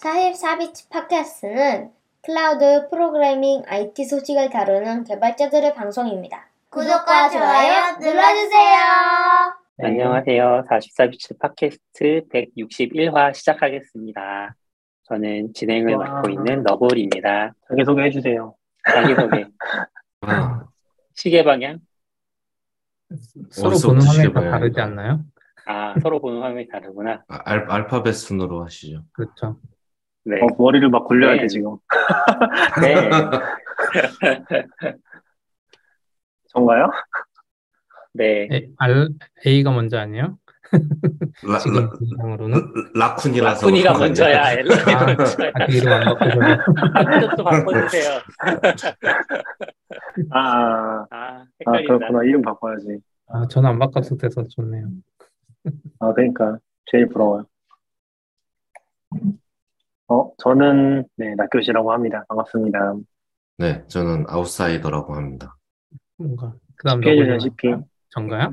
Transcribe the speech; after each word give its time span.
44비치 0.00 0.88
팟캐스트는 0.88 1.90
클라우드 2.22 2.88
프로그래밍 2.88 3.64
IT 3.66 4.04
소식을 4.06 4.48
다루는 4.48 5.04
개발자들의 5.04 5.74
방송입니다. 5.74 6.48
구독과 6.70 7.28
좋아요 7.28 7.98
눌러주세요. 8.00 8.78
네, 9.76 9.86
안녕하세요. 9.88 10.64
44비치 10.70 11.38
팟캐스트 11.38 12.28
161화 12.32 13.34
시작하겠습니다. 13.34 14.54
저는 15.04 15.52
진행을 15.52 15.94
와. 15.96 16.06
맡고 16.06 16.30
있는 16.30 16.62
너블입니다. 16.62 17.52
자기소개 17.68 18.02
해주세요. 18.04 18.54
자기소개. 18.90 19.46
아, 20.22 20.64
시계 21.14 21.44
방향? 21.44 21.78
서로 23.50 23.76
보는 23.76 24.00
화면이 24.00 24.32
다 24.32 24.40
다르지. 24.50 24.80
않나요? 24.80 25.20
아, 25.66 25.94
서로 26.00 26.20
보는 26.20 26.40
화면이 26.40 26.68
다르구나. 26.68 27.22
아, 27.28 27.40
알, 27.44 27.66
알파벳 27.68 28.14
순으로 28.14 28.64
하시죠. 28.64 29.02
그렇죠. 29.12 29.58
네. 30.24 30.36
어, 30.40 30.46
머리를 30.58 30.88
막 30.90 31.06
굴려야 31.06 31.34
네. 31.34 31.40
돼, 31.42 31.46
지금. 31.48 31.76
네. 32.82 33.10
전가요? 36.48 36.90
네. 38.12 38.48
A, 38.50 38.74
R, 38.76 39.08
A가 39.46 39.70
먼저 39.70 39.98
아니에요? 39.98 40.36
라, 41.42 41.58
지금 41.58 41.80
라, 41.84 41.90
분상으로는? 41.90 42.60
라쿤이라서. 42.94 43.66
라쿤이가 43.66 43.98
먼저야. 43.98 44.42
아니에요? 44.44 44.60
엘라이 44.60 44.94
아, 44.94 45.04
먼저야. 45.06 45.52
아, 45.54 45.66
안 45.94 46.04
바꾸셔도 46.04 46.40
한쪽도 46.94 47.44
바꿔주세요. 47.44 48.20
아, 50.30 51.06
아, 51.10 51.44
아. 51.66 51.72
그렇구나. 51.86 52.22
이름 52.24 52.42
바꿔야지. 52.42 53.00
아, 53.28 53.46
저는 53.48 53.70
안 53.70 53.78
바꿔도 53.78 54.16
돼서 54.16 54.44
좋네요. 54.44 54.88
아, 56.00 56.12
그러니까. 56.12 56.58
제일 56.90 57.08
부러워요. 57.08 57.46
어, 60.10 60.32
저는, 60.38 61.04
네, 61.16 61.34
낙교시라고 61.36 61.92
합니다. 61.92 62.24
반갑습니다. 62.28 62.94
네, 63.58 63.84
저는 63.86 64.24
아웃사이더라고 64.28 65.14
합니다. 65.14 65.56
뭔가 66.16 66.52
그다음 66.74 67.00
CP. 67.38 67.76
전가요? 68.08 68.52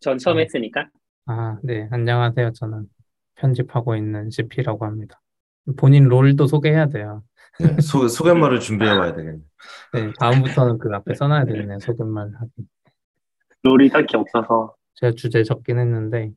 전 0.00 0.18
처음 0.18 0.38
했으니까. 0.38 0.88
아, 1.24 1.56
네. 1.62 1.88
안녕하세요. 1.90 2.52
저는 2.52 2.84
편집하고 3.36 3.96
있는 3.96 4.28
CP라고 4.28 4.84
합니다. 4.84 5.18
본인 5.78 6.04
롤도 6.08 6.46
소개해야 6.48 6.88
돼요. 6.88 7.22
네, 7.58 7.80
소, 7.80 8.06
소개말을 8.06 8.60
준비해 8.60 8.90
와야 8.90 9.14
되겠네. 9.14 9.38
네, 9.94 10.12
다음부터는 10.18 10.78
그 10.78 10.90
앞에 10.92 11.14
써놔야 11.14 11.46
되겠네요. 11.46 11.78
소개말 11.78 12.30
하기. 12.38 12.68
롤이 13.62 13.88
딱히 13.88 14.18
없어서. 14.18 14.74
제가 15.00 15.12
주제 15.12 15.42
적긴 15.42 15.78
했는데, 15.78 16.30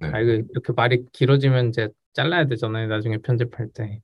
네. 0.00 0.08
아, 0.12 0.20
이거 0.20 0.32
이렇게 0.50 0.72
말이 0.76 1.06
길어지면 1.12 1.70
이제 1.70 1.88
잘라야 2.12 2.46
되잖아요. 2.46 2.86
나중에 2.88 3.16
편집할 3.18 3.68
때. 3.72 4.00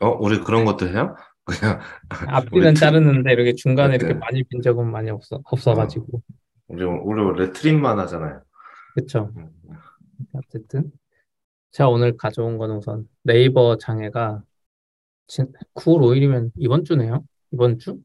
어, 0.00 0.08
우리 0.20 0.40
그런 0.40 0.64
것도 0.64 0.88
해요? 0.88 1.14
그냥, 1.44 1.80
앞뒤는 2.26 2.68
우리 2.70 2.74
자르는데 2.74 3.32
이렇게 3.32 3.54
중간에 3.54 3.94
이렇게 3.94 4.14
네. 4.14 4.18
많이 4.18 4.42
빈 4.42 4.60
적은 4.62 4.90
많이 4.90 5.10
없어, 5.10 5.40
없어가지고. 5.44 6.22
우리, 6.66 6.84
우리 6.84 7.22
원래 7.22 7.52
트림만 7.52 7.98
하잖아요. 8.00 8.42
그쵸. 8.94 9.32
음, 9.36 9.48
어쨌든. 10.32 10.90
제가 11.70 11.88
오늘 11.88 12.16
가져온 12.16 12.58
건 12.58 12.72
우선 12.72 13.08
네이버 13.22 13.76
장애가 13.78 14.42
진- 15.28 15.52
9월 15.74 16.00
5일이면 16.00 16.50
이번 16.56 16.84
주네요. 16.84 17.22
이번 17.52 17.78
주? 17.78 17.96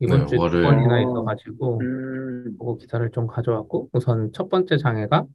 이번 0.00 0.20
네, 0.20 0.26
주에 0.26 0.36
두 0.36 0.42
월요일. 0.42 0.64
번이나 0.64 0.94
어. 0.96 1.00
있어가지고, 1.00 1.80
음, 1.80 2.44
그거 2.58 2.76
기사를 2.76 3.10
좀 3.10 3.26
가져왔고, 3.26 3.90
우선 3.92 4.32
첫 4.32 4.48
번째 4.48 4.76
장애가 4.76 5.26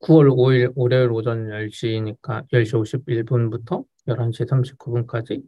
9월 0.00 0.30
5일 0.34 0.72
월요일 0.76 1.10
오전 1.10 1.48
10시니까 1.48 2.48
10시 2.50 3.14
51분부터 3.14 3.84
11시 4.08 4.48
39분까지 4.48 5.42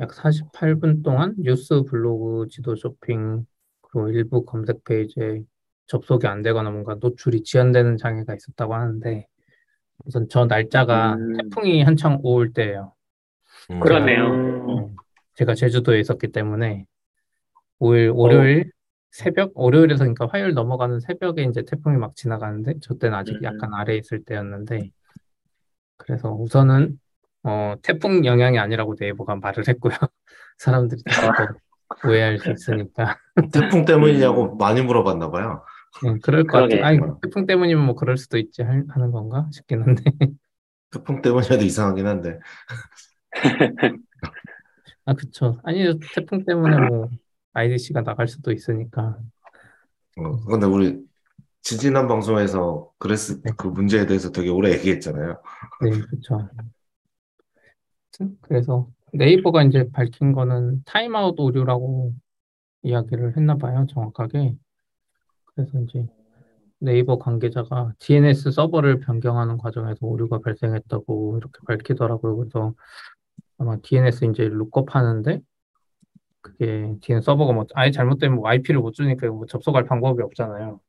약 0.00 0.10
48분 0.10 1.02
동안 1.02 1.34
뉴스 1.38 1.82
블로그 1.82 2.48
지도 2.50 2.76
쇼핑 2.76 3.46
그리고 3.80 4.10
일부 4.10 4.44
검색 4.44 4.84
페이지에 4.84 5.42
접속이 5.86 6.26
안 6.26 6.42
되거나 6.42 6.70
뭔가 6.70 6.96
노출이 7.00 7.42
지연되는 7.42 7.96
장애가 7.96 8.34
있었다고 8.34 8.74
하는데 8.74 9.26
우선 10.04 10.28
저 10.28 10.44
날짜가 10.44 11.14
음. 11.14 11.36
태풍이 11.38 11.82
한창 11.82 12.18
올 12.22 12.52
때예요. 12.52 12.92
음, 13.70 13.80
그러네요. 13.80 14.26
음, 14.26 14.96
제가 15.34 15.54
제주도에 15.54 15.98
있었기 15.98 16.28
때문에 16.30 16.84
5일 17.80 18.10
어. 18.10 18.14
월요일 18.14 18.70
새벽 19.10 19.52
월요일에서 19.54 20.00
그러니까 20.04 20.26
화요일 20.30 20.54
넘어가는 20.54 21.00
새벽에 21.00 21.42
이제 21.44 21.62
태풍이 21.64 21.96
막 21.96 22.14
지나가는데 22.14 22.74
저 22.80 22.94
때는 22.94 23.16
아직 23.16 23.34
음. 23.36 23.42
약간 23.44 23.72
아래에 23.74 23.96
있을 23.98 24.22
때였는데 24.24 24.90
그래서 25.96 26.32
우선은 26.32 26.98
어 27.44 27.74
태풍 27.82 28.24
영향이 28.24 28.58
아니라고 28.58 28.96
네이버가 28.98 29.36
말을 29.36 29.66
했고요. 29.66 29.92
사람들이 30.58 31.02
또 31.04 31.10
오해할 32.08 32.38
수 32.38 32.50
있으니까 32.50 33.16
태풍 33.52 33.84
때문이냐고 33.84 34.56
많이 34.56 34.82
물어봤나 34.82 35.30
봐요. 35.30 35.64
네, 36.02 36.16
그럴 36.22 36.44
것. 36.44 36.60
같아요. 36.60 36.84
아니 36.84 36.98
태풍 37.22 37.46
때문이면 37.46 37.84
뭐 37.86 37.94
그럴 37.94 38.16
수도 38.18 38.36
있지 38.38 38.62
할- 38.62 38.84
하는 38.88 39.10
건가 39.10 39.48
싶긴 39.52 39.82
한데 39.82 40.02
태풍 40.90 41.22
때문이라도 41.22 41.64
이상하긴 41.64 42.06
한데. 42.06 42.38
아 45.06 45.14
그쵸. 45.14 45.58
아니 45.64 45.84
태풍 46.14 46.44
때문에 46.44 46.76
뭐 46.88 47.08
IDC가 47.58 48.02
나갈 48.02 48.28
수도 48.28 48.52
있으니까 48.52 49.18
어, 50.16 50.36
근데 50.44 50.66
우리 50.66 51.00
지지난 51.62 52.08
방송에서 52.08 52.90
그랬을, 52.98 53.40
그 53.56 53.68
문제에 53.68 54.06
대해서 54.06 54.30
되게 54.30 54.48
오래 54.48 54.72
얘기했잖아요. 54.72 55.40
네, 55.82 55.90
그렇죠. 55.90 56.48
그래서 58.40 58.88
네이버가 59.12 59.62
이제 59.64 59.88
밝힌 59.92 60.32
거는 60.32 60.82
타임아웃 60.84 61.38
오류라고 61.38 62.14
이야기를 62.82 63.36
했나 63.36 63.56
봐요, 63.56 63.86
정확하게. 63.88 64.56
그래서 65.54 65.78
이제 65.80 66.06
네이버 66.78 67.18
관계자가 67.18 67.92
DNS 67.98 68.52
서버를 68.52 69.00
변경하는 69.00 69.58
과정에서 69.58 69.98
오류가 70.06 70.38
발생했다고 70.38 71.38
이렇게 71.38 71.58
밝히더라고요. 71.66 72.36
그래서 72.36 72.74
아마 73.58 73.76
DNS 73.82 74.24
이제 74.26 74.44
lookup 74.44 74.94
하는데 74.94 75.40
그게 76.52 76.96
DNS 77.00 77.24
서버가 77.24 77.52
뭐 77.52 77.66
아예 77.74 77.90
잘못되면 77.90 78.36
뭐 78.36 78.48
IP를 78.48 78.80
못 78.80 78.92
주니까 78.92 79.26
뭐 79.28 79.46
접속할 79.46 79.84
방법이 79.84 80.22
없잖아요. 80.22 80.80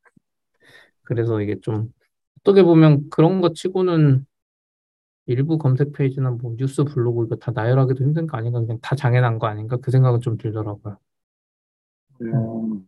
그래서 1.03 1.41
이게 1.41 1.59
좀 1.61 1.91
어떻게 2.39 2.63
보면 2.63 3.09
그런 3.09 3.41
거 3.41 3.53
치고는 3.53 4.25
일부 5.25 5.57
검색 5.57 5.93
페이지나 5.93 6.31
뭐 6.31 6.55
뉴스 6.57 6.83
블로그 6.83 7.25
이거 7.25 7.35
다 7.35 7.51
나열하기도 7.53 8.03
힘든 8.03 8.25
거 8.25 8.37
아닌가 8.37 8.59
그냥 8.59 8.79
다 8.81 8.95
장애난 8.95 9.37
거 9.37 9.47
아닌가 9.47 9.77
그 9.77 9.91
생각은 9.91 10.21
좀 10.21 10.37
들더라고요. 10.37 10.97
음. 12.21 12.85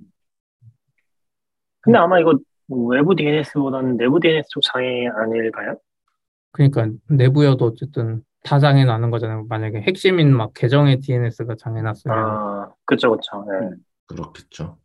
근데 1.81 1.97
아마 1.97 2.19
이거 2.19 2.37
외부 2.67 3.15
DNS보다는 3.15 3.97
내부 3.97 4.19
DNS 4.19 4.47
쪽 4.49 4.61
장애 4.63 5.07
아닐까요? 5.07 5.77
그러니까 6.51 6.89
내부여도 7.09 7.65
어쨌든 7.65 8.23
다 8.43 8.59
장애 8.59 8.85
나는 8.85 9.11
거잖아요. 9.11 9.45
만약에 9.49 9.81
핵심인 9.81 10.35
막 10.35 10.51
계정의 10.53 10.99
DNS가 10.99 11.55
장애 11.57 11.81
났으면 11.81 12.17
아, 12.17 12.71
그쵸, 12.85 13.11
그쵸. 13.11 13.45
네. 13.47 13.75
그렇겠죠. 14.07 14.77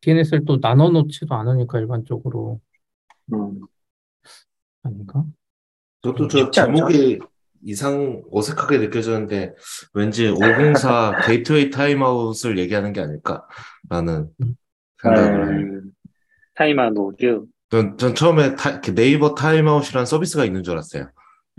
DNS를 0.00 0.44
또 0.44 0.60
나눠 0.60 0.88
놓지도 0.90 1.34
않으니까 1.34 1.78
일반적으로 1.78 2.60
음. 3.32 3.60
아닌가? 4.82 5.24
저도 6.02 6.28
저 6.28 6.38
않죠? 6.46 6.50
제목이 6.52 7.18
이상 7.64 8.22
어색하게 8.32 8.78
느껴졌는데 8.78 9.54
왠지 9.92 10.28
504 10.28 11.18
gateway 11.26 11.70
timeout을 11.70 12.58
얘기하는 12.58 12.92
게 12.94 13.00
아닐까라는 13.02 14.30
생각을 15.02 15.58
해요. 15.58 15.68
음, 15.68 15.92
타임아웃 16.54 16.96
오류. 16.96 17.46
전, 17.68 17.98
전 17.98 18.14
처음에 18.14 18.54
타- 18.56 18.80
네이버 18.80 19.34
timeout이라는 19.34 20.06
서비스가 20.06 20.44
있는 20.46 20.62
줄 20.62 20.72
알았어요. 20.74 21.10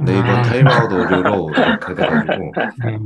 네이버 0.05 0.27
아, 0.27 0.41
타임아웃 0.41 0.91
오류로 0.91 1.49
이렇게 1.55 1.95
돼가지고 1.95 2.51
네. 2.85 2.99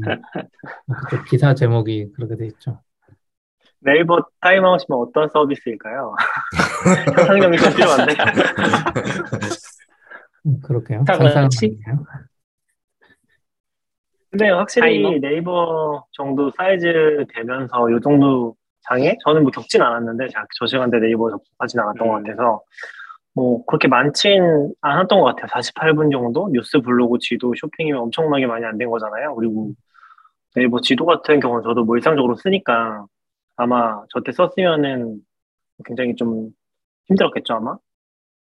그쪽 1.09 1.25
기사 1.25 1.53
제목이 1.53 2.11
그렇게 2.15 2.35
돼 2.35 2.47
있죠. 2.47 2.81
네이버 3.79 4.19
timeout이면 4.41 4.99
어떤 4.99 5.29
서비스일까요? 5.29 6.15
상상력이 7.15 7.57
좀 7.57 7.73
필요한데. 7.75 8.13
음, 10.47 10.61
그렇게요. 10.61 11.03
아니에요. 11.07 11.49
근데 14.31 14.49
확실히 14.49 15.01
타이머? 15.03 15.19
네이버 15.19 16.05
정도 16.11 16.51
사이즈 16.57 17.25
되면서 17.33 17.89
이 17.89 17.99
정도 18.03 18.55
장애? 18.81 19.15
저는 19.23 19.43
뭐 19.43 19.51
겪진 19.51 19.81
않았는데 19.81 20.27
자- 20.29 20.45
저 20.59 20.65
시간대 20.65 20.99
네이버 20.99 21.29
접속하진 21.29 21.79
않았던 21.79 22.07
것 22.07 22.17
음. 22.17 22.23
같아서 22.23 22.61
뭐 23.35 23.65
그렇게 23.65 23.87
많진 23.89 24.73
않았던 24.81 25.19
것 25.19 25.25
같아요. 25.35 25.47
48분 25.47 26.11
정도 26.11 26.49
뉴스 26.53 26.79
블로그 26.81 27.17
지도 27.19 27.53
쇼핑이면 27.55 28.01
엄청나게 28.03 28.47
많이 28.47 28.65
안 28.65 28.77
된 28.77 28.89
거잖아요. 28.89 29.35
그리고 29.35 29.71
네이버 30.55 30.79
지도 30.81 31.05
같은 31.05 31.39
경우는 31.41 31.63
저도 31.63 31.83
뭐 31.85 31.97
일상적으로 31.97 32.35
쓰니까 32.37 33.05
아마 33.57 34.01
저 34.13 34.21
때 34.21 34.31
썼으면은 34.31 35.19
굉장히 35.85 36.15
좀 36.15 36.49
힘들었겠죠 37.07 37.55
아마 37.55 37.77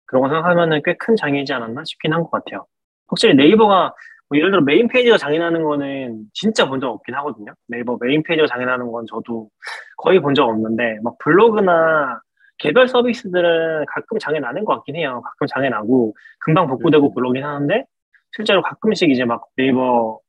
그런 0.08 0.24
거 0.24 0.30
생각하면은 0.30 0.82
꽤 0.86 0.96
큰 0.98 1.16
장애이지 1.16 1.54
않았나 1.54 1.84
싶긴 1.86 2.14
한 2.14 2.24
것 2.24 2.32
같아요. 2.32 2.66
확실히 3.08 3.36
네이버가 3.36 3.94
뭐 4.30 4.38
예를 4.38 4.52
들어 4.52 4.62
메인 4.62 4.88
페이지가 4.90 5.18
장애나는 5.18 5.64
거는 5.64 6.26
진짜 6.34 6.68
본 6.68 6.80
적 6.82 6.90
없긴 6.92 7.16
하거든요. 7.16 7.54
네이버 7.68 7.98
메인 8.02 8.24
페이지가 8.24 8.48
장애나는 8.48 8.92
건 8.92 9.06
저도 9.10 9.50
거의 9.98 10.20
본 10.22 10.34
적 10.36 10.48
없는데 10.50 11.00
막 11.04 11.18
블로그나 11.20 12.22
개별 12.62 12.88
서비스들은 12.88 13.86
가끔 13.88 14.20
장애 14.20 14.40
나는 14.40 14.64
것 14.66 14.76
같긴 14.76 14.96
해요. 14.96 15.22
가끔 15.26 15.48
장애 15.48 15.70
나고 15.70 16.16
금방 16.40 16.68
복구되고 16.68 17.14
그러긴 17.14 17.44
하는데 17.44 17.86
실제로 18.32 18.62
가끔씩 18.62 19.10
이제 19.10 19.26
막 19.26 19.46
네이버 19.58 20.20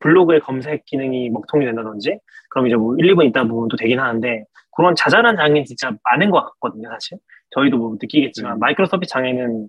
블로그의 0.00 0.40
검색 0.40 0.84
기능이 0.86 1.28
먹통이 1.30 1.64
된다든지 1.66 2.18
그럼 2.50 2.66
이제 2.66 2.76
뭐 2.76 2.96
1, 2.98 3.14
2분 3.14 3.26
있다 3.26 3.44
부분도 3.44 3.76
되긴 3.76 4.00
하는데 4.00 4.44
그런 4.74 4.94
자잘한 4.94 5.36
장애는 5.36 5.64
진짜 5.64 5.92
많은 6.02 6.30
것 6.30 6.42
같거든요, 6.44 6.88
사실. 6.90 7.18
저희도 7.50 7.76
뭐 7.76 7.92
느끼겠지만 8.00 8.54
음. 8.54 8.58
마이크로 8.58 8.86
서비스 8.86 9.10
장애는 9.10 9.68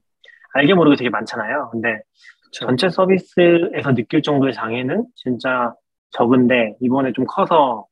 알게 0.53 0.73
모르게 0.75 0.95
되게 0.95 1.09
많잖아요. 1.09 1.69
근데 1.71 1.99
그쵸. 2.45 2.65
전체 2.67 2.89
서비스에서 2.89 3.93
느낄 3.93 4.21
정도의 4.21 4.53
장애는 4.53 5.05
진짜 5.15 5.73
적은데 6.11 6.75
이번에 6.79 7.11
좀 7.11 7.25
커서 7.27 7.85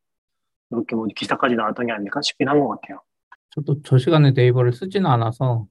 이렇게 0.71 0.95
뭐 0.95 1.05
기사까지 1.15 1.55
나왔던 1.55 1.87
게 1.87 1.91
아닐까 1.91 2.21
싶긴 2.23 2.47
한 2.47 2.59
것 2.59 2.69
같아요. 2.69 3.01
저도 3.51 3.81
저 3.83 3.97
시간에 3.97 4.31
네이버를 4.31 4.73
쓰지는 4.73 5.09
않아서 5.09 5.67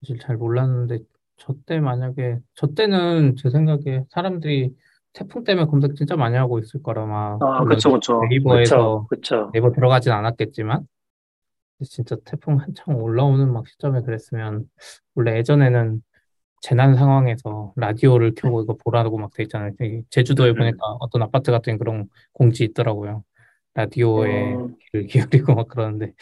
사실 0.00 0.18
잘 0.18 0.36
몰랐는데 0.36 0.98
저 1.36 1.54
때 1.66 1.78
만약에 1.80 2.38
저 2.54 2.66
때는 2.68 3.36
제 3.36 3.48
생각에 3.50 4.04
사람들이 4.10 4.74
태풍 5.12 5.44
때문에 5.44 5.66
검색 5.66 5.94
진짜 5.96 6.16
많이 6.16 6.36
하고 6.36 6.58
있을 6.58 6.82
거라 6.82 7.06
막 7.06 7.40
아, 7.42 7.64
그쵸, 7.64 7.92
그쵸. 7.92 8.20
네이버에서 8.28 9.06
그쵸, 9.06 9.06
그쵸. 9.08 9.50
네이버 9.52 9.70
들어가진 9.72 10.12
않았겠지만 10.12 10.86
진짜 11.84 12.16
태풍 12.24 12.56
한창 12.58 12.96
올라오는 12.96 13.52
막 13.52 13.68
시점에 13.68 14.02
그랬으면 14.02 14.68
원래 15.14 15.36
예전에는 15.38 16.02
재난 16.62 16.96
상황에서 16.96 17.72
라디오를 17.76 18.34
켜고 18.36 18.62
이거 18.62 18.76
보라고 18.76 19.18
막 19.18 19.32
돼 19.34 19.44
있잖아요. 19.44 19.72
제주도에 20.10 20.50
음. 20.50 20.56
보니까 20.56 20.78
어떤 21.00 21.22
아파트 21.22 21.52
같은 21.52 21.78
그런 21.78 22.08
공지 22.32 22.64
있더라고요. 22.64 23.22
라디오에 23.78 24.56
음. 24.56 24.74
귀를 24.90 25.06
기울이고 25.06 25.54
막 25.54 25.68
그러는데 25.68 26.12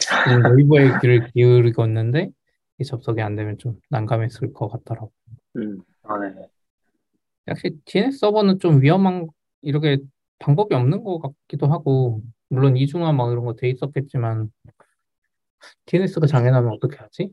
네이버에 0.57 0.83
귀를 1.03 1.31
기울이고 1.33 1.87
있는데 1.87 2.31
이 2.79 2.85
접속이 2.85 3.23
안 3.23 3.35
되면 3.35 3.57
좀 3.57 3.81
난감했을 3.89 4.53
것 4.53 4.69
같더라고. 4.69 5.11
음. 5.57 5.81
아, 6.03 6.19
네. 6.19 6.35
역시 7.49 7.71
DNS 7.87 8.19
서버는 8.19 8.59
좀 8.59 8.83
위험한 8.83 9.29
이렇게 9.63 9.97
방법이 10.39 10.75
없는 10.75 11.03
것 11.03 11.19
같기도 11.21 11.67
하고 11.69 12.21
물론 12.51 12.77
이중화 12.77 13.13
막 13.13 13.33
이런 13.33 13.47
거 13.47 13.55
돼 13.55 13.71
있었겠지만 13.71 14.51
DNS가 15.87 16.27
장애나면 16.27 16.73
어떻게 16.75 16.99
하지? 16.99 17.33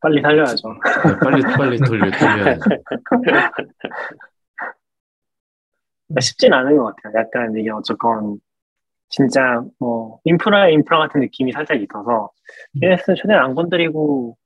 빨리 0.00 0.20
살려야죠. 0.22 0.68
네, 0.68 1.16
빨리 1.22 1.42
빨리 1.56 1.78
돌려 1.78 2.10
돌려야지. 2.10 2.60
쉽진 6.20 6.52
않은 6.52 6.76
것 6.76 6.94
같아요. 6.96 7.20
약간 7.22 7.54
이게 7.56 7.70
어쨌건 7.70 8.38
진짜 9.08 9.62
뭐 9.78 10.20
인프라의 10.24 10.74
인프라 10.74 10.98
같은 10.98 11.20
느낌이 11.20 11.52
살짝 11.52 11.80
있어서 11.82 12.30
DNS는 12.80 13.16
최대한 13.16 13.44
안 13.44 13.54
건드리고 13.54 14.36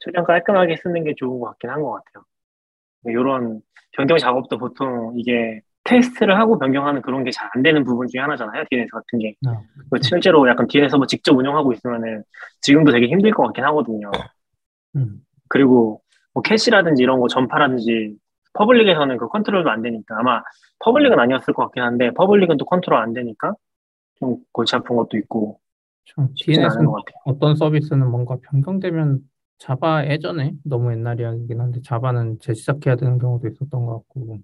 최대한 0.00 0.26
깔끔하게 0.26 0.76
쓰는 0.76 1.04
게 1.04 1.14
좋은 1.16 1.38
것 1.40 1.46
같긴 1.50 1.70
한 1.70 1.82
것 1.82 1.92
같아요. 1.92 2.24
이런 3.06 3.60
변경 3.92 4.18
작업도 4.18 4.58
보통 4.58 5.12
이게 5.16 5.60
테스트를 5.84 6.36
하고 6.38 6.58
변경하는 6.58 7.00
그런 7.02 7.24
게 7.24 7.30
잘 7.30 7.48
안 7.54 7.62
되는 7.62 7.84
부분 7.84 8.08
중에 8.08 8.20
하나잖아요. 8.20 8.64
DNS 8.70 8.90
같은 8.90 9.18
게. 9.20 9.34
아, 9.46 9.60
그 9.90 9.98
실제로 10.02 10.48
약간 10.48 10.66
DNS 10.66 10.96
뭐 10.96 11.06
직접 11.06 11.36
운영하고 11.36 11.72
있으면은 11.72 12.24
지금도 12.62 12.92
되게 12.92 13.06
힘들 13.06 13.30
것 13.32 13.44
같긴 13.44 13.64
하거든요. 13.66 14.10
음, 14.96 15.20
그리고 15.48 16.02
뭐 16.34 16.42
캐시라든지 16.42 17.02
이런 17.02 17.20
거 17.20 17.28
전파라든지 17.28 18.16
public에서는 18.56 19.16
그 19.18 19.28
컨트롤도 19.28 19.70
안 19.70 19.82
되니까 19.82 20.18
아마 20.18 20.42
public은 20.80 21.18
아니었을 21.18 21.54
것 21.54 21.64
같긴 21.64 21.82
한데 21.82 22.10
public은 22.12 22.56
또 22.56 22.64
컨트롤 22.64 22.98
안 22.98 23.12
되니까 23.12 23.54
좀 24.18 24.36
골치 24.52 24.74
아픈 24.76 24.96
것도 24.96 25.16
있고 25.18 25.60
DNS는. 26.36 26.86
어떤 27.24 27.56
서비스는 27.56 28.08
뭔가 28.10 28.36
변경되면 28.50 29.20
Java 29.58 30.06
예전에 30.06 30.52
너무 30.64 30.92
옛날 30.92 31.18
이야기긴 31.20 31.60
한데 31.60 31.80
Java는 31.82 32.38
재시작해야 32.40 32.96
되는 32.96 33.18
경우도 33.18 33.48
있었던 33.48 33.86
것 33.86 33.94
같고 33.98 34.38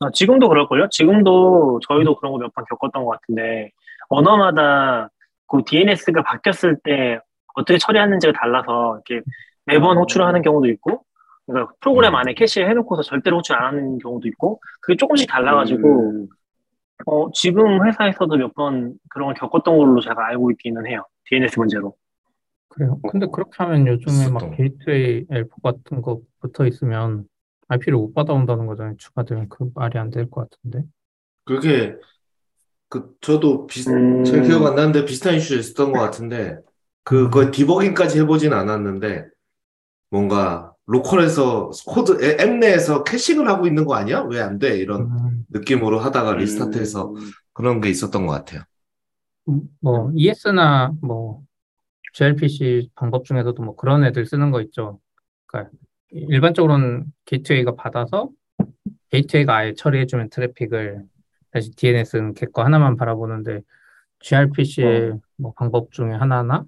아, 0.00 0.10
지금도 0.12 0.48
그럴걸요? 0.48 0.88
지금도 0.90 1.80
저희도 1.86 2.16
그런 2.16 2.32
거 2.32 2.38
몇 2.38 2.52
번 2.54 2.64
겪었던 2.68 3.04
것 3.04 3.10
같은데 3.12 3.70
언어마다 4.08 5.08
그 5.46 5.62
DNS가 5.64 6.22
바뀌었을 6.22 6.78
때 6.82 7.20
어떻게 7.54 7.78
처리하는지가 7.78 8.32
달라서 8.38 9.00
이렇게 9.06 9.24
매번 9.66 9.96
호출을 9.98 10.26
하는 10.26 10.42
경우도 10.42 10.68
있고 10.68 11.04
그러니까 11.46 11.72
프로그램 11.80 12.12
음. 12.14 12.16
안에 12.16 12.34
cache해 12.34 12.66
해놓고서 12.68 13.02
절대로 13.02 13.38
호출 13.38 13.56
안 13.56 13.66
하는 13.74 13.98
경우도 13.98 14.28
있고 14.28 14.60
그게 14.80 14.96
조금씩 14.96 15.28
달라가지고 15.28 16.10
음. 16.10 16.28
어, 17.06 17.30
지금 17.32 17.84
회사에서도 17.86 18.36
몇 18.36 18.54
번 18.54 18.94
그런 19.10 19.26
걸 19.28 19.34
겪었던 19.34 19.76
걸로 19.76 20.00
제가 20.00 20.26
알고 20.28 20.50
있기는 20.52 20.86
해요. 20.86 21.04
DNS 21.28 21.58
문제로. 21.58 21.96
그래요. 22.68 22.98
근데 23.10 23.26
그렇게 23.32 23.50
하면 23.58 23.86
요즘에 23.86 24.30
막. 24.30 24.50
gateway 24.56 25.26
L4 25.30 25.56
같은 25.62 26.02
거 26.02 26.20
붙어 26.40 26.66
있으면 26.66 27.24
IP를 27.68 27.98
못 27.98 28.14
받아온다는 28.14 28.66
거잖아요. 28.66 28.96
추가되면 28.96 29.48
그 29.48 29.70
말이 29.74 29.98
안 29.98 30.10
될 30.10 30.28
것 30.30 30.48
같은데. 30.50 30.84
그게 31.44 31.96
그 32.88 33.14
저도 33.20 33.66
비슷 33.66 33.90
음. 33.90 34.24
잘 34.24 34.42
기억 34.42 34.64
안 34.66 34.76
나는데 34.76 35.04
비슷한 35.04 35.34
이슈 35.34 35.56
있었던 35.56 35.92
것 35.92 35.98
같은데 36.00 36.58
그 37.02 37.28
거의 37.30 37.50
debugging까지 37.50 38.20
해보진 38.20 38.52
않았는데 38.52 39.26
뭔가 40.10 40.73
local에서 40.86 41.70
코드 41.86 42.22
앱- 42.22 42.40
앱 42.40 42.58
내에서 42.58 43.04
caching을 43.04 43.48
하고 43.48 43.66
있는 43.66 43.84
거 43.84 43.94
아니야? 43.94 44.20
왜 44.22 44.40
안 44.40 44.58
돼? 44.58 44.76
이런 44.78 45.02
음, 45.02 45.44
느낌으로 45.50 45.98
하다가 45.98 46.34
restart해서 46.36 47.10
음. 47.12 47.16
그런 47.52 47.80
게 47.80 47.88
있었던 47.88 48.26
것 48.26 48.32
같아요. 48.34 48.62
뭐 49.80 50.10
ES나 50.14 50.92
뭐 51.00 51.42
gRPC 52.14 52.90
방법 52.94 53.24
중에서도 53.24 53.60
뭐 53.62 53.76
그런 53.76 54.04
애들 54.04 54.26
쓰는 54.26 54.50
거 54.50 54.60
있죠. 54.62 55.00
그러니까 55.46 55.72
일반적으로는 56.10 57.06
gateway가 57.24 57.74
받아서 57.76 58.30
gateway가 59.10 59.54
아예 59.56 59.74
처리해주면 59.74 60.30
트래픽을 60.30 61.02
다시 61.50 61.70
DNS는 61.72 62.34
걔거 62.34 62.62
하나만 62.64 62.96
바라보는데 62.96 63.60
gRPC의 64.20 65.14
뭐 65.36 65.52
방법 65.56 65.92
중에 65.92 66.12
하나나 66.12 66.64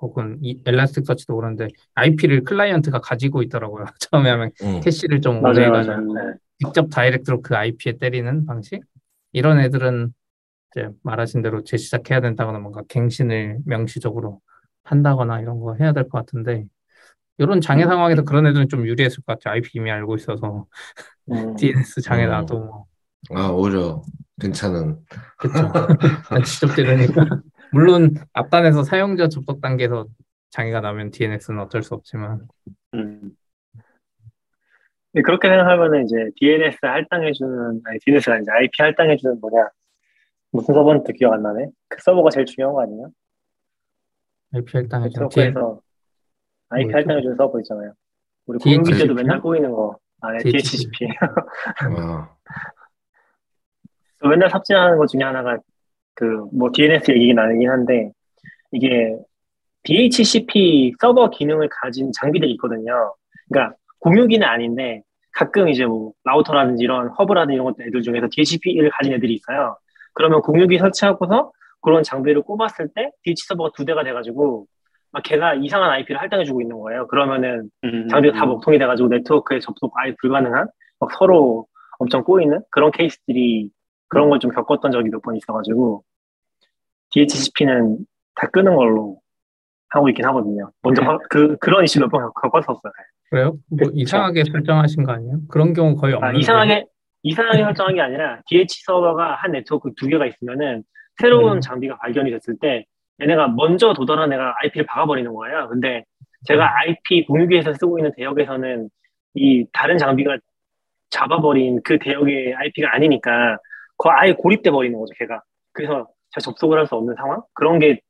혹은 0.00 0.38
이 0.42 0.60
엘라스틱 0.66 1.06
서치도 1.06 1.36
그런데 1.36 1.68
IP를 1.94 2.44
클라이언트가 2.44 3.00
가지고 3.00 3.42
있더라고요. 3.42 3.84
처음에 4.00 4.30
하면 4.30 4.50
응. 4.62 4.80
캐시를 4.80 5.20
좀 5.20 5.42
오래 5.44 5.68
맞아요. 5.68 6.00
네. 6.12 6.34
직접 6.58 6.88
다이렉트로 6.90 7.42
그 7.42 7.56
IP에 7.56 7.98
때리는 7.98 8.46
방식? 8.46 8.80
이런 9.32 9.60
애들은 9.60 10.12
이제 10.72 10.88
말하신 11.02 11.42
대로 11.42 11.64
재시작해야 11.64 12.20
된다거나 12.20 12.58
뭔가 12.60 12.82
갱신을 12.88 13.60
명시적으로 13.66 14.40
한다거나 14.84 15.40
이런 15.40 15.60
거 15.60 15.74
해야 15.76 15.92
될 15.92 16.04
것 16.08 16.18
같은데 16.20 16.66
이런 17.38 17.60
장애 17.60 17.84
음. 17.84 17.88
상황에서 17.88 18.22
그런 18.24 18.46
애들은 18.46 18.68
좀 18.68 18.86
유리했을 18.86 19.22
것 19.24 19.38
같아요. 19.38 19.54
IP 19.54 19.70
이미 19.74 19.90
알고 19.90 20.16
있어서 20.16 20.66
음. 21.30 21.56
DNS 21.56 22.02
장애 22.02 22.26
음. 22.26 22.28
나도 22.28 22.58
뭐 22.60 22.86
아, 23.30 23.48
오히려 23.48 24.02
괜찮은. 24.40 25.04
그쵸. 25.38 25.70
직접 26.44 26.74
들으니까 26.74 27.26
물론 27.72 28.14
앞단에서 28.32 28.82
사용자 28.82 29.28
접속 29.28 29.60
단계에서 29.60 30.06
장애가 30.50 30.80
나면 30.80 31.10
DNS는 31.10 31.60
어쩔 31.60 31.82
수 31.82 31.94
없지만 31.94 32.46
음. 32.94 33.36
그렇게 35.22 35.48
생각하면은 35.48 36.04
이제 36.04 36.16
DNS 36.36 36.78
할당해주는, 36.82 37.80
아니, 37.84 37.98
DNS가 38.00 38.34
아니지, 38.34 38.50
IP 38.50 38.70
할당해주는 38.78 39.40
뭐냐. 39.40 39.68
무슨 40.52 40.74
서버인지 40.74 41.12
기억 41.14 41.32
안 41.32 41.42
나네. 41.42 41.70
그 41.88 41.98
서버가 42.02 42.30
제일 42.30 42.46
중요한 42.46 42.74
거 42.74 42.82
아니에요? 42.82 43.10
IP 44.54 44.72
할당해주는 44.72 45.28
네트워크에서 45.28 45.80
IP 46.68 46.84
뭐였죠? 46.84 46.96
할당해주는 46.96 47.36
서버 47.36 47.60
있잖아요. 47.60 47.92
우리? 48.46 48.58
공유기 48.58 48.98
때도 48.98 49.14
맨날 49.14 49.40
꼬이는 49.40 49.70
거. 49.70 49.98
아, 50.20 50.32
네, 50.32 50.38
DHCP. 50.38 50.90
DHCP. 50.98 51.06
아, 51.80 52.28
맨날 54.28 54.50
삽질하는 54.50 54.98
것 54.98 55.06
중에 55.06 55.22
하나가 55.22 55.58
그 56.16 56.48
뭐 56.52 56.70
DNS 56.72 57.10
얘기긴 57.12 57.38
아니긴 57.38 57.70
한데 57.70 58.10
이게 58.72 59.16
DHCP 59.84 60.94
서버 61.00 61.30
기능을 61.30 61.68
가진 61.70 62.10
장비들이 62.12 62.50
있거든요. 62.52 63.14
그러니까 63.48 63.76
공유기는 64.00 64.46
아닌데 64.46 65.02
가끔 65.32 65.68
이제 65.68 65.84
뭐 65.86 66.12
라우터라든지 66.24 66.82
이런 66.82 67.08
허브라든지 67.10 67.54
이런 67.54 67.66
것들 67.66 67.86
애들 67.88 68.02
중에서 68.02 68.26
DHCP를 68.32 68.90
가진 68.90 69.12
애들이 69.12 69.34
있어요. 69.34 69.76
그러면 70.14 70.40
공유기 70.42 70.78
설치하고서 70.78 71.52
그런 71.82 72.02
장비를 72.02 72.42
꼽았을 72.42 72.88
때 72.94 73.10
DH 73.22 73.46
서버가 73.46 73.70
두 73.76 73.84
대가 73.84 74.02
돼가지고 74.02 74.66
막 75.12 75.22
걔가 75.22 75.54
이상한 75.54 75.90
IP를 75.90 76.20
할당해주고 76.20 76.60
있는 76.62 76.78
거예요. 76.80 77.06
그러면은 77.06 77.70
음. 77.84 78.08
장비가 78.08 78.34
다 78.36 78.46
먹통이 78.46 78.78
돼가지고 78.78 79.08
네트워크에 79.10 79.60
접속 79.60 79.92
아예 79.96 80.14
불가능한 80.20 80.66
막 80.98 81.10
서로 81.18 81.66
엄청 81.98 82.24
꼬이는 82.24 82.60
그런 82.70 82.90
케이스들이 82.90 83.70
그런 84.08 84.30
걸 84.30 84.38
좀 84.40 84.50
겪었던 84.50 84.90
적이 84.92 85.10
몇 85.10 85.22
번 85.22 85.36
있어가지고 85.36 86.02
DHCP는 87.26 87.98
다 88.34 88.46
끄는 88.48 88.74
걸로 88.76 89.18
하고 89.90 90.08
있긴 90.10 90.24
하거든요. 90.26 90.70
먼저 90.82 91.02
화- 91.02 91.18
그 91.30 91.56
그런 91.58 91.84
이슈 91.84 92.00
몇번 92.00 92.30
겪었었어요. 92.42 92.92
그래요? 93.30 93.56
뭐. 93.70 93.90
이상하게 93.94 94.44
설정하신 94.52 95.04
거 95.04 95.12
아니에요? 95.12 95.38
그런 95.48 95.72
경우 95.72 95.96
거의 95.96 96.14
아, 96.14 96.18
없는데. 96.18 96.38
이상하게 96.40 96.84
이상하게 97.22 97.62
설정한 97.64 97.94
게 97.94 98.00
아니라 98.02 98.40
DH 98.46 98.82
서버가 98.84 99.36
한 99.36 99.52
네트워크 99.52 99.90
두 99.96 100.06
개가 100.06 100.26
있으면은 100.26 100.82
새로운 101.18 101.56
음. 101.56 101.60
장비가 101.60 101.96
발견이 101.98 102.30
됐을 102.30 102.56
때 102.60 102.84
얘네가 103.20 103.48
먼저 103.48 103.94
도달한 103.94 104.32
애가 104.32 104.54
IP를 104.62 104.86
박아버리는 104.86 105.32
거예요. 105.32 105.68
근데 105.68 106.04
제가 106.46 106.78
IP 106.80 107.24
공유기에서 107.26 107.72
쓰고 107.74 107.98
있는 107.98 108.12
대역에서는 108.16 108.90
이 109.34 109.66
다른 109.72 109.96
장비가 109.98 110.36
잡아버린 111.10 111.80
그 111.82 111.98
대역의 111.98 112.54
IP가 112.54 112.94
아니니까 112.94 113.56
그 113.96 114.08
아예 114.10 114.32
고립돼 114.34 114.70
버리는 114.70 114.96
거죠, 114.98 115.12
걔가. 115.18 115.40
그래서 115.72 116.08
접속을 116.40 116.78
할 116.78 116.86
수 116.86 116.94
없는 116.96 117.14
상황? 117.16 117.42
그런 117.52 117.78
게 117.78 118.00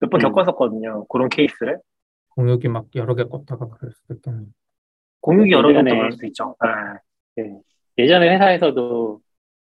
몇번 0.00 0.20
음. 0.20 0.32
겪었었거든요. 0.32 1.06
그런 1.08 1.28
케이스를. 1.28 1.78
공유기 2.30 2.68
막 2.68 2.86
여러 2.94 3.14
개 3.14 3.24
껐다가 3.24 3.70
그럴 3.70 3.92
수도 3.92 4.14
있겠네요. 4.14 4.46
공유기 5.20 5.52
여러 5.52 5.70
예전에- 5.70 5.90
그럴 5.90 6.12
수 6.12 6.26
있죠. 6.26 6.54
아, 6.60 6.98
네. 7.36 7.58
예전에 7.98 8.28
회사에서도 8.34 9.20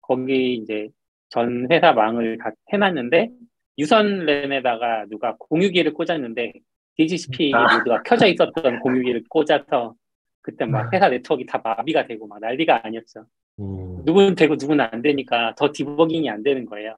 거기 0.02 0.54
이제 0.54 0.88
전 1.28 1.66
회사 1.70 1.92
망을 1.92 2.38
다 2.38 2.50
해놨는데 2.72 3.30
유선 3.78 4.24
랜에다가 4.26 5.06
누가 5.08 5.36
공유기를 5.38 5.92
꽂았는데 5.94 6.52
DHCP 6.96 7.52
아. 7.54 7.76
모드가 7.78 8.02
켜져 8.02 8.26
있었던 8.26 8.52
공유기를 8.82 9.24
꽂아서 9.28 9.94
그때 10.42 10.64
아. 10.64 10.68
막 10.68 10.92
회사 10.92 11.08
네트워크가 11.08 11.58
다 11.62 11.76
마비가 11.76 12.06
되고 12.06 12.26
막 12.26 12.40
난리가 12.40 12.80
아니었죠. 12.84 13.26
음. 13.60 14.02
누구는 14.04 14.34
되고 14.34 14.54
누구는 14.54 14.86
안 14.90 15.02
되니까 15.02 15.54
더 15.56 15.70
디버깅이 15.72 16.28
안 16.30 16.42
되는 16.42 16.64
거예요. 16.66 16.96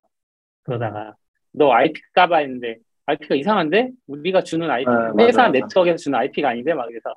그러다가 0.68 1.14
너 1.52 1.72
IP 1.72 1.98
까봐 2.12 2.38
했는데 2.38 2.76
IP가 3.06 3.34
이상한데 3.34 3.90
우리가 4.06 4.42
주는 4.42 4.70
IP 4.70 4.86
아, 4.86 5.12
맞아, 5.14 5.26
회사 5.26 5.42
맞아. 5.48 5.52
네트워크에서 5.52 5.96
주는 5.96 6.18
IP가 6.18 6.50
아닌데 6.50 6.74
막 6.74 6.86
그래서 6.88 7.14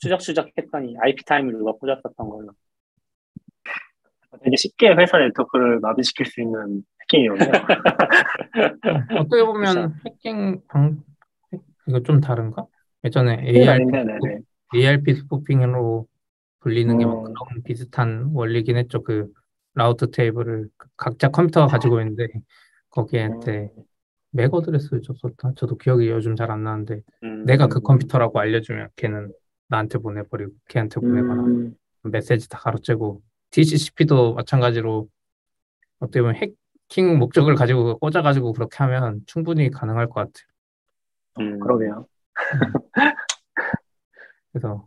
추적추적 0.00 0.48
했더니 0.56 0.96
ipTIME을 0.98 1.52
누가 1.52 1.72
꽂았었던 1.72 2.14
걸로. 2.16 2.48
되게 4.42 4.56
쉽게 4.56 4.94
회사 4.94 5.18
네트워크를 5.18 5.80
마비시킬 5.80 6.24
수 6.24 6.40
있는 6.40 6.82
해킹이거든요. 7.02 7.50
어떻게 9.18 9.44
보면 9.44 9.94
해킹 10.06 10.62
방 10.68 11.02
해- 11.52 11.58
이거 11.86 12.00
좀 12.00 12.20
다른가? 12.22 12.64
예전에 13.04 13.32
해킹 13.42 13.56
ARP 13.62 13.70
아닌데, 13.70 14.04
네네. 14.04 14.38
ARP 14.74 15.14
스푸핑으로 15.16 16.06
불리는 16.60 16.96
게뭐 16.96 17.26
음. 17.28 17.34
그런 17.34 17.62
비슷한 17.62 18.30
원리긴 18.32 18.78
했죠. 18.78 19.02
그 19.02 19.28
route 19.74 20.10
table을 20.10 20.68
각자 20.96 21.28
컴퓨터가 21.28 21.66
가지고 21.66 22.00
있는데 22.00 22.28
거기에한테 22.90 23.72
MAC 24.32 24.52
address를 24.54 25.02
줬었다. 25.02 25.52
저도 25.56 25.76
기억이 25.76 26.08
요즘 26.08 26.36
잘 26.36 26.50
안 26.50 26.62
나는데 26.62 27.02
음. 27.24 27.44
내가 27.44 27.66
그 27.66 27.80
컴퓨터라고 27.80 28.38
알려주면 28.38 28.90
걔는 28.96 29.32
나한테 29.68 29.98
보내버리고 29.98 30.52
걔한테 30.68 31.00
보내거나 31.00 31.42
음, 31.42 31.74
메시지 32.04 32.48
다 32.48 32.58
가로채고 32.58 33.22
DHCP도 33.50 34.34
마찬가지로 34.34 35.08
어떻게 36.00 36.20
보면 36.22 36.36
해킹 36.36 37.18
목적을 37.18 37.54
가지고 37.54 37.98
꽂아가지고 37.98 38.52
그렇게 38.52 38.76
하면 38.78 39.20
충분히 39.26 39.70
가능할 39.70 40.06
것 40.08 40.14
같아요. 40.14 40.46
음. 41.40 41.60
그러게요. 41.60 42.06
그래서 44.52 44.86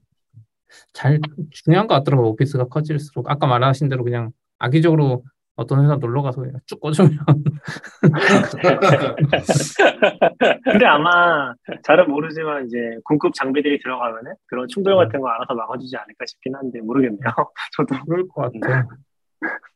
잘 0.94 1.20
중요한 1.52 1.88
것 1.88 1.96
같더라고요. 1.96 2.30
오피스가 2.30 2.66
커질수록 2.66 3.30
아까 3.30 3.48
말하신 3.48 3.90
대로 3.90 4.04
그냥 4.04 4.32
악의적으로 4.60 5.24
어떤 5.56 5.84
회사 5.84 5.96
놀러 5.96 6.22
가서 6.24 6.42
그냥 6.42 6.60
쭉 6.66 6.80
꽂으면 6.80 7.20
근데 10.64 10.86
아마 10.86 11.54
잘은 11.84 12.10
모르지만 12.10 12.66
이제 12.66 12.78
궁급 13.04 13.34
장비들이 13.36 13.80
들어가면은 13.80 14.34
그런 14.48 14.68
충돌 14.68 14.96
같은 14.96 15.22
거 15.22 15.30
알아서 15.30 15.54
막아주지 15.54 15.96
않을까 15.96 16.26
싶긴 16.26 16.56
한데 16.56 16.82
모르겠네요. 16.82 17.22
저도. 17.78 17.96
그럴 18.06 18.28
것 18.28 18.52
같아요. 18.52 18.88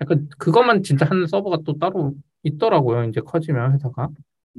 약간 0.02 0.28
그것만 0.38 0.82
진짜 0.82 1.06
하는 1.06 1.28
서버가 1.28 1.60
또 1.66 1.78
따로 1.78 2.16
있더라고요. 2.44 3.04
이제 3.04 3.22
커지면 3.22 3.74
회사가. 3.74 4.10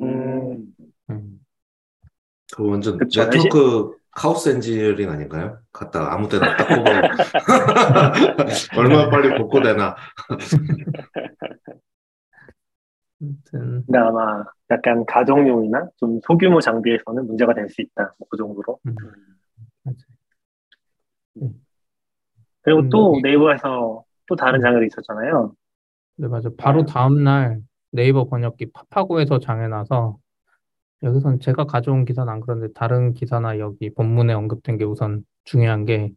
음, 0.00 0.66
음. 1.10 1.40
그 2.54 2.68
완전 2.68 2.96
그쵸, 2.96 3.24
네트워크 3.24 3.96
카오스 4.18 4.48
엔지니어링 4.48 5.08
아닌가요? 5.10 5.58
갖다가 5.72 6.12
아무 6.12 6.28
데나 6.28 6.56
딱 6.56 6.66
꼽으면 6.68 7.02
얼마나 8.76 9.08
빨리 9.10 9.36
복구되나 9.38 9.94
근데 13.50 13.98
아마 13.98 14.44
약간 14.70 15.04
가정용이나 15.06 15.88
좀 15.96 16.20
소규모 16.24 16.60
장비에서는 16.60 17.26
문제가 17.26 17.54
될 17.54 17.68
수 17.68 17.80
있다. 17.82 18.14
그 18.30 18.36
정도로. 18.36 18.78
음, 18.86 18.94
맞아요. 19.84 19.96
그리고 22.62 22.80
음, 22.80 22.90
또 22.90 23.14
이- 23.18 23.22
네이버에서 23.22 24.04
또 24.26 24.36
다른 24.36 24.60
음. 24.60 24.62
장애도 24.62 24.84
있었잖아요. 24.84 25.52
네, 26.16 26.28
맞아. 26.28 26.48
바로 26.58 26.84
다음 26.84 27.22
날 27.24 27.60
네이버 27.92 28.24
번역기 28.28 28.72
파파고에서 28.72 29.38
장애 29.40 29.68
나서 29.68 30.16
여기선 31.02 31.40
제가 31.40 31.64
가져온 31.64 32.04
기사는 32.04 32.30
안 32.32 32.40
그런데 32.40 32.68
다른 32.74 33.14
기사나 33.14 33.58
여기 33.58 33.90
본문에 33.90 34.32
언급된 34.32 34.78
게 34.78 34.84
우선 34.84 35.24
중요한 35.44 35.84
게 35.84 36.10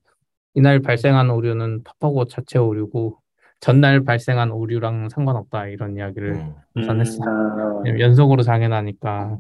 이날 0.54 0.80
발생한 0.80 1.30
오류는 1.30 1.84
파파고 1.84 2.26
자체 2.26 2.58
오류고 2.58 3.20
전날 3.60 4.04
발생한 4.04 4.52
오류랑 4.52 5.10
상관없다 5.10 5.68
이런 5.68 5.96
이야기를 5.96 6.34
음. 6.34 6.56
우선 6.76 6.96
음. 6.96 7.02
했어요. 7.02 7.30
아, 7.30 7.82
왜냐면 7.84 8.00
연속으로 8.02 8.42
장애나니까 8.42 9.38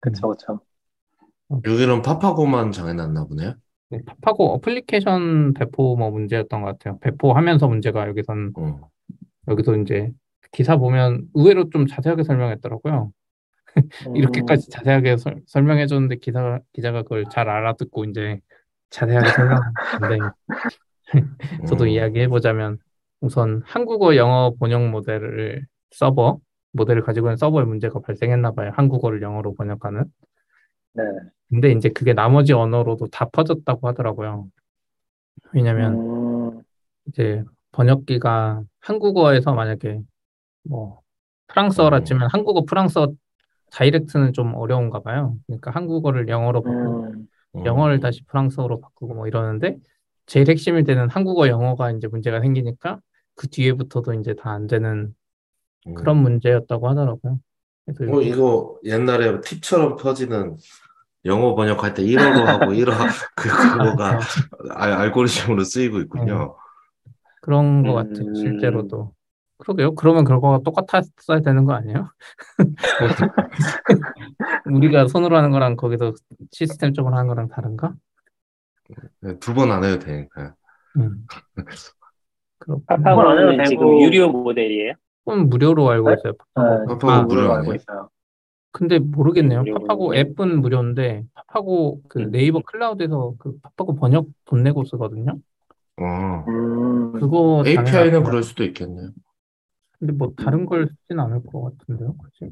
그쵸, 0.00 0.28
그쵸. 0.28 0.60
여기는 1.66 2.02
파파고만 2.02 2.70
장애났나 2.70 3.26
보네요. 3.26 3.54
네, 3.90 3.98
파파고 4.06 4.52
어플리케이션 4.54 5.52
배포 5.54 5.96
뭐 5.96 6.10
문제였던 6.10 6.62
것 6.62 6.66
같아요. 6.68 6.98
배포하면서 7.00 7.66
문제가 7.66 8.08
여기선 8.08 8.52
음. 8.56 8.76
여기서 9.48 9.76
이제 9.78 10.12
기사 10.52 10.76
보면 10.76 11.26
의외로 11.34 11.68
좀 11.70 11.86
자세하게 11.88 12.22
설명했더라고요. 12.22 13.12
음, 13.76 14.16
이렇게까지 14.16 14.70
자세하게 14.70 15.16
설, 15.16 15.40
설명해 15.46 15.86
줬는데 15.86 16.16
기사 16.16 16.60
기자가 16.72 17.02
그걸 17.02 17.24
잘 17.30 17.48
알아듣고 17.48 18.04
이제 18.04 18.40
자세하게 18.90 19.28
설명하는데 19.30 20.18
저도 21.68 21.84
음. 21.84 21.88
이야기해 21.88 22.28
보자면 22.28 22.78
우선 23.20 23.62
한국어 23.64 24.16
영어 24.16 24.54
번역 24.58 24.88
모델을 24.90 25.66
서버 25.90 26.40
모델을 26.72 27.02
가지고 27.02 27.28
있는 27.28 27.36
서버에 27.36 27.64
문제가 27.64 28.00
발생했나 28.00 28.52
봐요. 28.52 28.70
한국어를 28.74 29.22
영어로 29.22 29.54
번역하는. 29.54 30.04
네. 30.94 31.02
근데 31.48 31.72
이제 31.72 31.88
그게 31.88 32.14
나머지 32.14 32.52
언어로도 32.52 33.08
다 33.08 33.28
퍼졌다고 33.28 33.88
하더라고요. 33.88 34.46
왜냐면 35.52 35.94
음, 35.94 36.62
이제 37.06 37.42
번역기가 37.72 38.62
한국어에서 38.80 39.52
만약에 39.52 40.00
뭐 40.62 41.00
프랑스어라 41.48 41.98
음. 41.98 42.04
치면 42.04 42.28
한국어 42.30 42.64
프랑스어 42.64 43.12
다이렉트는 43.72 44.32
좀 44.32 44.54
어려운가 44.54 45.00
봐요. 45.02 45.36
그러니까 45.46 45.70
한국어를 45.70 46.28
영어로 46.28 46.62
바꾸고 46.62 47.14
음, 47.14 47.28
음. 47.56 47.60
영어를 47.64 48.00
다시 48.00 48.24
프랑스어로 48.26 48.80
바꾸고 48.80 49.14
뭐 49.14 49.26
이러는데 49.28 49.78
제일 50.26 50.48
핵심이 50.50 50.84
되는 50.84 51.08
한국어 51.10 51.48
영어가 51.48 51.92
이제 51.92 52.08
문제가 52.08 52.40
생기니까 52.40 53.00
그 53.36 53.48
뒤에부터도 53.48 54.14
이제 54.14 54.34
다 54.34 54.52
안 54.52 54.66
되는 54.66 55.14
음. 55.86 55.94
그런 55.94 56.18
문제였다고 56.18 56.88
하더라고요. 56.90 57.40
그래서 57.86 58.04
어, 58.06 58.20
이거 58.22 58.78
옛날에 58.84 59.40
팁처럼 59.40 59.96
퍼지는 59.96 60.56
영어 61.26 61.54
번역할 61.54 61.94
때 61.94 62.02
1어로 62.04 62.46
하고 62.46 62.72
1어 62.74 62.94
그 63.36 63.48
그거가 63.56 64.18
알- 64.70 64.92
알고리즘으로 64.92 65.64
쓰이고 65.64 66.00
있군요. 66.00 66.56
그런 67.40 67.84
것 67.84 67.92
음. 67.92 67.94
같아요. 67.94 68.32
실제로도. 68.34 69.14
그러게요. 69.60 69.94
그러면 69.94 70.24
결과가 70.24 70.60
똑같았어야 70.64 71.40
되는 71.44 71.64
거 71.64 71.74
아니에요? 71.74 72.08
뭐, 72.58 73.08
우리가 74.74 75.06
손으로 75.06 75.36
하는 75.36 75.50
거랑 75.50 75.76
거기서 75.76 76.12
시스템 76.50 76.92
쪽으로 76.92 77.14
하는 77.14 77.28
거랑 77.28 77.48
다른가? 77.48 77.92
네, 79.20 79.38
두번 79.38 79.70
안 79.70 79.84
해도 79.84 79.98
되니까요. 79.98 80.54
음. 80.96 81.26
그렇군. 82.58 82.84
안 82.88 83.00
해도 83.00 83.04
파파고는 83.14 83.56
되고. 83.58 83.68
지금 83.68 84.00
유료 84.00 84.30
모델이에요. 84.30 84.94
조금 85.24 85.48
무료로 85.48 85.90
알고 85.90 86.08
네? 86.08 86.16
있어요. 86.18 86.32
네, 86.32 86.38
파파고. 86.54 86.86
파파고 86.86 87.10
아, 87.12 87.22
무료 87.22 87.52
알고? 87.52 87.74
있어요. 87.74 88.08
근데 88.72 88.98
모르겠네요. 88.98 89.60
무료군요. 89.60 89.86
파파고 89.86 90.14
앱은 90.16 90.60
무료인데 90.60 91.24
파파고 91.34 92.00
그 92.08 92.20
음. 92.20 92.30
네이버 92.30 92.60
클라우드에서 92.62 93.34
그 93.38 93.58
파파고 93.62 93.94
번역 93.96 94.26
돈 94.44 94.62
내고 94.62 94.84
쓰거든요. 94.84 95.36
어, 95.98 96.44
음, 96.48 97.12
그거 97.12 97.62
API는 97.66 98.24
그럴 98.24 98.42
수도 98.42 98.64
있겠네요. 98.64 99.10
근데 100.00 100.14
뭐 100.14 100.32
다른 100.34 100.64
걸 100.64 100.88
쓰진 100.88 101.20
않을 101.20 101.44
것 101.44 101.78
같은데요. 101.78 102.16
그치? 102.16 102.50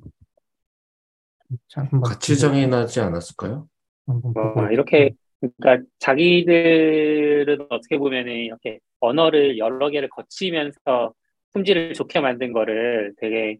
자, 1.66 1.80
한번 1.80 2.02
같이 2.02 2.38
장애나지 2.38 3.00
않았을까요? 3.00 3.66
한번 4.06 4.32
뭐 4.34 4.52
보고 4.52 4.70
이렇게 4.70 5.14
그러니까 5.40 5.86
자기들은 5.98 7.66
어떻게 7.70 7.96
보면은 7.96 8.32
이렇게 8.32 8.80
언어를 9.00 9.56
여러 9.56 9.88
개를 9.88 10.10
거치면서 10.10 11.14
품질을 11.52 11.94
좋게 11.94 12.20
만든 12.20 12.52
거를 12.52 13.14
되게 13.16 13.58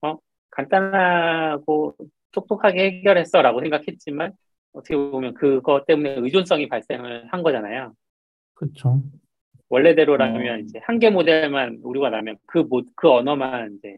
어 0.00 0.16
간단하고 0.50 1.94
똑똑하게 2.32 2.84
해결했어라고 2.84 3.60
생각했지만 3.60 4.32
어떻게 4.72 4.96
보면 4.96 5.34
그것 5.34 5.84
때문에 5.86 6.16
의존성이 6.20 6.68
발생을 6.68 7.26
한 7.30 7.42
거잖아요. 7.42 7.92
그렇죠. 8.54 9.02
원래대로라면 9.68 10.60
음. 10.60 10.64
이제 10.64 10.80
한 10.84 10.98
개 10.98 11.10
모델만 11.10 11.80
오류가 11.82 12.10
나면 12.10 12.36
그, 12.46 12.58
모, 12.58 12.82
그 12.94 13.10
언어만 13.10 13.76
이제 13.78 13.96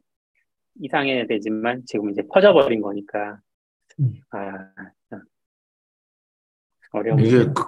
이상해야 0.80 1.26
되지만 1.26 1.82
지금 1.86 2.10
이제 2.10 2.22
퍼져버린 2.32 2.80
거니까. 2.80 3.38
음. 4.00 4.14
아, 4.30 4.72
참. 5.10 5.22
어려운 6.92 7.20
이게. 7.20 7.44
그, 7.44 7.64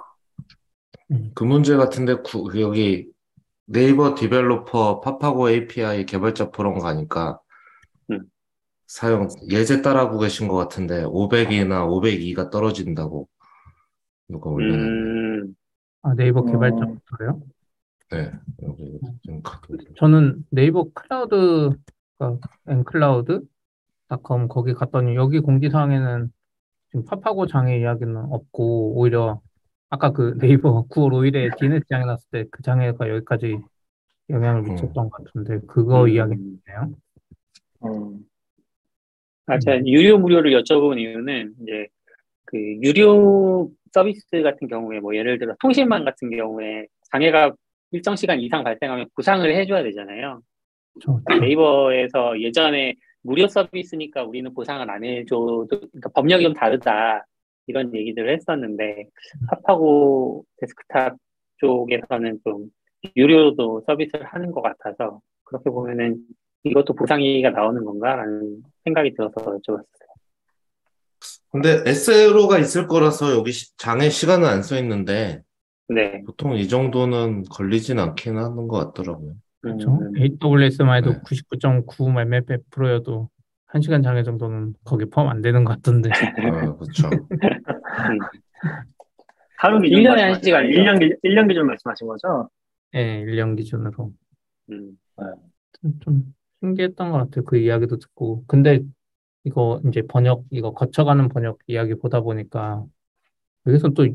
음. 1.10 1.30
그 1.34 1.44
문제 1.44 1.76
같은데 1.76 2.14
구- 2.16 2.44
그 2.44 2.60
여기 2.60 3.10
네이버 3.66 4.14
디벨로퍼 4.14 5.00
파파고 5.00 5.50
API 5.50 6.06
개발자 6.06 6.50
포럼 6.50 6.78
가니까 6.78 7.40
음. 8.10 8.22
사용 8.86 9.28
예제 9.50 9.82
따라하고 9.82 10.18
계신 10.18 10.48
것 10.48 10.56
같은데 10.56 11.04
500이나 11.04 11.86
502가 11.88 12.50
떨어진다고 12.50 13.28
누가 14.28 14.50
올려놨네. 14.50 14.84
음, 14.90 15.54
아, 16.02 16.14
네이버 16.14 16.40
음. 16.40 16.46
개발자부터요? 16.52 17.42
네, 18.10 18.32
저는 19.96 20.44
네이버 20.50 20.84
클라우드, 20.92 21.70
그러니까 22.18 22.48
엔클라우드.com 22.68 24.48
거기 24.48 24.74
갔더니 24.74 25.14
여기 25.14 25.38
공지사항에는 25.38 26.32
지금 26.88 27.04
파파고 27.04 27.46
장애 27.46 27.78
이야기는 27.78 28.16
없고 28.16 28.98
오히려 28.98 29.40
아까 29.90 30.10
그 30.10 30.36
네이버 30.38 30.86
9월 30.88 31.12
5일에 31.12 31.56
DNS 31.58 31.84
장애 31.88 32.04
났을 32.04 32.28
때 32.30 32.44
그 32.50 32.62
장애가 32.62 33.08
여기까지 33.08 33.58
영향을 34.28 34.62
미쳤던 34.62 35.10
것 35.10 35.24
같은데 35.24 35.60
그거 35.66 36.04
음. 36.04 36.08
이야기네요. 36.08 36.94
음. 37.84 38.24
아, 39.46 39.58
제가 39.58 39.84
유료 39.86 40.18
무료를 40.18 40.52
여쭤본 40.62 40.98
이유는 40.98 41.54
이제 41.62 41.86
그 42.44 42.56
유료 42.56 43.70
서비스 43.92 44.42
같은 44.42 44.68
경우에 44.68 45.00
뭐 45.00 45.14
예를 45.14 45.38
들어 45.38 45.54
통신망 45.60 46.04
같은 46.04 46.30
경우에 46.30 46.86
장애가 47.10 47.54
일정 47.92 48.16
시간 48.16 48.40
이상 48.40 48.62
발생하면 48.64 49.08
보상을 49.14 49.48
해줘야 49.54 49.82
되잖아요. 49.82 50.40
저, 51.02 51.20
네이버에서 51.40 52.40
예전에 52.40 52.94
무료 53.22 53.46
서비스니까 53.48 54.24
우리는 54.24 54.52
보상을 54.54 54.88
안 54.90 55.04
해줘도 55.04 55.66
그러니까 55.68 56.08
법령이 56.14 56.42
좀 56.44 56.54
다르다 56.54 57.24
이런 57.66 57.94
얘기들을 57.94 58.32
했었는데 58.34 59.06
팝하고 59.64 60.44
데스크탑 60.58 61.16
쪽에서는 61.58 62.40
좀 62.44 62.66
유료도 63.16 63.82
서비스를 63.86 64.24
하는 64.26 64.50
것 64.52 64.62
같아서 64.62 65.20
그렇게 65.44 65.70
보면은 65.70 66.18
이것도 66.64 66.94
보상이가 66.94 67.50
나오는 67.50 67.84
건가라는 67.84 68.62
생각이 68.84 69.14
들어서 69.14 69.34
여쭤봤어요. 69.36 69.84
근데 71.52 71.82
SLO가 71.86 72.58
있을 72.58 72.86
거라서 72.86 73.32
여기 73.34 73.52
시- 73.52 73.76
장애 73.76 74.08
시간은 74.08 74.46
안 74.48 74.62
써 74.62 74.78
있는데 74.78 75.42
네. 75.94 76.22
보통 76.24 76.54
이 76.56 76.68
정도는 76.68 77.44
걸리진 77.44 77.98
않긴 77.98 78.36
하는 78.36 78.68
것 78.68 78.92
같더라고요. 78.92 79.34
그렇죠. 79.60 79.90
음, 79.90 80.12
AWS만 80.16 80.98
해도 80.98 81.12
네. 81.12 81.20
99.9 81.22 82.20
mbps여도 82.20 83.28
1시간 83.72 84.02
장애 84.02 84.22
정도는 84.22 84.74
거기 84.84 85.04
포함 85.04 85.28
안 85.28 85.42
되는 85.42 85.64
것 85.64 85.74
같던데. 85.76 86.10
아, 86.10 86.76
그렇죠. 86.76 87.10
하루 89.58 89.80
기준 89.80 89.98
1년에 90.00 90.16
한 90.18 90.32
말씀하신- 90.32 90.44
시간이요? 90.44 90.70
1년, 90.82 90.98
기- 91.00 91.14
1년 91.28 91.48
기준 91.48 91.66
말씀하신 91.66 92.06
거죠? 92.06 92.48
예, 92.94 93.24
1년 93.26 93.56
기준으로. 93.56 94.12
음, 94.70 94.98
좀, 95.80 95.92
좀 96.00 96.34
신기했던 96.60 97.10
것 97.10 97.18
같아요. 97.18 97.44
그 97.44 97.56
이야기도 97.58 97.98
듣고. 97.98 98.44
근데 98.46 98.80
이거 99.44 99.80
이제 99.86 100.02
번역, 100.08 100.44
이거 100.50 100.72
거쳐가는 100.72 101.28
번역 101.28 101.58
이야기 101.66 101.94
보다 101.94 102.20
보니까 102.20 102.84
여기서 103.66 103.90
또 103.90 104.06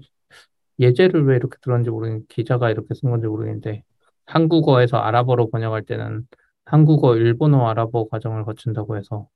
예제를 0.80 1.26
왜 1.28 1.36
이렇게 1.38 1.58
들었는지 1.62 1.90
모르겠는데 1.90 2.26
기자가 2.30 2.70
이렇게 2.72 2.94
쓴 2.96 3.10
건지 3.12 3.28
모르겠는데 3.28 3.84
한국어에서 4.26 4.98
아랍어로 4.98 5.50
번역할 5.52 5.84
때는 5.84 6.28
한국어, 6.66 7.16
일본어, 7.18 7.68
아랍어 7.70 8.08
과정을 8.10 8.44
거친다고 8.46 8.98
해서 8.98 9.28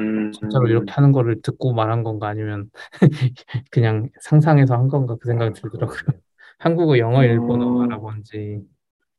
음, 0.00 0.32
진짜로 0.32 0.68
이렇게 0.68 0.92
하는 0.92 1.12
거를 1.12 1.42
듣고 1.42 1.72
말한 1.74 2.02
건가 2.02 2.28
아니면 2.28 2.70
그냥 3.70 4.08
상상해서 4.20 4.74
한 4.74 4.88
건가 4.88 5.16
그 5.20 5.28
생각이 5.28 5.54
들더라고요. 5.60 5.98
한국어, 6.58 6.98
영어, 6.98 7.24
일본어, 7.24 7.80
음. 7.80 7.82
아랍어인지. 7.82 8.62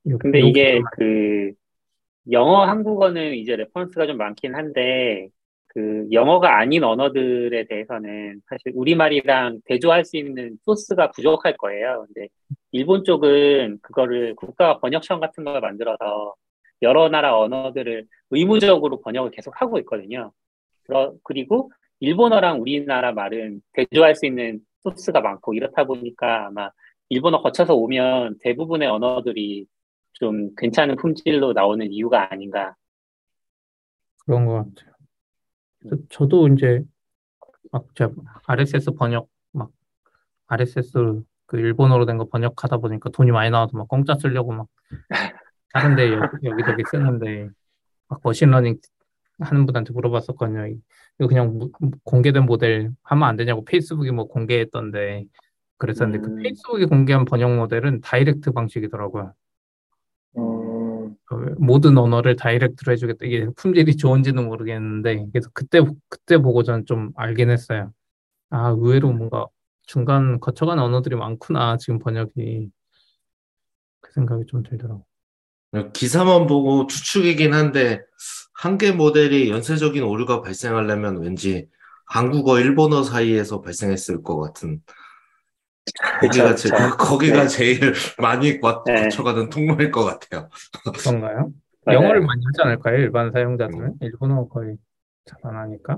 요- 0.10 0.18
근데 0.20 0.40
요 0.40 0.50
이게 0.50 0.82
그 0.92 1.52
영어, 2.32 2.66
한국어는 2.66 3.36
이제 3.36 3.56
레퍼런스가 3.56 4.08
좀 4.08 4.18
많긴 4.18 4.56
한데 4.56 5.30
그 5.74 6.06
영어가 6.12 6.60
아닌 6.60 6.84
언어들에 6.84 7.66
대해서는 7.66 8.42
사실 8.50 8.74
우리말이랑 8.76 9.62
대조할 9.66 10.04
수 10.04 10.18
있는 10.18 10.58
소스가 10.66 11.12
부족할 11.12 11.56
거예요. 11.56 12.06
근데 12.08 12.28
일본 12.72 13.06
쪽은 13.06 13.80
그거를 13.82 14.36
국가 14.36 14.80
번역 14.80 15.06
시험 15.06 15.22
같은 15.22 15.46
걸 15.46 15.62
만들어서 15.62 16.36
여러 16.82 17.08
나라 17.08 17.38
언어들을 17.38 18.06
의무적으로 18.32 19.00
번역을 19.00 19.32
계속 19.32 19.62
하고 19.62 19.80
있거든요. 19.80 20.34
그리고 21.24 21.72
일본어랑 22.02 22.60
우리나라 22.60 23.14
말은 23.14 23.62
대조할 23.72 24.16
수 24.16 24.26
있는 24.26 24.60
소스가 24.84 25.22
많고 25.22 25.54
이렇다 25.54 25.86
보니까 25.86 26.48
아마 26.48 26.70
일본어 27.08 27.42
거쳐서 27.42 27.76
오면 27.76 28.40
대부분의 28.42 28.90
언어들이 28.90 29.68
좀 30.14 30.54
괜찮은 30.58 30.98
품질로 30.98 31.54
나오는 31.54 31.90
이유가 31.94 32.30
아닌가. 32.30 32.76
그런 34.26 34.46
것 34.46 34.54
같아요. 34.56 34.92
저, 35.90 35.96
저도 36.10 36.48
이제 36.50 36.84
막 37.72 37.86
제가 37.96 38.12
RSS 38.48 38.92
번역 38.92 39.28
막 39.54 39.70
RSS 40.48 41.22
그 41.46 41.58
일본어로 41.58 42.06
된 42.06 42.18
거 42.18 42.26
번역하다 42.26 42.78
보니까 42.78 43.10
돈이 43.10 43.32
많이 43.32 43.50
나와서 43.50 43.78
막 43.78 43.88
공짜 43.88 44.16
쓰려고 44.16 44.52
막 44.54 44.68
다른데 45.74 46.12
여기, 46.14 46.48
여기저기 46.48 46.84
쓰는데 46.90 47.50
막 48.08 48.20
machine 48.24 48.49
learning 48.49 48.78
하는 49.40 49.66
분한테 49.66 49.94
물어봤었거든요. 49.94 50.68
이- 50.68 50.82
이거 51.20 51.28
그냥 51.28 51.58
무- 51.58 51.72
공개된 52.04 52.46
모델 52.46 52.92
하면 53.04 53.28
안 53.28 53.36
되냐고 53.38 53.64
페이스북이 53.66 54.12
뭐 54.12 54.28
공개했던데 54.28 55.26
그랬었는데 55.78 56.20
그 56.26 56.32
음. 56.32 56.36
페이스북이 56.44 56.86
공개한 56.86 57.26
번역 57.26 57.56
모델은 57.56 58.02
direct 58.02 58.52
방식이더라고요. 58.52 59.34
음, 60.38 60.61
그 60.61 60.61
모든 61.58 61.98
언어를 61.98 62.36
direct로 62.36 62.92
해주겠다. 62.94 63.26
이게 63.26 63.48
품질이 63.56 63.98
좋은지는 63.98 64.46
모르겠는데, 64.46 65.28
그래서 65.32 65.50
그때, 65.54 65.80
그때 66.10 66.38
보고 66.38 66.64
저는 66.64 66.86
좀 66.86 67.12
알긴 67.16 67.50
했어요. 67.50 67.92
아, 68.50 68.70
의외로 68.70 69.12
뭔가 69.14 69.48
중간 69.86 70.40
거쳐간 70.40 70.80
언어들이 70.80 71.16
많구나, 71.16 71.78
지금 71.78 72.00
번역이. 72.00 72.70
그 74.02 74.12
생각이 74.14 74.46
좀 74.48 74.64
들더라고요. 74.64 75.04
기사만 75.94 76.48
보고 76.48 76.88
추측이긴 76.88 77.54
한데 77.54 78.02
한 78.54 78.78
개 78.78 78.92
모델이 78.92 79.50
연쇄적인 79.50 80.04
오류가 80.04 80.42
발생하려면 80.42 81.18
왠지 81.22 81.68
한국어, 82.06 82.60
일본어 82.60 83.04
사이에서 83.04 83.62
발생했을 83.62 84.22
것 84.22 84.40
같은 84.40 84.82
거기가, 86.22 86.56
제, 86.56 86.70
그쵸. 86.70 86.98
거기가 86.98 87.42
네. 87.44 87.48
제일 87.48 87.94
많이 88.20 88.60
거- 88.60 88.84
네. 88.86 89.04
거쳐가는 89.04 89.50
통로일 89.50 89.92
것 89.92 90.04
같아요. 90.06 90.50
그런가요? 91.00 91.52
맞아요. 91.86 92.00
영어를 92.00 92.22
많이 92.22 92.42
하지 92.46 92.62
않을까요? 92.62 92.98
일반 92.98 93.32
사용자들은? 93.32 93.96
일본어 94.02 94.48
거의 94.48 94.78
잘 95.26 95.40
안 95.44 95.56
하니까. 95.56 95.98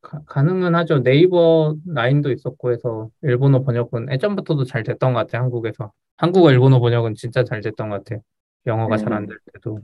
가, 0.00 0.20
가능은 0.26 0.74
하죠. 0.76 1.02
네이버 1.02 1.74
라인도 1.86 2.30
있었고 2.30 2.72
해서 2.72 3.10
일본어 3.22 3.62
번역은 3.64 4.08
예전부터도 4.12 4.64
잘 4.64 4.82
됐던 4.82 5.12
것 5.12 5.18
같아요, 5.20 5.42
한국에서. 5.42 5.92
한국어, 6.16 6.50
일본어 6.52 6.78
번역은 6.80 7.14
진짜 7.16 7.42
잘 7.44 7.60
됐던 7.60 7.88
것 7.90 8.04
같아요. 8.04 8.20
영어가 8.66 8.96
잘안 8.96 9.26
될 9.26 9.36
때도. 9.52 9.80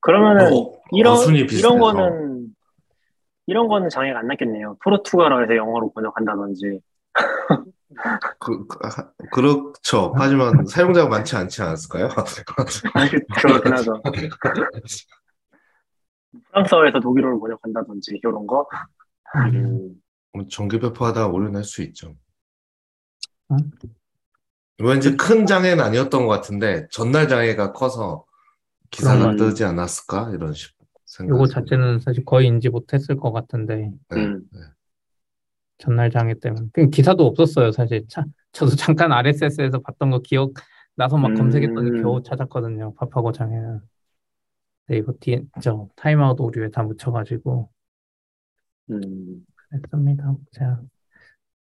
그러면은 0.00 0.52
어, 0.52 0.72
이런 0.92 1.16
이런. 1.50 1.78
거는 1.78 2.54
이런 3.46 3.68
거는 3.68 3.88
장애가 3.88 4.18
안 4.18 4.26
났겠네요. 4.26 4.76
포르투갈어에서 4.82 5.56
영어로 5.56 5.92
번역한다든지. 5.92 6.80
그, 8.40 8.66
그, 8.66 8.78
하- 8.82 9.10
그렇죠. 9.32 10.12
하지만 10.16 10.64
사용자가 10.66 11.08
많지 11.08 11.36
않지 11.36 11.62
않았을까요? 11.62 12.06
아, 12.94 13.08
그- 13.08 13.20
그렇긴 13.40 13.72
하죠. 13.72 14.02
프랑스어에서 16.50 17.00
독일어로 17.00 17.40
번역한다든지 17.40 18.18
이런 18.22 18.46
거. 18.46 18.68
음, 19.36 20.48
정기 20.50 20.78
배포하다가 20.80 21.28
오류 21.28 21.48
날 21.50 21.62
수 21.64 21.82
있죠. 21.82 22.14
어? 23.48 23.56
왠지 24.78 25.16
큰 25.16 25.46
장애는 25.46 25.82
아니었던 25.82 26.26
것 26.26 26.28
같은데 26.28 26.88
전날 26.90 27.28
장애가 27.28 27.72
커서 27.72 28.24
기사가. 28.90 29.36
뜨지 29.36 29.64
않았을까 29.64 30.30
이런 30.34 30.52
식 30.52 30.74
생각. 31.06 31.34
요거 31.34 31.46
자체는 31.46 32.00
사실 32.00 32.24
거의 32.24 32.48
인지 32.48 32.68
못했을 32.68 33.16
것 33.16 33.32
같은데 33.32 33.92
네, 34.10 34.16
음. 34.16 34.42
네. 34.52 34.60
전날 35.78 36.10
장애 36.10 36.34
때문에 36.34 36.68
그 36.72 36.88
기사도 36.88 37.26
없었어요 37.26 37.72
사실 37.72 38.06
차, 38.08 38.24
저도 38.52 38.70
잠깐 38.76 39.12
RSS에서 39.12 39.80
봤던 39.80 40.10
거 40.10 40.20
기억 40.20 40.54
나서 40.94 41.16
막 41.16 41.28
음. 41.28 41.34
검색했더니 41.34 42.02
겨우 42.02 42.22
찾았거든요 42.22 42.94
파파고 42.94 43.32
장애는 43.32 43.80
네이버 44.86 45.12
뒤에 45.20 45.42
저 45.62 45.88
타임아웃 45.96 46.40
오류에 46.40 46.70
다 46.70 46.82
묻혀가지고 46.82 47.70
음. 48.90 49.44
했습니다 49.72 50.36
자 50.52 50.80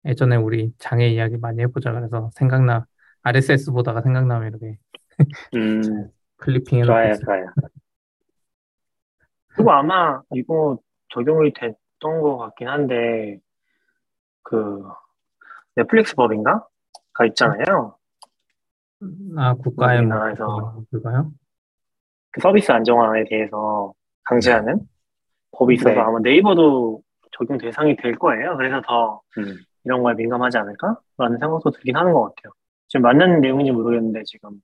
예전에 0.05 0.35
우리 0.35 0.73
장애 0.77 1.07
이야기 1.07 1.37
많이 1.37 1.61
해보자 1.61 1.91
그래서 1.93 2.29
생각나 2.33 2.85
RSS 3.23 3.71
보다가 3.71 4.01
생각나면 4.01 4.49
이렇게 4.49 4.77
음, 5.55 5.81
클리핑 6.37 6.79
해놓고 6.79 6.93
좋아요. 6.93 7.13
좋아요. 7.25 7.45
그리고 9.47 9.71
아마 9.71 10.21
이거 10.33 10.77
적용이 11.13 11.53
됐던 11.53 12.21
것 12.21 12.37
같긴 12.37 12.67
한데, 12.67 13.39
그, 14.43 14.83
넷플릭스 15.75 16.15
법인가? 16.15 16.67
가 17.13 17.25
있잖아요. 17.27 17.95
아 19.37 19.53
국가의 19.55 20.01
뭐 20.01 20.15
우리나라에서. 20.15 20.83
그거요? 20.91 21.31
그 22.31 22.41
서비스 22.41 22.71
안정화에 22.71 23.25
대해서 23.29 23.93
강제하는 24.23 24.79
법이 25.51 25.75
있어서 25.75 25.93
네. 25.93 25.99
아마 25.99 26.19
네이버도 26.19 27.01
적용 27.37 27.57
대상이 27.57 27.95
될 27.95 28.15
거예요. 28.17 28.57
그래서 28.57 28.81
더 28.85 29.21
음, 29.37 29.57
이런 29.83 30.01
거에 30.01 30.15
민감하지 30.15 30.57
않을까라는 30.57 31.37
생각도 31.39 31.71
들긴 31.71 31.95
하는 31.95 32.13
것 32.13 32.23
같아요. 32.23 32.53
지금 32.87 33.03
맞는 33.03 33.41
내용인지 33.41 33.71
모르겠는데 33.71 34.23
지금 34.25 34.61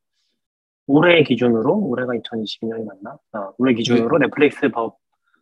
올해 0.87 1.21
기준으로 1.23 1.77
올해가 1.77 2.13
2022년이 2.13 2.85
맞나? 2.85 3.17
아, 3.33 3.51
올해 3.59 3.73
기준으로 3.73 4.17
넷플릭스 4.17 4.69
법 4.69 4.97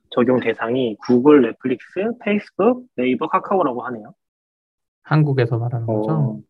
적용 0.09 0.39
대상이 0.39 0.95
구글, 1.05 1.41
넷플릭스, 1.41 1.85
페이스북, 2.21 2.87
네이버, 2.95 3.27
카카오라고 3.27 3.81
하네요. 3.83 4.13
한국에서 5.07 5.57
말하는 5.57 5.89
거죠? 5.91 6.13
어, 6.13 6.41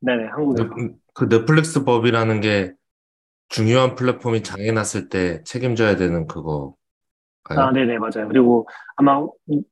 네네, 0.00 0.26
한국에서. 0.28 0.68
넷- 0.68 0.96
그 1.14 1.28
넷플릭스 1.28 1.84
법이라는 1.84 2.40
게 2.40 2.72
중요한 3.48 3.94
플랫폼이 3.96 4.42
장애 4.42 4.72
났을 4.72 5.08
때 5.08 5.42
책임져야 5.44 5.96
되는 5.96 6.26
그거. 6.26 6.76
아, 7.54 7.72
네네, 7.72 7.98
맞아요. 7.98 8.28
그리고 8.28 8.68
아마 8.96 9.24
이- 9.48 9.62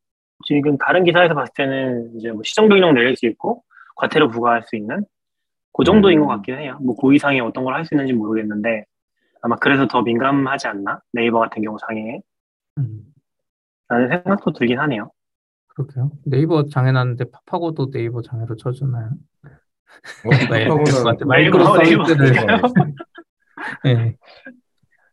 지금 0.47 0.77
다른 0.79 1.05
기사에서 1.05 1.35
봤을 1.35 1.53
때는 1.57 2.17
이제 2.19 2.31
뭐 2.33 2.43
시정명령 2.45 2.95
내릴 2.95 3.17
수 3.17 3.27
있고 3.27 3.63
과태료 3.97 4.29
부과할 4.29 4.63
수 4.65 4.77
있는 4.77 5.05
그 5.75 5.85
정도인 5.85 6.21
것 6.21 6.27
음. 6.27 6.29
같긴 6.29 6.59
해요. 6.59 6.79
뭐그 6.83 7.15
이상의 7.15 7.41
어떤 7.41 7.65
걸 7.65 7.75
할 7.75 7.85
수 7.87 7.95
있는지 7.95 8.13
모르겠는데 8.15 8.85
아마 9.43 9.57
그래서 9.59 9.87
더 9.89 10.03
민감하지 10.03 10.69
않나? 10.69 11.01
네이버 11.13 11.41
같은 11.41 11.63
경우 11.63 11.79
장애에 11.89 12.21
음, 12.79 13.13
라는 13.89 14.09
생각도 14.09 14.53
들긴 14.53 14.79
하네요. 14.81 15.13
그렇게요. 15.75 16.13
네이버 16.25 16.67
장애 16.67 16.93
났는데 16.93 17.25
팝하고도 17.47 17.91
네이버 17.91 18.23
장애로 18.23 18.57
쳐주나요? 18.57 19.11
어, 20.25 20.31
네, 20.51 20.69
같아. 20.69 21.25
네이버, 21.25 21.27
마이크로. 21.27 21.65
서비스를 21.65 22.35
예. 23.87 24.17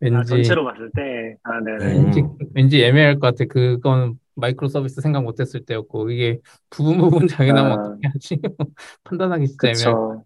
아, 0.02 0.16
왠지 0.16 0.30
전체로 0.30 0.64
봤을 0.64 0.90
때, 0.96 1.36
아, 1.44 1.60
네네. 1.60 1.86
음. 1.86 2.04
왠지 2.06 2.24
왠지 2.54 2.84
애매할 2.84 3.20
것 3.20 3.28
같아. 3.28 3.46
그건 3.50 4.18
마이크로 4.36 4.70
서비스 4.70 5.02
생각 5.02 5.24
못했을 5.24 5.66
때였고 5.66 6.10
이게 6.10 6.40
부분 6.70 6.98
부분 6.98 7.28
장애 7.28 7.52
나면 7.52 7.80
아. 7.80 7.84
어떻게 7.84 8.08
하지? 8.08 8.42
판단하기 9.04 9.48
진짜 9.48 9.68
그쵸. 9.72 10.26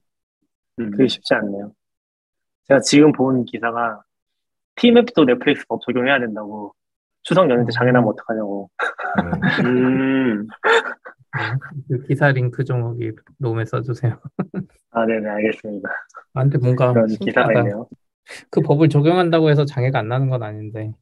음, 0.80 0.92
그게 0.92 1.08
쉽지 1.08 1.34
않네요. 1.34 1.74
제가 2.68 2.80
지금 2.82 3.12
본 3.12 3.46
기사가 3.46 4.04
티맵도 4.76 5.26
넷플릭스 5.26 5.66
법 5.68 5.82
적용해야 5.82 6.20
된다고 6.20 6.74
추석 7.24 7.50
연휴 7.50 7.66
때 7.66 7.72
장애 7.72 7.92
나면 7.92 8.10
어떡하냐고. 8.10 8.70
음, 9.64 9.66
음, 9.66 10.48
같아요. 11.32 11.58
그 11.88 12.04
기사 12.08 12.32
링크 12.32 12.64
좀 12.64 12.82
거기 12.82 13.12
롬에 13.40 13.66
써주세요. 13.66 14.20
아, 14.92 15.06
네네, 15.06 15.28
알겠습니다. 15.30 15.90
아, 16.34 16.42
근데 16.44 16.58
뭔가 16.58 16.94
그런 16.94 17.08
기사가 17.08 17.24
신기하다. 17.26 17.60
있네요. 17.60 17.88
그 18.50 18.62
법을 18.62 18.90
적용한다고 18.90 19.50
해서 19.50 19.66
장애가 19.66 20.00
안 20.00 20.08
나는 20.08 20.30
건 20.30 20.44
아닌데. 20.44 20.94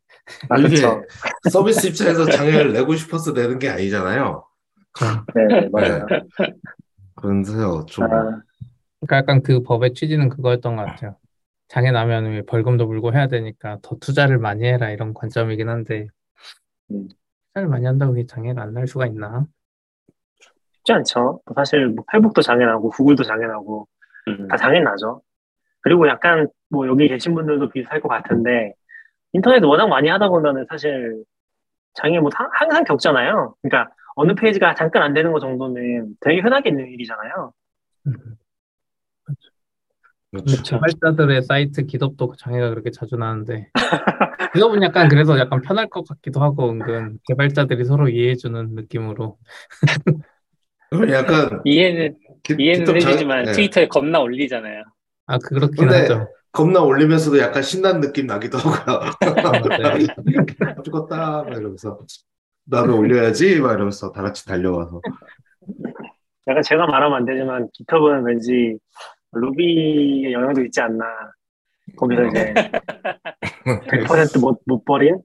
아, 0.50 0.58
이게 0.58 0.70
그쵸. 0.70 1.04
서비스 1.50 1.88
입장에서 1.88 2.26
장애를 2.26 2.74
내고 2.74 2.96
싶어서 2.96 3.32
내는 3.32 3.60
게 3.60 3.70
아니잖아요. 3.70 4.46
네네, 5.34 5.70
맞아요. 5.70 6.06
그런데요, 7.16 7.86
좀. 7.88 8.06
아, 8.06 8.42
그러니까 9.00 9.18
약간 9.18 9.42
그 9.42 9.62
법의 9.64 9.94
취지는 9.94 10.30
그거였던 10.30 10.76
것 10.76 10.86
같아요. 10.86 11.16
장애 11.72 11.90
나면 11.92 12.26
왜 12.26 12.42
벌금도 12.42 12.86
물고 12.86 13.14
해야 13.14 13.28
되니까 13.28 13.80
더 13.82 13.96
투자를 13.96 14.38
많이 14.40 14.66
해라 14.66 14.90
이런 14.92 15.14
관점이긴 15.14 15.70
한데 15.70 16.08
음. 16.92 17.08
투자를 17.54 17.70
많이 17.70 17.86
한다고 17.86 18.14
이게 18.18 18.26
장애가 18.26 18.62
안 18.62 18.74
날 18.74 18.88
수가 18.88 19.06
있나? 19.08 19.46
쉽지 20.74 20.94
않죠. 20.94 21.42
사실 21.56 21.88
뭐 21.88 22.04
페이북도 22.12 22.42
장애 22.42 22.66
나고 22.66 22.90
구글도 22.90 23.24
장애 23.24 23.46
나고 23.46 23.88
음, 24.28 24.48
다 24.48 24.58
장애 24.58 24.80
나죠. 24.80 25.22
그리고 25.82 26.08
약간 26.08 26.48
뭐 26.70 26.88
여기 26.88 27.08
계신 27.08 27.34
분들도 27.36 27.70
비슷할 27.70 28.02
것 28.02 28.10
같은데 28.10 28.74
인터넷 29.34 29.64
워낙 29.64 29.88
많이 29.88 30.10
하다 30.10 30.30
보면은 30.30 30.66
사실 30.70 31.24
장애 31.94 32.20
뭐 32.20 32.30
사- 32.32 32.50
항상 32.54 32.84
겪잖아요. 32.84 33.56
그러니까 33.62 33.94
어느 34.16 34.34
페이지가 34.36 34.76
잠깐 34.76 35.04
안 35.04 35.14
되는 35.14 35.32
거 35.32 35.40
정도는 35.40 36.16
되게 36.22 36.42
흔하게 36.42 36.70
있는 36.70 36.88
일이잖아요. 36.88 37.54
음. 38.08 38.14
그렇죠. 40.32 40.64
개발자들의 40.64 41.44
사이트 41.44 41.86
기덥도 41.86 42.34
장애가 42.38 42.70
그렇게 42.70 42.90
자주 42.92 43.18
나는데 43.18 43.70
기덥은 44.54 44.82
약간 44.82 45.10
그래서 45.10 45.38
약간 45.38 45.62
편할 45.62 45.90
것 45.90 46.08
같기도 46.08 46.42
하고 46.42 46.70
은근 46.72 47.20
개발자들이 47.28 47.84
서로 47.84 48.08
이해해주는 48.08 48.70
느낌으로 48.76 49.38
그럼 50.90 51.10
약간 51.12 51.62
이해는 51.66 52.16
기- 52.44 52.56
이해는 52.60 52.96
해주지만 52.96 53.48
예. 53.48 53.52
트위터에 53.52 53.88
겁나 53.88 54.20
올리잖아요. 54.22 54.84
아 55.28 55.38
그렇긴 55.38 55.76
근데 55.88 56.02
하죠. 56.02 56.28
겁나 56.54 56.82
올리면서도 56.82 57.40
약간 57.40 57.62
신난 57.62 58.00
느낌 58.02 58.28
나기도 58.28 58.58
하고요. 58.58 59.00
맞아요. 59.44 60.06
죽었다 60.84 61.44
막 61.44 61.48
이러면서 61.50 62.00
나도 62.66 62.98
올려야지 62.98 63.60
막 63.60 63.74
이러면서 63.74 64.12
다 64.12 64.22
같이 64.22 64.46
달려와서 64.46 65.02
약간 66.48 66.64
제가 66.64 66.88
말하면 66.88 67.18
안 67.20 67.26
되지만 67.26 67.68
깃허브는 67.74 68.24
왠지 68.26 68.78
루비의 69.34 70.34
영향도 70.34 70.64
있지 70.66 70.82
않나. 70.82 71.06
거기서 71.98 72.26
이제 72.28 72.54
100%못 73.66 74.62
못 74.66 74.86
버린? 74.86 75.16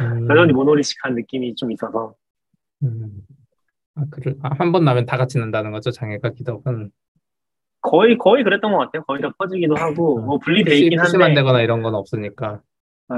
음, 0.00 0.28
여전히 0.30 0.52
모노리식한 0.52 1.14
느낌이 1.14 1.54
좀 1.54 1.70
있어서. 1.72 2.14
음. 2.82 3.22
아, 3.94 4.02
그를 4.10 4.36
한번 4.42 4.84
나면 4.84 5.06
다 5.06 5.16
같이 5.16 5.38
난다는 5.38 5.70
거죠? 5.72 5.90
장애가 5.90 6.30
기덥은? 6.30 6.90
거의 7.82 8.16
거의 8.18 8.44
그랬던 8.44 8.72
것 8.72 8.78
같아요. 8.78 9.02
거의 9.04 9.20
다 9.22 9.30
퍼지기도 9.38 9.74
하고 9.74 10.20
뭐 10.20 10.38
분리돼 10.38 10.76
있긴 10.76 10.98
푸시만 11.00 11.28
한데 11.28 11.40
되거나 11.40 11.60
이런 11.62 11.82
건 11.82 11.94
없으니까. 11.94 12.60
네, 13.08 13.16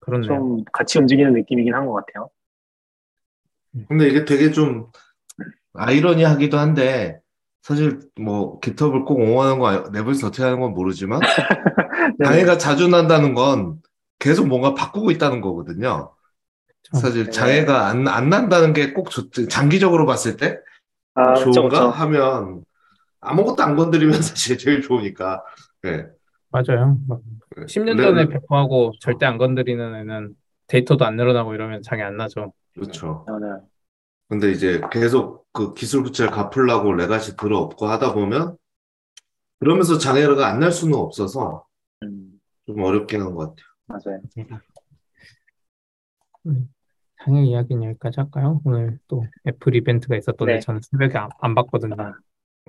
그렇네요. 0.00 0.26
좀 0.28 0.64
같이 0.72 0.98
움직이는 0.98 1.32
느낌이긴 1.34 1.74
한 1.74 1.86
것 1.86 1.92
같아요. 1.94 2.30
근데 3.88 4.08
이게 4.08 4.24
되게 4.24 4.50
좀 4.50 4.86
아이러니하기도 5.74 6.58
한데 6.58 7.20
사실 7.62 8.00
뭐 8.20 8.58
깃허브를 8.60 9.04
꼭 9.04 9.20
옹호하는 9.20 9.58
거 9.58 9.90
내부에서 9.90 10.28
어떻게 10.28 10.42
하는 10.42 10.60
건 10.60 10.72
모르지만 10.74 11.20
네. 12.18 12.26
장애가 12.26 12.58
자주 12.58 12.88
난다는 12.88 13.34
건 13.34 13.80
계속 14.18 14.48
뭔가 14.48 14.74
바꾸고 14.74 15.10
있다는 15.12 15.40
거거든요. 15.40 16.12
사실 16.92 17.24
네. 17.26 17.30
장애가 17.30 17.86
안, 17.86 18.08
안 18.08 18.28
난다는 18.28 18.72
게 18.72 18.92
꼭 18.92 19.08
장기적으로 19.48 20.06
봤을 20.06 20.36
때 20.36 20.58
아, 21.14 21.34
좋은가 21.34 21.68
그쵸. 21.68 21.90
하면 21.90 22.64
아무것도 23.20 23.62
안 23.62 23.76
건드리면 23.76 24.14
사실 24.22 24.58
제일 24.58 24.82
좋으니까. 24.82 25.42
네. 25.82 26.06
맞아요. 26.50 26.98
막 27.08 27.20
10년 27.68 27.96
네, 27.96 28.02
전에 28.02 28.24
네. 28.24 28.30
배포하고 28.30 28.92
절대 29.00 29.26
안 29.26 29.38
건드리는 29.38 29.94
애는 29.94 30.34
데이터도 30.66 31.04
안 31.04 31.16
늘어나고 31.16 31.54
이러면 31.54 31.82
장애 31.82 32.02
안 32.02 32.16
나죠. 32.16 32.52
그렇죠. 32.74 33.24
근데 34.32 34.50
이제 34.50 34.80
계속 34.90 35.46
그 35.52 35.74
기술 35.74 36.02
부채를 36.04 36.30
갚으려고 36.30 36.94
레가시 36.94 37.36
들어엎고 37.36 37.84
하다 37.86 38.14
보면 38.14 38.56
그러면서 39.60 39.98
장애가 39.98 40.46
안 40.48 40.58
날 40.58 40.72
수는 40.72 40.94
없어서 40.94 41.66
음, 42.02 42.40
좀 42.64 42.82
어렵긴 42.82 43.20
한것 43.20 43.54
같아요. 43.54 43.66
맞아요. 43.86 44.22
음, 46.46 46.72
장애 47.22 47.42
이야기는 47.44 47.82
여기까지 47.90 48.20
할까요? 48.20 48.62
오늘 48.64 48.98
또 49.06 49.26
애플 49.46 49.76
이벤트가 49.76 50.16
있었던데 50.16 50.54
네. 50.54 50.60
저는 50.60 50.80
새벽에 50.80 51.18
안, 51.18 51.28
안 51.38 51.54
봤거든요. 51.54 51.94
아. 51.98 52.14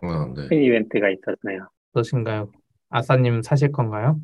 어, 0.02 0.34
네. 0.36 0.50
큰 0.50 0.62
이벤트가 0.64 1.08
있었네요. 1.10 1.70
어떠신가요? 1.94 2.52
아싸님 2.90 3.42
사실 3.42 3.72
건가요? 3.72 4.20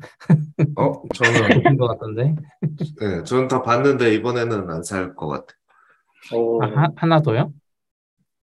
어, 0.76 1.02
저는, 1.14 1.78
것 1.78 1.86
같던데. 1.88 2.34
네, 3.00 3.22
저는 3.24 3.48
다 3.48 3.62
봤는데 3.62 4.12
이번에는 4.12 4.68
안 4.68 4.82
살 4.82 5.14
것 5.14 5.26
같아요. 5.28 5.58
오, 6.32 6.62
아, 6.62 6.66
하, 6.66 6.88
하나 6.96 7.20
더요? 7.20 7.52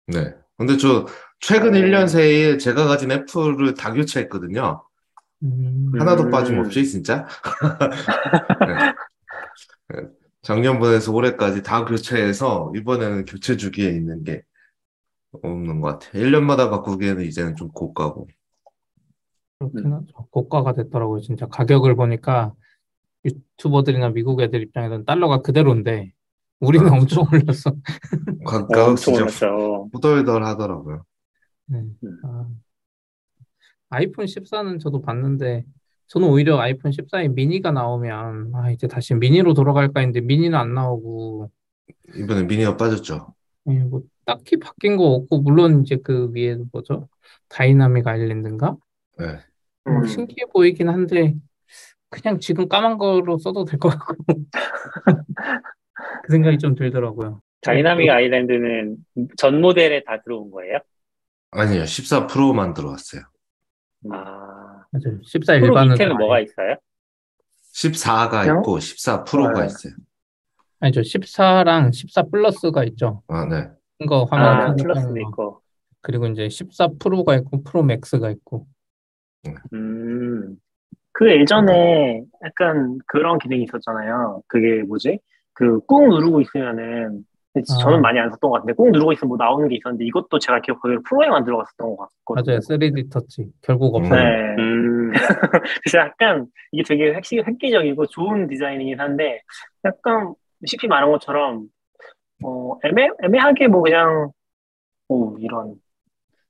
네. 0.06 0.34
근데 0.56 0.76
저 0.76 1.06
최근 1.40 1.72
1년 1.72 2.08
새에 2.08 2.56
제가 2.56 2.86
가진 2.86 3.10
애플을 3.10 3.74
다 3.74 3.92
교체했거든요. 3.92 4.82
음, 5.42 5.92
하나도 5.98 6.24
음. 6.24 6.30
빠짐없이 6.30 6.86
진짜. 6.86 7.26
네. 9.88 10.00
네. 10.00 10.08
작년번에서 10.42 11.12
올해까지 11.12 11.62
다 11.62 11.84
교체해서 11.84 12.72
이번에는 12.76 13.24
교체 13.24 13.56
주기에 13.56 13.90
있는 13.90 14.24
게 14.24 14.42
없는 15.42 15.80
것 15.80 15.98
같아요. 15.98 16.22
1년마다 16.22 16.70
바꾸기에는 16.70 17.24
이제는 17.24 17.56
좀 17.56 17.68
고가고. 17.68 18.28
그렇긴 19.58 19.92
하죠. 19.92 20.06
고가가 20.30 20.74
됐더라고요. 20.74 21.20
진짜 21.20 21.46
가격을 21.46 21.96
보니까 21.96 22.52
유튜버들이나 23.24 24.10
미국 24.10 24.40
애들 24.40 24.62
입장에서는 24.62 25.04
달러가 25.04 25.40
그대로인데 25.40 26.12
우리는 26.60 26.88
엄청 26.90 27.24
올랐어. 27.32 27.70
가, 28.44 28.58
어, 28.58 28.66
가격 28.68 28.88
엄청 28.88 29.14
진짜 29.14 29.22
올랐죠. 29.50 29.90
후덜덜 29.92 30.44
하더라고요. 30.44 31.04
네. 31.66 31.78
음. 32.04 32.18
아, 32.24 32.46
아이폰 33.90 34.26
14는 34.26 34.78
저도 34.80 35.00
봤는데 35.02 35.64
저는 36.08 36.28
오히려 36.28 36.58
아이폰 36.58 36.90
14에 36.90 37.28
미니가 37.28 37.70
나오면 37.72 38.52
아 38.54 38.70
이제 38.70 38.86
다시 38.86 39.14
미니로 39.14 39.54
돌아갈까 39.54 40.00
했는데 40.00 40.20
미니는 40.20 40.58
안 40.58 40.74
나오고 40.74 41.50
이번에 42.16 42.42
미니가 42.44 42.76
빠졌죠. 42.76 43.34
예, 43.68 43.78
뭐 43.78 44.02
딱히 44.24 44.58
바뀐 44.58 44.96
거 44.96 45.04
없고 45.04 45.40
물론 45.40 45.82
이제 45.82 45.96
그 45.96 46.30
위에 46.34 46.56
뭐죠? 46.72 47.08
Dynamic 47.48 48.06
Island인가? 48.06 48.76
네. 49.18 49.38
뭐 49.84 49.98
음. 49.98 50.06
신기해 50.06 50.46
보이긴 50.52 50.88
한데 50.88 51.34
그냥 52.10 52.38
지금 52.40 52.68
까만 52.68 52.98
거로 52.98 53.38
써도 53.38 53.64
될 53.64 53.78
것 53.78 53.88
같고 53.90 54.16
그 56.22 56.32
생각이 56.32 56.58
좀 56.58 56.74
들더라고요. 56.74 57.40
Dynamic 57.62 58.10
Island는 58.10 58.96
전 59.36 59.60
모델에 59.60 60.02
다 60.04 60.20
들어온 60.22 60.50
거예요? 60.50 60.78
아니요, 61.50 61.84
14 61.86 62.26
프로만 62.26 62.74
들어왔어요. 62.74 63.22
아, 64.10 64.84
맞아요. 64.90 65.18
14 65.24 65.54
프로 65.54 65.66
일반은 65.66 65.92
밑에는 65.92 66.12
다 66.12 66.18
뭐가 66.18 66.40
있어요? 66.40 66.76
14가 67.74 68.42
그냥? 68.42 68.58
있고 68.58 68.78
14 68.80 69.24
프로가 69.24 69.60
네. 69.60 69.66
있어요. 69.66 69.94
아니죠. 70.80 71.00
14랑 71.00 71.92
14 71.92 72.22
플러스가 72.24 72.84
있죠. 72.84 73.22
아, 73.28 73.46
네. 73.46 73.68
큰거 73.98 74.24
화면 74.30 74.46
아, 74.46 74.74
플러스도 74.74 75.14
거. 75.14 75.20
있고. 75.20 75.60
그리고 76.02 76.26
이제 76.26 76.48
14 76.48 76.88
프로가 76.98 77.34
있고 77.36 77.62
프로 77.62 77.82
맥스가 77.82 78.30
있고. 78.30 78.66
음, 79.72 80.56
그 81.12 81.30
예전에 81.30 82.22
약간 82.44 82.98
그런 83.06 83.38
기능이 83.38 83.64
있었잖아요. 83.64 84.42
그게 84.48 84.82
뭐지? 84.82 85.18
그 85.54 85.80
꾹 85.86 86.08
누르고 86.08 86.40
있으면은 86.40 87.24
아. 87.56 87.60
저는 87.80 88.02
많이 88.02 88.18
안 88.18 88.28
썼던 88.30 88.50
것 88.50 88.56
같은데 88.56 88.72
꼭 88.72 88.90
누르고 88.90 89.12
있으면 89.12 89.28
뭐 89.28 89.36
나오는 89.36 89.68
게 89.68 89.76
있었는데 89.76 90.04
이것도 90.06 90.38
제가 90.40 90.60
기억하기로 90.60 91.02
프로에만 91.02 91.44
들어갔었던 91.44 91.96
것 91.96 92.08
같거든요. 92.24 92.44
맞아요. 92.46 92.58
3D 92.60 93.10
터치. 93.12 93.46
결국 93.62 93.94
음. 93.96 94.02
없어요. 94.02 94.20
네. 94.22 94.56
음, 94.58 95.12
그래서 95.82 95.98
약간 95.98 96.46
이게 96.72 96.82
되게 96.86 97.14
획시, 97.14 97.38
획기적이고 97.38 98.06
좋은 98.06 98.48
디자인이긴 98.48 98.98
한데 98.98 99.40
약간 99.84 100.34
CP 100.66 100.88
말한 100.88 101.10
것처럼 101.12 101.66
어, 102.42 102.76
애매, 102.84 103.08
애매하게 103.22 103.68
뭐 103.68 103.82
그냥 103.82 104.30
오 105.08 105.38
이런 105.38 105.74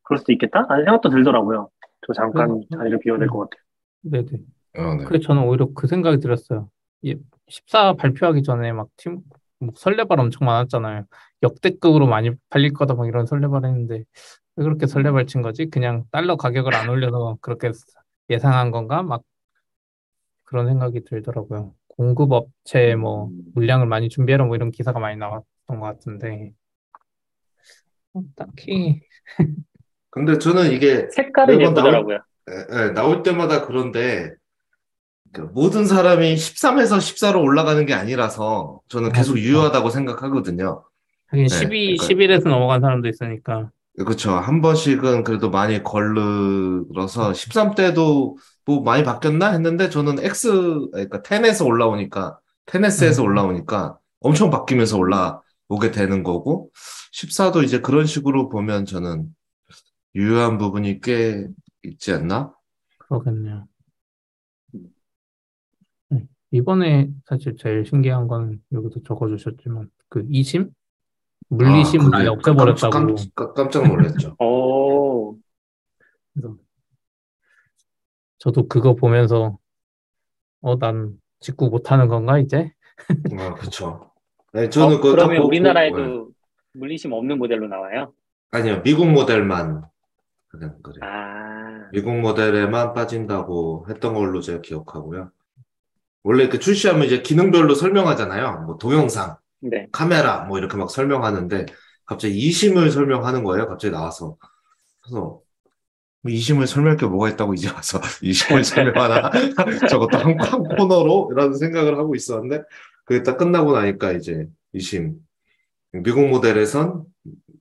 그럴 0.04 0.18
수도 0.18 0.32
있겠다? 0.32 0.64
라는 0.68 0.84
생각도 0.84 1.10
들더라고요. 1.10 1.68
저 2.06 2.12
잠깐 2.14 2.62
자리를 2.74 2.98
비워야 3.00 3.18
될 3.18 3.28
것 3.28 3.48
같아요. 3.50 3.62
네네. 4.02 4.42
어, 4.78 4.94
네. 4.96 5.04
그래서 5.04 5.24
저는 5.26 5.42
오히려 5.44 5.68
그 5.74 5.86
생각이 5.86 6.18
들었어요. 6.20 6.68
이 7.02 7.14
14 7.48 7.94
발표하기 7.94 8.42
전에 8.42 8.72
막 8.72 8.88
팀, 8.96 9.20
뭐 9.58 9.72
설레발 9.76 10.20
엄청 10.20 10.46
많았잖아요. 10.46 11.04
역대급으로 11.42 12.06
많이 12.06 12.30
팔릴 12.48 12.72
거다 12.72 12.94
막 12.94 13.06
이런 13.06 13.26
설레발 13.26 13.64
했는데 13.64 14.04
왜 14.56 14.64
그렇게 14.64 14.86
설레발 14.86 15.26
친 15.26 15.42
거지? 15.42 15.66
그냥 15.66 16.04
달러 16.10 16.36
가격을 16.36 16.74
안 16.74 16.88
올려서 16.88 17.38
그렇게 17.40 17.70
예상한 18.30 18.70
건가? 18.70 19.02
막 19.02 19.22
그런 20.44 20.66
생각이 20.66 21.04
들더라고요. 21.04 21.74
공급 21.88 22.32
업체 22.32 22.94
뭐 22.96 23.30
물량을 23.54 23.86
많이 23.86 24.08
준비해라 24.08 24.44
뭐 24.44 24.56
이런 24.56 24.70
기사가 24.70 24.98
많이 24.98 25.16
나왔던 25.16 25.44
것 25.66 25.80
같은데 25.80 26.52
어, 28.14 28.22
딱히 28.36 29.00
근데 30.10 30.38
저는 30.38 30.70
이게 30.72 31.08
매번 31.46 31.60
예쁘더라고요. 31.60 32.18
에, 32.48 32.52
에, 32.52 32.92
나올 32.92 33.22
때마다 33.22 33.66
그런데 33.66 34.32
그 35.34 35.40
모든 35.52 35.84
사람이 35.84 36.36
13에서 36.36 36.98
14로 36.98 37.42
올라가는 37.42 37.84
게 37.86 37.92
아니라서 37.92 38.80
저는 38.88 39.12
계속 39.12 39.34
맞아요. 39.34 39.44
유효하다고 39.48 39.90
생각하거든요. 39.90 40.84
하긴 41.26 41.46
네, 41.46 41.48
12, 41.48 41.96
그러니까- 41.96 42.06
11에서 42.06 42.48
넘어간 42.48 42.80
사람도 42.80 43.08
있으니까 43.08 43.70
그렇죠. 43.96 44.30
한 44.32 44.60
번씩은 44.60 45.24
그래도 45.24 45.50
많이 45.50 45.82
걸러서 45.82 47.32
13 47.34 47.74
때도 47.74 48.36
뭐 48.64 48.82
많이 48.82 49.02
바뀌었나 49.04 49.50
했는데 49.50 49.90
저는 49.90 50.18
X 50.24 50.48
그러니까 50.92 51.22
10에서 51.22 51.66
올라오니까 51.66 52.38
10S에서 52.66 53.20
음. 53.20 53.24
올라오니까 53.26 53.98
엄청 54.20 54.50
바뀌면서 54.50 54.96
올라오게 54.98 55.90
되는 55.92 56.22
거고 56.22 56.70
14도 57.12 57.62
이제 57.64 57.80
그런 57.80 58.06
식으로 58.06 58.48
보면 58.48 58.86
저는 58.86 59.26
유효한 60.14 60.58
부분이 60.58 61.00
꽤 61.00 61.46
있지 61.82 62.12
않나? 62.12 62.52
그러겠네요. 62.98 63.66
음, 66.54 66.56
이번에 66.56 67.08
사실 67.26 67.56
제일 67.56 67.84
신기한 67.84 68.28
건 68.28 68.60
여기도 68.72 69.02
적어주셨지만 69.02 69.90
그 70.08 70.24
이심? 70.28 70.70
물리심을 71.48 72.06
아, 72.06 72.18
그게 72.18 72.28
없애버렸다고 72.28 72.90
깜- 72.90 73.16
깜- 73.34 73.54
깜짝 73.54 73.86
놀랐죠. 73.86 74.36
오, 74.40 75.36
그래서 76.34 76.56
저도 78.38 78.68
그거 78.68 78.94
보면서 78.94 79.58
어, 80.60 80.78
난 80.78 81.18
직구 81.40 81.68
못하는 81.68 82.08
건가 82.08 82.38
이제? 82.38 82.72
아, 83.38 83.54
그쵸. 83.54 84.10
네, 84.52 84.68
저는 84.70 84.96
어, 84.96 85.00
그거 85.00 85.10
딱 85.10 85.26
그러면 85.26 85.42
우리나라에도 85.42 85.96
네. 86.26 86.34
물리심 86.74 87.12
없는 87.12 87.38
모델로 87.38 87.68
나와요? 87.68 88.12
아니요, 88.52 88.82
미국 88.82 89.10
모델만 89.10 89.84
그냥 90.48 90.78
그래요. 90.82 91.00
아, 91.02 91.90
미국 91.92 92.18
모델에만 92.20 92.94
빠진다고 92.94 93.86
했던 93.88 94.14
걸로 94.14 94.40
제가 94.40 94.60
기억하고요. 94.62 95.30
원래 96.24 96.48
그 96.48 96.58
출시하면 96.58 97.06
이제 97.06 97.22
기능별로 97.22 97.74
설명하잖아요. 97.74 98.64
뭐 98.66 98.78
동영상, 98.78 99.36
네. 99.60 99.86
카메라 99.92 100.40
뭐 100.44 100.58
이렇게 100.58 100.76
막 100.76 100.90
설명하는데 100.90 101.66
갑자기 102.06 102.36
이심을 102.36 102.90
설명하는 102.90 103.44
거예요. 103.44 103.68
갑자기 103.68 103.92
나와서. 103.92 104.36
그래서 105.02 105.40
뭐 106.22 106.32
이심을 106.32 106.66
설명할 106.66 106.96
게 106.96 107.06
뭐가 107.06 107.28
있다고 107.28 107.52
이제 107.54 107.70
와서 107.70 108.00
이심을 108.22 108.64
설명하나 108.64 109.30
저것도 109.90 110.16
한, 110.16 110.40
한 110.40 110.64
코너로 110.64 111.30
이라는 111.32 111.54
생각을 111.54 111.98
하고 111.98 112.14
있었는데 112.14 112.62
그게 113.04 113.22
딱 113.22 113.36
끝나고 113.36 113.72
나니까 113.72 114.12
이제 114.12 114.46
eSIM 114.72 115.18
미국 115.92 116.26
모델에선 116.26 117.04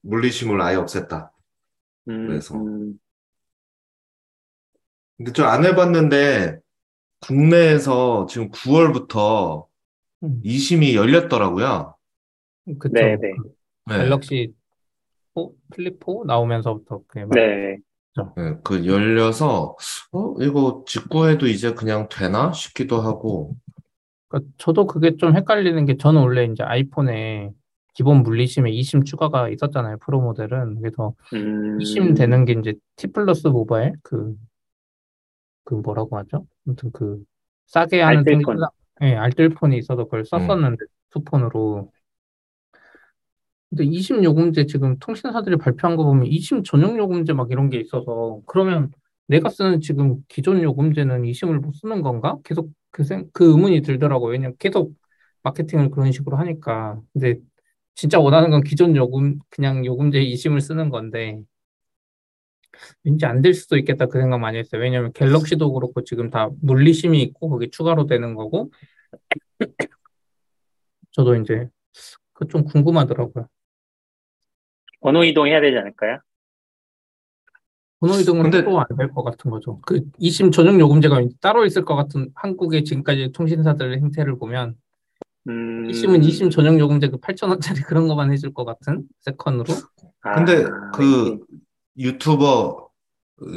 물리SIM을 0.02 0.62
아예 0.62 0.78
없앴다. 0.78 1.30
음, 2.08 2.28
그래서. 2.28 2.56
음, 2.56 2.98
근데 5.18 5.32
저안 5.34 5.66
해봤는데 5.66 6.63
국내에서 7.24 8.26
지금 8.28 8.52
9월부터 8.52 9.66
음, 10.24 10.42
eSIM이 10.44 10.96
열렸더라고요. 10.96 11.96
그쵸. 12.80 12.94
네, 12.94 13.16
네. 13.18 13.32
그 13.36 13.92
네. 13.92 13.98
갤럭시 14.00 14.54
4, 15.36 15.48
플립 15.72 16.00
4 16.06 16.26
나오면서부터 16.26 17.02
그게 17.08 17.26
막 17.26 17.36
네. 17.36 17.78
네, 18.38 18.56
그 18.64 18.86
열려서 18.86 19.76
어 20.12 20.36
이거 20.40 20.84
직구해도 20.86 21.48
이제 21.48 21.74
그냥 21.74 22.08
되나 22.10 22.52
싶기도 22.52 23.02
하고 23.02 23.56
그러니까 24.28 24.52
저도 24.58 24.86
그게 24.86 25.18
좀 25.18 25.36
헷갈리는 25.36 25.86
게 25.86 25.98
저는 25.98 26.22
원래 26.22 26.46
이제 26.46 26.62
아이폰에 26.62 27.52
기본 27.94 28.24
물리심에 28.24 28.72
이심 28.72 29.04
추가가 29.04 29.50
있었잖아요. 29.50 29.98
프로 30.00 30.20
모델은. 30.22 30.82
그래서 30.82 31.14
음, 31.34 31.80
이심 31.80 32.14
되는 32.16 32.46
게 32.46 32.54
이제 32.54 32.74
T 32.96 33.08
플러스 33.08 33.48
모바일 33.48 33.94
그, 34.02 34.36
그 35.64 35.76
뭐라고 35.76 36.18
하죠? 36.18 36.46
아무튼 36.66 36.92
그 36.92 37.24
싸게 37.68 38.02
하는 38.02 38.18
알뜰폰. 38.20 38.44
통신사, 38.44 38.68
예, 39.02 39.16
알뜰폰이 39.16 39.78
있어서 39.78 40.06
그걸 40.06 40.26
썼었는데 40.26 40.86
투폰으로. 41.10 41.92
근데 43.70 43.86
이심 43.86 44.24
요금제 44.24 44.68
지금 44.68 44.98
통신사들이 45.00 45.58
발표한 45.58 45.98
거 45.98 46.04
보면 46.04 46.28
이심 46.28 46.64
전용 46.64 46.98
요금제 46.98 47.34
막 47.34 47.50
이런 47.52 47.70
게 47.70 47.80
있어서 47.80 48.42
그러면 48.46 48.92
내가 49.28 49.50
쓰는 49.50 49.80
지금 49.82 50.24
기존 50.28 50.62
요금제는 50.62 51.26
이심을 51.26 51.60
못 51.60 51.74
쓰는 51.74 52.02
건가? 52.02 52.38
계속 52.44 52.72
그, 52.92 53.04
생, 53.04 53.30
그 53.34 53.50
의문이 53.50 53.82
들더라고요. 53.82 54.32
왜냐면 54.32 54.56
계속 54.60 54.94
마케팅을 55.42 55.90
그런 55.90 56.12
식으로 56.12 56.38
하니까. 56.38 57.02
근데 57.14 57.40
진짜 57.96 58.20
원하는 58.20 58.50
건 58.52 58.64
기존 58.64 58.96
요금, 58.96 59.40
그냥 59.50 59.86
요금제 59.86 60.22
이심을 60.22 60.62
쓰는 60.62 60.90
건데, 60.90 61.42
왠지 63.04 63.26
안 63.26 63.42
될 63.42 63.54
수도 63.54 63.78
있겠다 63.78 64.06
그 64.08 64.20
생각 64.20 64.40
많이 64.40 64.58
했어요. 64.58 64.82
왜냐면 64.82 65.12
갤럭시도 65.14 65.74
그렇고 65.74 66.04
지금 66.04 66.30
다 66.30 66.50
물리심이 66.62 67.22
있고 67.24 67.50
거기 67.50 67.70
추가로 67.70 68.06
되는 68.08 68.36
거고, 68.36 68.72
저도 71.12 71.36
이제 71.36 71.68
그 72.34 72.46
좀 72.48 72.64
궁금하더라고요. 72.66 73.48
번호 75.02 75.24
이동해야 75.24 75.62
되지 75.62 75.78
않을까요? 75.78 76.20
번호 78.00 78.16
이동은 78.20 78.44
근데- 78.44 78.58
해도 78.60 78.80
안될 78.82 79.12
것 79.14 79.24
같은 79.24 79.50
거죠. 79.52 79.80
그 79.82 80.02
이심 80.18 80.52
전용 80.52 80.80
요금제가 80.80 81.22
따로 81.40 81.66
있을 81.66 81.86
것 81.86 81.96
같은 81.96 82.32
한국의 82.36 82.84
지금까지 82.84 83.32
통신사들의 83.32 83.98
행태를 84.00 84.38
보면 84.38 84.76
음, 85.48 85.90
이심은 85.90 86.24
이심 86.24 86.50
전용 86.50 86.80
요금제 86.80 87.10
그 87.10 87.18
8,000원짜리 87.18 87.60
그런 87.88 88.08
것만 88.08 88.32
해줄 88.32 88.54
것 88.54 88.66
같은 88.66 89.04
세컨으로. 89.22 89.66
아, 90.22 90.36
근데 90.36 90.64
그 90.96 91.40
유튜버 91.98 92.88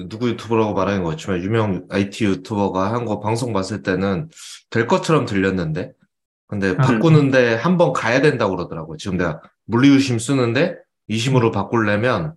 누구 0.09 0.29
유튜버라고 0.29 0.75
말하는 0.75 1.03
거 1.03 1.11
같지만 1.11 1.43
유명 1.43 1.87
IT 1.91 2.25
유튜버가 2.25 2.93
한 2.93 3.05
거 3.05 3.21
방송 3.21 3.53
봤을 3.53 3.83
때는 3.83 4.29
될 4.71 4.87
것처럼 4.87 5.27
들렸는데 5.27 5.93
근데 6.49 6.71
음. 6.71 6.77
바꾸는데 6.77 7.55
한번 7.55 7.93
가야 7.93 8.21
된다고 8.21 8.57
그러더라고요. 8.57 8.97
지금 8.97 9.17
내가 9.17 9.41
물리유심 9.67 10.19
쓰는데 10.19 10.77
2심으로 11.11 11.53
바꾸려면 11.53 12.35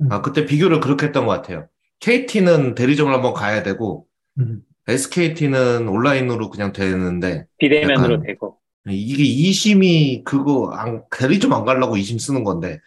음. 0.00 0.12
아 0.12 0.22
그때 0.22 0.44
비교를 0.44 0.80
그렇게 0.80 1.06
했던 1.06 1.26
것 1.26 1.32
같아요. 1.32 1.66
KT는 2.00 2.74
대리점을 2.74 3.12
한번 3.12 3.34
가야 3.34 3.62
되고 3.62 4.06
음. 4.38 4.62
SKT는 4.86 5.88
온라인으로 5.88 6.50
그냥 6.50 6.72
되는데 6.72 7.46
비대면으로 7.58 8.22
되고. 8.22 8.58
이게 8.88 9.22
2심이 9.22 10.24
그거 10.24 10.70
안, 10.72 11.02
대리점 11.10 11.52
안 11.52 11.66
가려고 11.66 11.96
2심 11.96 12.18
쓰는 12.18 12.42
건데 12.42 12.80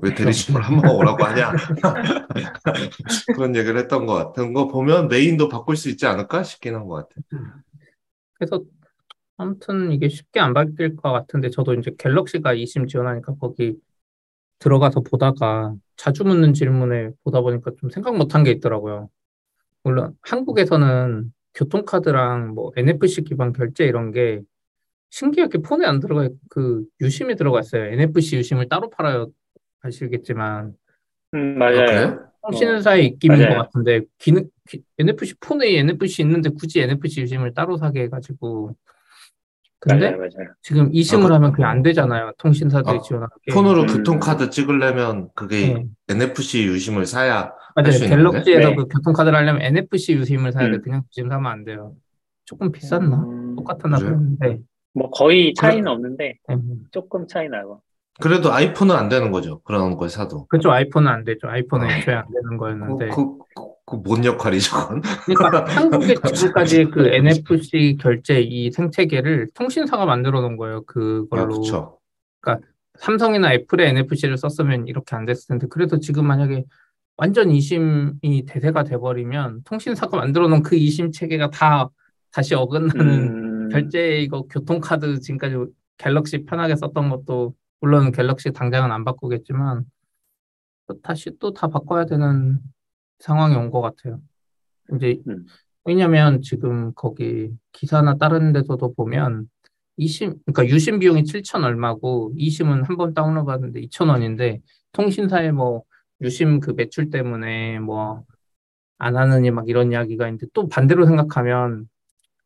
왜 0.00 0.14
대리점을 0.14 0.60
한 0.62 0.80
번 0.80 0.94
오라고 0.94 1.24
하냐 1.24 1.52
그런 3.34 3.56
얘기를 3.56 3.76
했던 3.78 4.06
것 4.06 4.14
같은 4.14 4.52
거 4.52 4.68
보면 4.68 5.08
메인도 5.08 5.48
바꿀 5.48 5.76
수 5.76 5.88
있지 5.88 6.06
않을까 6.06 6.42
싶긴 6.42 6.74
한 6.74 6.86
것 6.86 7.08
같아요. 7.08 7.52
그래서 8.34 8.62
아무튼 9.36 9.92
이게 9.92 10.08
쉽게 10.08 10.40
안 10.40 10.54
바뀔 10.54 10.96
것 10.96 11.12
같은데 11.12 11.50
저도 11.50 11.74
이제 11.74 11.92
갤럭시가 11.98 12.54
2심 12.54 12.88
지원하니까 12.88 13.34
거기 13.40 13.76
들어가서 14.60 15.00
보다가 15.00 15.74
자주 15.96 16.24
묻는 16.24 16.54
질문에 16.54 17.10
보다 17.24 17.40
보니까 17.40 17.72
좀 17.80 17.90
생각 17.90 18.16
못한 18.16 18.42
게 18.44 18.50
있더라고요. 18.52 19.08
물론 19.84 20.14
한국에서는 20.22 21.32
교통카드랑 21.54 22.54
뭐 22.54 22.72
NFC 22.76 23.22
기반 23.22 23.52
결제 23.52 23.84
이런 23.84 24.10
게 24.12 24.40
신기하게 25.10 25.58
폰에 25.58 25.86
안 25.86 26.00
들어가 26.00 26.24
있- 26.24 26.32
그 26.50 26.84
유심이 27.00 27.36
들어가 27.36 27.60
있어요. 27.60 27.84
NFC 27.84 28.36
유심을 28.36 28.68
따로 28.68 28.90
팔아요. 28.90 29.28
아시겠지만 29.82 30.74
음, 31.34 31.54
아, 31.56 31.58
맞아요. 31.70 31.76
그래요? 31.86 32.24
통신사의 32.42 33.06
입김인 33.06 33.40
맞아요. 33.40 33.56
것 33.58 33.62
같은데 33.64 34.00
기능 34.18 34.48
기- 34.68 34.82
NFC 34.98 35.34
폰에 35.40 35.78
NFC 35.78 36.22
있는데 36.22 36.50
굳이 36.50 36.80
NFC 36.80 37.20
유심을 37.22 37.52
따로 37.54 37.76
사게 37.76 38.02
해가지고 38.02 38.74
근데 39.80 40.10
맞아요, 40.10 40.18
맞아요. 40.18 40.52
지금 40.62 40.88
이심을 40.92 41.30
아, 41.30 41.36
하면 41.36 41.52
그게 41.52 41.62
안 41.64 41.82
되잖아요. 41.82 42.32
통신사들이 42.38 42.96
아, 42.96 43.00
지원하게. 43.00 43.52
폰으로 43.52 43.82
음. 43.82 43.86
교통카드 43.86 44.50
찍으려면 44.50 45.28
그게 45.34 45.74
네. 45.74 45.86
NFC 46.08 46.64
유심을 46.64 47.06
사야 47.06 47.52
맞아요. 47.76 47.90
갤럭시에서 48.08 48.70
네. 48.70 48.74
그 48.74 48.86
교통카드를 48.88 49.36
하려면 49.38 49.62
NFC 49.62 50.14
유심을 50.14 50.50
사야 50.52 50.68
돼. 50.70 50.76
음. 50.78 50.82
그냥 50.82 51.02
유심 51.12 51.28
사면 51.28 51.52
안 51.52 51.64
돼요. 51.64 51.94
조금 52.44 52.72
비쌌나? 52.72 53.18
음, 53.22 53.54
똑같았나? 53.56 53.98
보는데. 53.98 54.58
뭐 54.94 55.10
거의 55.10 55.54
차이는 55.54 55.86
없는데 55.86 56.34
음. 56.50 56.84
조금 56.90 57.28
차이 57.28 57.48
나고. 57.48 57.80
그래도 58.20 58.52
아이폰은 58.52 58.94
안 58.94 59.08
되는 59.08 59.30
거죠. 59.30 59.60
그런 59.62 59.96
걸 59.96 60.08
사도. 60.08 60.46
그쪽 60.48 60.70
아이폰은 60.70 61.08
안 61.08 61.24
되죠. 61.24 61.48
아이폰은 61.48 61.86
아. 61.86 61.98
애초에 61.98 62.14
안 62.14 62.24
되는 62.26 62.50
그, 62.50 62.56
거였는데. 62.56 63.08
그, 63.08 63.38
그, 63.86 63.96
뭔 63.96 64.24
역할이죠, 64.24 64.76
그건? 64.76 65.02
그러니까 65.24 65.64
한국에 65.72 66.14
지금까지 66.34 66.84
그 66.86 67.06
NFC 67.08 67.96
결제 68.00 68.40
이 68.40 68.70
생태계를 68.70 69.48
통신사가 69.54 70.04
만들어 70.04 70.40
놓은 70.40 70.56
거예요. 70.56 70.78
아, 70.78 70.80
그걸로. 70.86 71.60
그쵸. 71.60 71.98
삼성이나 72.98 73.52
애플의 73.54 73.88
NFC를 73.90 74.36
썼으면 74.36 74.88
이렇게 74.88 75.16
안 75.16 75.24
됐을 75.24 75.48
텐데 75.48 75.66
그래도 75.70 76.00
지금 76.00 76.26
만약에 76.26 76.64
완전 77.16 77.50
이심이 77.50 78.44
대세가 78.46 78.84
돼버리면 78.84 79.62
통신사가 79.64 80.16
만들어 80.16 80.48
놓은 80.48 80.62
그 80.62 80.76
이심 80.76 81.12
체계가 81.12 81.50
다 81.50 81.88
다시 82.32 82.54
어긋나는 82.54 83.08
음, 83.08 83.68
결제 83.70 84.20
이거 84.20 84.42
교통카드 84.42 85.20
지금까지 85.20 85.56
갤럭시 85.96 86.44
편하게 86.44 86.76
썼던 86.76 87.08
것도 87.08 87.54
물론 87.80 88.12
갤럭시 88.12 88.50
당장은 88.52 88.90
안 88.92 89.04
바꾸겠지만 89.04 89.84
또 90.86 91.00
다시 91.02 91.30
또 91.38 91.52
다 91.52 91.68
바꿔야 91.68 92.06
되는 92.06 92.58
상황이 93.18 93.54
온 93.56 93.70
것 93.70 93.80
같아요. 93.82 94.20
이제 94.94 95.18
음. 95.28 95.46
왜냐면 95.84 96.40
지금 96.42 96.92
거기 96.94 97.50
기사나 97.72 98.16
다른 98.18 98.52
데서도 98.52 98.94
보면 98.94 99.48
이심 99.96 100.34
그러니까 100.46 100.66
유심 100.74 100.98
비용이 101.00 101.22
7천 101.24 101.64
얼마고 101.64 102.32
이심은 102.36 102.84
한 102.84 102.96
번 102.96 103.14
다운로드 103.14 103.46
받는데 103.46 103.80
2천 103.82 104.08
원인데 104.10 104.60
통신사에 104.92 105.50
뭐 105.52 105.82
유심 106.22 106.60
그 106.60 106.72
매출 106.72 107.10
때문에 107.10 107.78
뭐 107.80 108.24
안 109.00 109.16
하느니 109.16 109.50
막 109.52 109.68
이런 109.68 109.92
이야기가 109.92 110.26
있는데 110.26 110.46
또 110.52 110.68
반대로 110.68 111.06
생각하면 111.06 111.88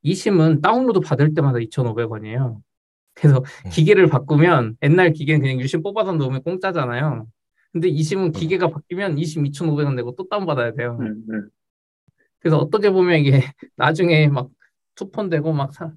이심은 0.03 0.61
다운로드 0.61 1.01
받을 1.01 1.33
때마다 1.35 1.59
2,500원이에요. 1.59 2.61
그래서 3.15 3.39
음. 3.39 3.71
기계를 3.71 4.09
바꾸면 4.09 4.77
옛날 4.83 5.13
기계는 5.13 5.41
그냥 5.41 5.61
유심 5.61 5.83
뽑아서 5.83 6.13
넣으면 6.13 6.43
공짜잖아요. 6.43 7.27
근데 7.73 7.89
이심은 7.89 8.33
기계가 8.33 8.69
바뀌면 8.69 9.19
이심 9.19 9.45
2,500원 9.45 9.95
내고 9.95 10.15
또 10.15 10.29
다운받아야 10.29 10.73
돼요. 10.75 10.99
음, 11.01 11.25
음. 11.31 11.49
그래서 12.39 12.59
어떻게 12.59 12.91
보면 12.91 13.21
이게 13.21 13.31
나중에 13.77 14.29
막 14.29 14.51
투폰 14.95 15.31
되고 15.31 15.53
막 15.53 15.73
사, 15.73 15.93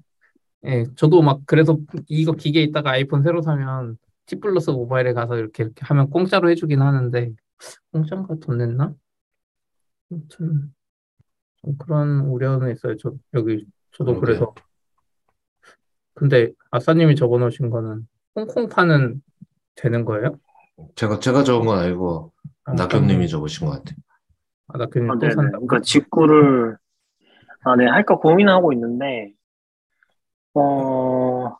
예, 0.64 0.84
저도 0.96 1.22
막 1.22 1.40
그래서 1.46 1.78
이거 2.08 2.32
기계 2.32 2.62
있다가 2.62 2.92
아이폰 2.92 3.22
새로 3.22 3.42
사면 3.42 3.98
T 4.26 4.40
플러스 4.40 4.70
모바일에 4.70 5.12
가서 5.12 5.36
이렇게 5.36 5.64
이렇게 5.64 5.84
하면 5.84 6.08
공짜로 6.10 6.50
해주긴 6.50 6.80
하는데 6.80 7.32
공짜인가 7.92 8.36
돈 8.40 8.58
냈나? 8.58 8.94
아무튼 10.10 10.74
좀 11.56 11.76
그런 11.78 12.20
우려는 12.20 12.72
있어요. 12.72 12.96
저 12.96 13.12
여기 13.34 13.66
저도 13.92 14.20
그러게요. 14.20 14.20
그래서 14.20 14.54
근데 16.16 16.50
아싸님이 16.70 17.14
적어놓으신 17.14 17.68
거는 17.70 18.06
홍콩파는 18.34 19.22
되는 19.76 20.04
거예요? 20.06 20.38
제가, 20.94 21.20
제가 21.20 21.44
적은 21.44 21.66
건 21.66 21.78
아니고, 21.78 22.32
아, 22.64 22.72
낙엽님이 22.72 23.28
적으신 23.28 23.66
것 23.66 23.74
같아요. 23.74 23.96
아, 24.68 24.78
낙교님 24.78 25.10
아, 25.10 25.14
또 25.14 25.20
네네. 25.20 25.34
산다고? 25.34 25.66
그러니까 25.66 25.84
직구를 25.84 26.76
아, 27.64 27.76
네, 27.76 27.84
할까 27.86 28.16
고민하고 28.16 28.72
있는데 28.72 29.32
어, 30.54 31.54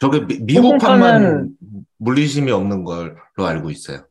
저게 0.00 0.26
미, 0.26 0.38
미국 0.40 0.74
홍콩파는- 0.76 0.80
판만 0.80 1.56
물리심이 1.98 2.50
없는 2.50 2.84
걸로 2.84 3.16
알고 3.36 3.70
있어요. 3.70 4.06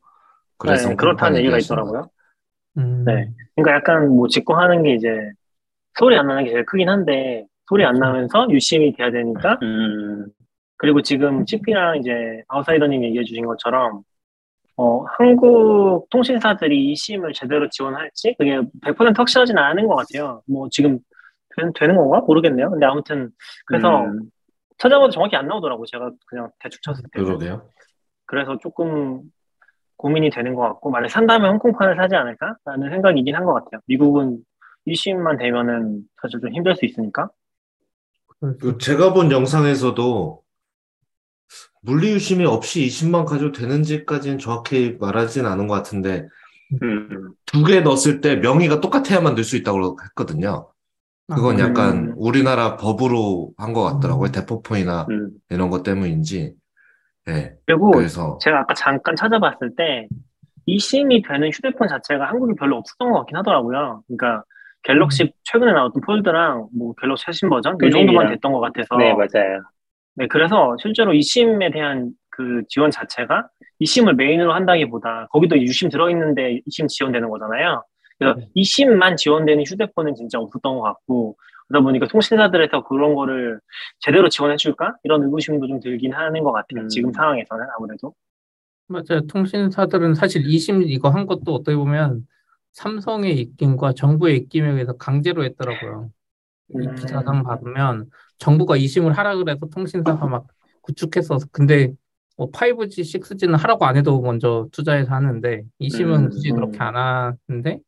그래서 0.56 0.90
네, 0.90 0.96
그렇다는 0.96 1.38
얘기가 1.38 1.58
있더라고요. 1.58 2.08
음, 2.78 3.04
네. 3.04 3.32
그러니까 3.56 3.76
약간 3.76 4.08
뭐 4.08 4.28
직구하는 4.28 4.82
게 4.84 4.94
이제 4.94 5.08
소리 5.98 6.16
안 6.16 6.26
나는 6.28 6.44
게 6.44 6.50
제일 6.50 6.64
크긴 6.64 6.88
한데 6.88 7.46
소리 7.66 7.84
안 7.84 7.94
나면서 7.94 8.46
유심이 8.50 8.92
돼야 8.94 9.10
되니까 9.10 9.58
음, 9.62 10.26
그리고 10.76 11.00
지금 11.02 11.44
CP랑 11.46 11.98
이제 11.98 12.42
아웃사이더님 12.48 13.02
얘기해 13.04 13.24
주신 13.24 13.46
것처럼 13.46 14.02
어, 14.76 15.04
한국 15.16 16.08
통신사들이 16.10 16.90
이 16.90 16.96
심을 16.96 17.32
제대로 17.32 17.68
지원할지 17.70 18.34
그게 18.38 18.60
100% 18.82 19.16
확실하진 19.16 19.56
않은 19.56 19.86
것 19.86 19.94
같아요. 19.96 20.42
뭐 20.48 20.68
지금 20.70 20.98
되, 21.56 21.62
되는 21.78 21.96
건가 21.96 22.20
모르겠네요. 22.26 22.70
근데 22.70 22.84
아무튼 22.86 23.30
그래서 23.66 24.04
음, 24.04 24.22
찾아봐도 24.78 25.10
정확히 25.10 25.36
안 25.36 25.46
나오더라고. 25.46 25.86
제가 25.86 26.10
그냥 26.26 26.50
대충 26.58 26.80
쳤을 26.82 27.04
때. 27.12 27.22
그러게요. 27.22 27.68
그래서 28.26 28.58
조금 28.58 29.22
고민이 29.96 30.30
되는 30.30 30.54
것 30.56 30.62
같고 30.62 30.90
만약 30.90 31.08
산다면 31.08 31.52
홍콩판을 31.52 31.94
사지 31.96 32.16
않을까라는 32.16 32.90
생각이긴 32.90 33.36
한 33.36 33.44
것 33.44 33.54
같아요. 33.54 33.80
미국은 33.86 34.38
이 34.86 34.94
심만 34.96 35.38
되면은 35.38 36.02
사실 36.20 36.40
좀 36.40 36.52
힘들 36.52 36.74
수 36.74 36.84
있으니까. 36.84 37.30
그래서 38.44 38.58
그 38.60 38.78
제가 38.78 39.12
본 39.12 39.30
영상에서도 39.30 40.42
물리유심이 41.82 42.44
없이 42.46 42.86
20만 42.86 43.24
가져도 43.26 43.52
되는지까지는 43.52 44.38
정확히 44.38 44.96
말하진 45.00 45.46
않은 45.46 45.66
것 45.66 45.74
같은데, 45.74 46.26
음, 46.82 47.32
두개 47.46 47.80
넣었을 47.80 48.20
때 48.20 48.36
명의가 48.36 48.80
똑같아야만 48.80 49.34
넣을 49.34 49.44
수 49.44 49.56
있다고 49.56 49.96
했거든요. 50.04 50.70
그건 51.28 51.56
아, 51.56 51.64
약간 51.64 52.08
음. 52.08 52.14
우리나라 52.16 52.76
법으로 52.76 53.52
한 53.56 53.72
것 53.72 53.82
같더라고요. 53.82 54.28
음. 54.28 54.32
대포폰이나 54.32 55.06
음, 55.10 55.30
이런 55.50 55.70
것 55.70 55.82
때문인지. 55.82 56.54
예, 57.28 57.54
그리고 57.66 57.90
그래서, 57.92 58.38
제가 58.42 58.60
아까 58.60 58.74
잠깐 58.74 59.16
찾아봤을 59.16 59.74
때 59.76 60.08
이심이 60.66 61.22
되는 61.22 61.50
휴대폰 61.50 61.88
자체가 61.88 62.26
한국에 62.28 62.54
별로 62.58 62.76
없었던 62.76 63.10
것 63.10 63.18
같긴 63.20 63.36
하더라고요. 63.38 64.02
그러니까 64.06 64.44
갤럭시 64.84 65.32
최근에 65.44 65.72
나왔던 65.72 66.02
폴드랑 66.06 66.68
뭐 66.76 66.94
갤럭시 67.00 67.24
최신 67.26 67.48
버전 67.50 67.74
이 67.76 67.90
정도만 67.90 68.06
클립이랑. 68.06 68.28
됐던 68.34 68.52
것 68.52 68.60
같아서 68.60 68.96
네, 68.96 69.12
맞아요. 69.12 69.62
네, 70.16 70.26
그래서 70.28 70.76
실제로 70.80 71.12
이 71.12 71.22
심에 71.22 71.70
대한 71.70 72.12
그 72.30 72.62
지원 72.68 72.90
자체가 72.90 73.48
이 73.80 73.86
심을 73.86 74.14
메인으로 74.14 74.52
한다기보다 74.54 75.28
거기도 75.30 75.58
유심 75.60 75.88
들어있는데 75.90 76.54
이 76.66 76.70
심 76.70 76.86
지원되는 76.88 77.28
거잖아요. 77.28 77.84
그래서 78.18 78.38
네. 78.38 78.48
이 78.54 78.62
심만 78.64 79.16
지원되는 79.16 79.64
휴대폰은 79.66 80.14
진짜 80.14 80.38
없었던 80.38 80.76
것 80.76 80.82
같고 80.82 81.36
그러다 81.68 81.82
보니까 81.82 82.06
통신사들에서 82.06 82.84
그런 82.84 83.14
거를 83.14 83.58
제대로 84.00 84.28
지원해줄까? 84.28 84.96
이런 85.02 85.22
의구심도 85.24 85.66
좀 85.66 85.80
들긴 85.80 86.12
하는 86.12 86.44
것 86.44 86.52
같아요. 86.52 86.82
음. 86.84 86.88
지금 86.88 87.12
상황에서는 87.12 87.66
아무래도. 87.78 88.12
맞아요. 88.88 89.26
통신사들은 89.28 90.14
사실 90.14 90.42
이심 90.44 90.82
이거 90.82 91.08
한 91.08 91.26
것도 91.26 91.54
어떻게 91.54 91.74
보면 91.76 92.26
삼성의 92.74 93.38
입김과 93.38 93.94
정부의 93.94 94.36
입김에 94.38 94.70
의해서 94.70 94.92
강제로 94.96 95.44
했더라고요. 95.44 96.10
이 96.70 96.78
음. 96.78 96.94
기사상 96.96 97.42
받으면 97.44 98.10
정부가 98.38 98.76
이심을 98.76 99.12
하라 99.12 99.36
그래서 99.36 99.66
통신사가 99.66 100.26
막 100.26 100.46
구축해서 100.82 101.38
근데 101.52 101.92
뭐 102.36 102.50
5G, 102.50 103.20
6G는 103.20 103.56
하라고 103.56 103.84
안 103.86 103.96
해도 103.96 104.20
먼저 104.20 104.68
투자해서 104.72 105.14
하는데 105.14 105.62
이심은 105.78 106.24
음, 106.24 106.28
굳이 106.30 106.50
음. 106.50 106.56
그렇게 106.56 106.78
안 106.78 106.96
하는데 106.96 107.80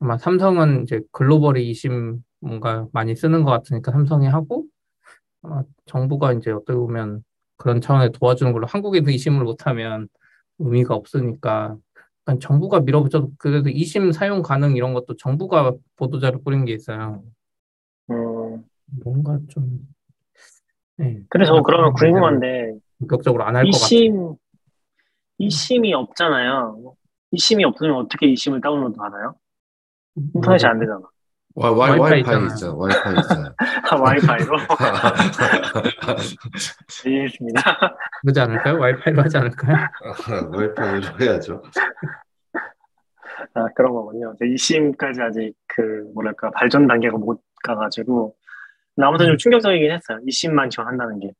아마 0.00 0.18
삼성은 0.18 0.82
이제 0.82 1.00
글로벌이 1.10 1.68
이심 1.70 2.22
뭔가 2.40 2.86
많이 2.92 3.16
쓰는 3.16 3.44
것 3.44 3.50
같으니까 3.50 3.92
삼성이 3.92 4.26
하고 4.26 4.64
아마 5.42 5.62
정부가 5.86 6.34
이제 6.34 6.50
어떻게 6.50 6.74
보면 6.74 7.24
그런 7.56 7.80
차원에 7.80 8.10
도와주는 8.12 8.52
걸로 8.52 8.66
한국에서 8.66 9.10
이심을 9.10 9.42
못하면 9.42 10.08
의미가 10.58 10.94
없으니까 10.94 11.76
정부가 12.38 12.80
밀어붙여도 12.80 13.32
그래도 13.38 13.68
이심 13.70 14.12
사용 14.12 14.42
가능 14.42 14.76
이런 14.76 14.92
것도 14.94 15.16
정부가 15.16 15.72
보도자료 15.96 16.42
뿌린 16.42 16.64
게 16.64 16.74
있어요. 16.74 17.22
음, 18.10 18.64
뭔가 19.02 19.38
좀 19.48 19.88
네, 20.96 21.20
그래서 21.28 21.62
그러면 21.62 21.92
궁금한데 21.92 22.78
본격적으로 22.98 23.44
안 23.44 23.56
할 23.56 23.64
것 23.64 23.70
같아요. 23.72 23.86
이심 24.00 24.34
이심이 25.38 25.94
없잖아요. 25.94 26.94
이심이 27.30 27.64
없으면 27.64 27.96
어떻게 27.96 28.26
이심을 28.26 28.60
다운로드 28.60 28.96
받아요? 28.96 29.34
인터넷이 30.34 30.66
안 30.68 30.80
되잖아. 30.80 31.00
와, 31.58 31.70
와이, 31.72 31.98
와이파이 31.98 32.10
와이파이 32.10 32.20
있잖아요. 32.20 32.46
있잖아. 32.54 32.74
와이파이 32.74 33.14
있잖아요. 33.18 33.54
아, 33.90 33.96
와이파이로 33.98 34.56
이해했습니다. 37.06 37.96
그러지 38.22 38.40
않을까요? 38.40 38.78
와이파이로 38.78 39.22
하지 39.22 39.36
않을까요? 39.38 39.76
와이파이로 40.54 41.20
해야죠. 41.20 41.62
아, 43.54 43.66
그런 43.74 43.92
거군요. 43.92 44.34
이제 44.36 44.46
eSIM까지 44.46 45.20
아직 45.20 45.52
그 45.66 46.08
뭐랄까 46.14 46.50
발전 46.52 46.86
단계가 46.86 47.18
못 47.18 47.42
가가지고 47.64 48.36
근데 48.94 49.06
아무튼 49.06 49.26
좀 49.26 49.36
충격적이긴 49.36 49.90
했어요. 49.90 50.20
eSIM만 50.26 50.70
지원한다는 50.70 51.18
게. 51.18 51.32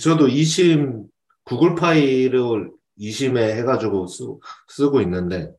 저도 0.00 0.28
eSIM 0.28 1.06
Google 1.44 1.74
Fi를 1.74 2.70
eSIM에 2.96 3.56
해가지고 3.56 4.06
쓰, 4.06 4.22
쓰고 4.68 5.00
있는데 5.00 5.52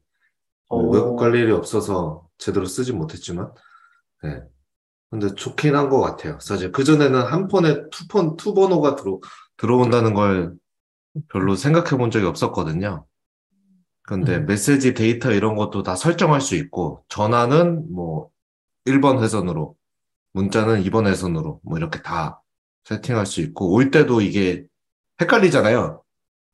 어, 0.70 0.78
오. 0.78 0.91
외국 0.91 1.16
갈 1.18 1.36
일이 1.36 1.51
없어서 1.51 2.28
제대로 2.38 2.66
쓰지 2.66 2.93
못했지만 2.93 3.51
네. 4.24 4.41
근데 5.09 5.34
좋긴 5.36 5.76
한 5.76 5.89
것 5.89 6.01
같아요. 6.01 6.39
사실 6.41 6.72
그전에는 6.72 7.22
한 7.22 7.47
폰에 7.47 7.89
two 7.91 8.08
phone, 8.08 8.36
two 8.36 8.54
번호가 8.55 8.95
들어, 8.95 9.20
들어온다는 9.57 10.14
걸 10.16 10.53
별로 11.30 11.55
생각해 11.55 11.91
본 11.97 12.09
적이 12.09 12.26
없었거든요. 12.26 13.05
근데 14.01 14.38
음. 14.38 14.45
메시지 14.47 14.93
데이터 14.95 15.32
이런 15.32 15.55
것도 15.55 15.84
다 15.84 15.95
설정할 15.95 16.41
수 16.41 16.55
있고 16.55 17.05
전화는 17.09 17.93
뭐 17.93 18.30
1번 18.86 19.22
회선으로 19.22 19.76
문자는 20.34 20.82
2번 20.84 21.05
회선으로 21.07 21.61
뭐 21.64 21.78
이렇게 21.78 22.01
다 22.01 22.41
세팅할 22.86 23.26
수 23.28 23.39
있고 23.41 23.72
올 23.72 23.91
때도 23.91 24.20
이게 24.22 24.66
헷갈리잖아요. 25.22 26.03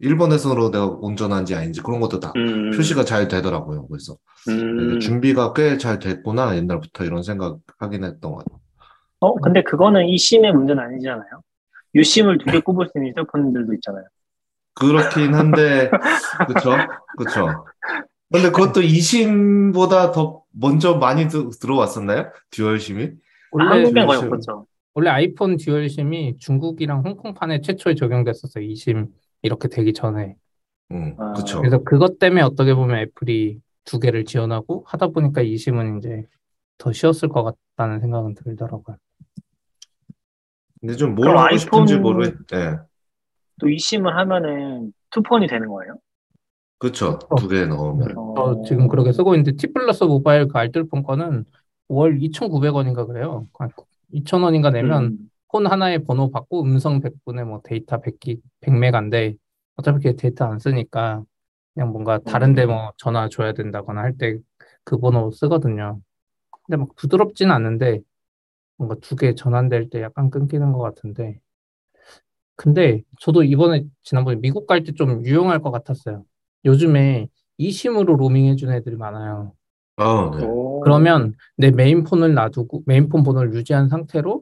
1번 0.01 0.31
회선으로 0.31 0.71
내가 0.71 0.85
운전한지 1.01 1.55
아닌지 1.55 1.81
그런 1.81 1.99
것도 1.99 2.19
다 2.19 2.31
음, 2.37 2.71
표시가 2.71 3.03
잘 3.03 3.27
되더라고요. 3.27 3.87
그래서 3.87 4.15
음. 4.47 4.99
준비가 4.99 5.53
꽤 5.53 5.77
잘 5.77 5.99
됐구나 5.99 6.55
옛날부터 6.55 7.03
이런 7.03 7.21
생각 7.23 7.57
하긴 7.79 8.03
했던 8.05 8.31
것 8.31 8.37
같아요. 8.37 8.59
어, 9.19 9.35
근데 9.41 9.61
그거는 9.63 10.05
이 10.07 10.17
심의 10.17 10.53
문제는 10.53 10.81
아니잖아요. 10.81 11.23
유심을 11.95 12.37
두 12.37 12.45
개 12.51 12.59
꼽을 12.61 12.87
수 12.87 12.93
있는 12.97 13.11
휴대폰들도 13.11 13.73
있잖아요. 13.75 14.05
그렇긴 14.75 15.33
한데 15.35 15.89
그쵸 16.47 16.71
그쵸. 17.17 17.65
근데 18.31 18.51
그것도 18.51 18.81
2심보다 18.81 20.13
더 20.13 20.43
먼저 20.51 20.95
많이 20.95 21.27
드- 21.27 21.49
들어왔었나요? 21.59 22.29
듀얼심이? 22.51 23.09
원래 23.51 23.83
거의 23.83 23.83
유심. 24.17 24.31
없었죠. 24.31 24.65
원래 24.93 25.09
아이폰 25.09 25.57
듀얼심이 25.57 26.37
중국이랑 26.37 27.01
홍콩판에 27.05 27.61
최초에 27.61 27.95
적용됐었어요. 27.95 28.63
이심 28.63 29.07
이렇게 29.41 29.67
되기 29.67 29.93
전에. 29.93 30.35
응, 30.91 31.15
아, 31.19 31.33
그쵸. 31.33 31.59
그래서 31.61 31.79
그것 31.83 32.19
때문에 32.19 32.41
어떻게 32.41 32.73
보면 32.73 32.97
애플이 32.97 33.59
두 33.85 33.99
개를 33.99 34.25
지원하고 34.25 34.83
하다 34.87 35.07
보니까 35.09 35.41
이심은 35.41 35.99
이제 35.99 36.23
더 36.77 36.91
쉬웠을 36.91 37.29
것 37.29 37.43
같다는 37.75 37.99
생각은 37.99 38.35
들더라고요. 38.35 38.97
근데 40.79 40.95
좀 40.95 41.15
뭘 41.15 41.37
하고 41.37 41.57
싶은지 41.57 41.97
모르겠, 41.97 42.35
예. 42.53 42.77
또 43.59 43.69
eSIM을 43.69 44.15
하면은 44.17 44.93
two폰이 45.09 45.47
되는 45.47 45.67
거예요? 45.67 45.97
그쵸. 46.77 47.19
어. 47.29 47.35
두개 47.35 47.65
넣으면. 47.65 48.17
어, 48.17 48.61
저 48.63 48.69
지금 48.69 48.87
그렇게 48.87 49.11
쓰고 49.11 49.35
있는데 49.35 49.51
T 49.57 49.73
플러스 49.73 50.05
모바일 50.05 50.47
그 50.47 50.57
알뜰폰 50.57 51.03
거는 51.03 51.43
월 51.89 52.19
2,900원인가 52.19 53.05
그래요. 53.05 53.47
2,000원인가 54.13 54.71
내면 54.71 55.03
음, 55.03 55.29
폰 55.51 55.67
하나에 55.67 55.99
번호 55.99 56.31
받고 56.31 56.63
음성 56.63 57.01
100분에 57.01 57.43
뭐 57.43 57.61
데이터 57.63 57.99
100기, 58.01 58.41
100메가인데 58.61 59.35
어차피 59.77 60.03
걔 60.03 60.15
데이터 60.15 60.45
안 60.45 60.59
쓰니까 60.59 61.23
그냥 61.73 61.89
뭔가 61.91 62.19
다른데 62.19 62.65
뭐 62.67 62.93
전화 62.97 63.29
줘야 63.29 63.53
된다거나 63.53 64.01
할 64.01 64.17
때 64.17 64.39
그 64.85 64.97
번호 64.99 65.31
쓰거든요. 65.31 65.99
근데 66.65 66.77
막 66.77 66.95
부드럽진 66.95 67.51
않은데 67.51 68.01
뭔가 68.77 68.95
두 69.01 69.15
개 69.17 69.35
전환될 69.35 69.89
때 69.91 70.01
약간 70.03 70.29
끊기는 70.31 70.71
것 70.73 70.79
같은데 70.81 71.39
근데 72.55 73.01
저도 73.19 73.43
이번에 73.43 73.85
지난번에 74.03 74.37
미국 74.41 74.67
갈 74.67 74.83
때 74.83 74.93
좀 74.93 75.25
유용할 75.25 75.61
것 75.61 75.71
같았어요. 75.71 76.25
요즘에 76.65 77.27
eSIM으로 77.57 78.15
로밍 78.17 78.47
해주는 78.47 78.73
애들이 78.73 78.95
많아요. 78.97 79.53
아, 79.97 80.31
네. 80.37 80.45
오. 80.45 80.81
그러면 80.81 81.33
내 81.57 81.71
메인 81.71 82.03
폰을 82.03 82.33
놔두고 82.33 82.83
메인 82.85 83.09
폰 83.09 83.23
번호를 83.23 83.53
유지한 83.53 83.89
상태로 83.89 84.41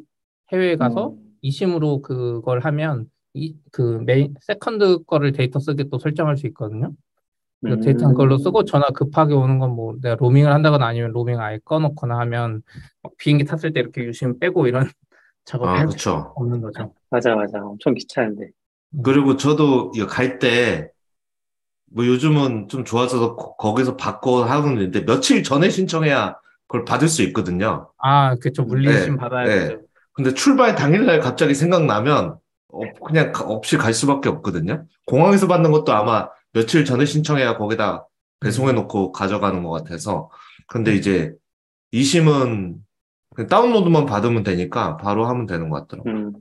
해외에 0.52 0.76
가서 0.78 1.16
음, 1.16 1.38
eSIM으로 1.42 2.02
그걸 2.02 2.60
하면 2.62 3.10
이 3.34 3.56
그 3.72 4.00
메인 4.06 4.34
second 4.42 5.04
거를 5.06 5.32
데이터 5.32 5.60
쓰게 5.60 5.86
또 5.92 6.00
설정할 6.00 6.38
수 6.38 6.48
있거든요. 6.48 6.92
그래서 7.64 7.80
데이터 7.82 8.08
는 8.08 8.14
그걸로 8.14 8.38
쓰고 8.40 8.66
전화 8.66 8.88
급하게 8.92 9.34
오는 9.36 9.60
건 9.60 9.72
뭐 9.76 9.96
내가 10.02 10.16
로밍을 10.16 10.52
한다거나 10.54 10.88
아니면 10.88 11.12
로밍 11.14 11.40
아예 11.42 11.60
꺼놓거나 11.66 12.18
하면 12.20 12.64
막 13.04 13.14
비행기 13.18 13.46
탔을 13.46 13.74
때 13.74 13.80
이렇게 13.82 14.04
유심 14.06 14.40
빼고 14.40 14.68
이런 14.68 14.84
작업을 15.46 15.70
아, 15.70 15.80
할 15.80 15.88
그쵸. 15.88 16.12
필요가 16.16 16.32
없는 16.36 16.62
거죠. 16.62 16.94
맞아, 17.10 17.36
맞아. 17.36 17.60
엄청 17.66 17.94
귀찮은데. 17.96 18.52
그리고 19.04 19.38
저도 19.38 19.92
이거 19.96 20.08
갈 20.08 20.40
때, 20.40 20.92
뭐 21.92 22.06
요즘은 22.06 22.68
좀 22.70 22.84
좋아져서 22.86 23.36
거- 23.36 23.56
거기서 23.56 23.96
받고 23.98 24.44
하고 24.44 24.70
있는데 24.70 25.06
며칠 25.06 25.44
전에 25.44 25.70
신청해야 25.70 26.38
그걸 26.68 26.86
받을 26.86 27.08
수 27.08 27.24
있거든요. 27.24 27.92
아, 27.98 28.36
그쵸. 28.36 28.64
물리심 28.64 29.16
네, 29.16 29.18
받아야 29.18 29.50
네. 29.50 29.50
되죠. 29.50 29.82
근데 30.18 30.34
출발 30.34 30.74
당일날 30.76 31.20
갑자기 31.20 31.54
생각나면 31.54 32.38
어, 32.70 32.80
그냥 33.06 33.32
가- 33.32 33.46
없이 33.46 33.78
갈 33.78 33.94
수밖에 33.94 34.30
없거든요. 34.30 34.86
공항에서 35.06 35.48
받는 35.48 35.72
것도 35.72 35.94
아마 35.94 36.28
며칠 36.54 36.84
전에 36.86 37.06
신청해야 37.06 37.56
거기다 37.58 38.08
배송해 38.40 38.74
놓고 38.74 39.12
가져가는 39.12 39.62
것 39.64 39.70
같아서. 39.70 40.30
근데 40.68 40.96
이제 40.96 41.34
이심은 41.92 42.78
다운로드만 43.50 44.08
받으면 44.08 44.42
되니까 44.44 44.98
바로 44.98 45.28
하면 45.28 45.46
되는 45.46 45.70
것 45.70 45.82
같더라고요. 45.88 46.14
음, 46.14 46.34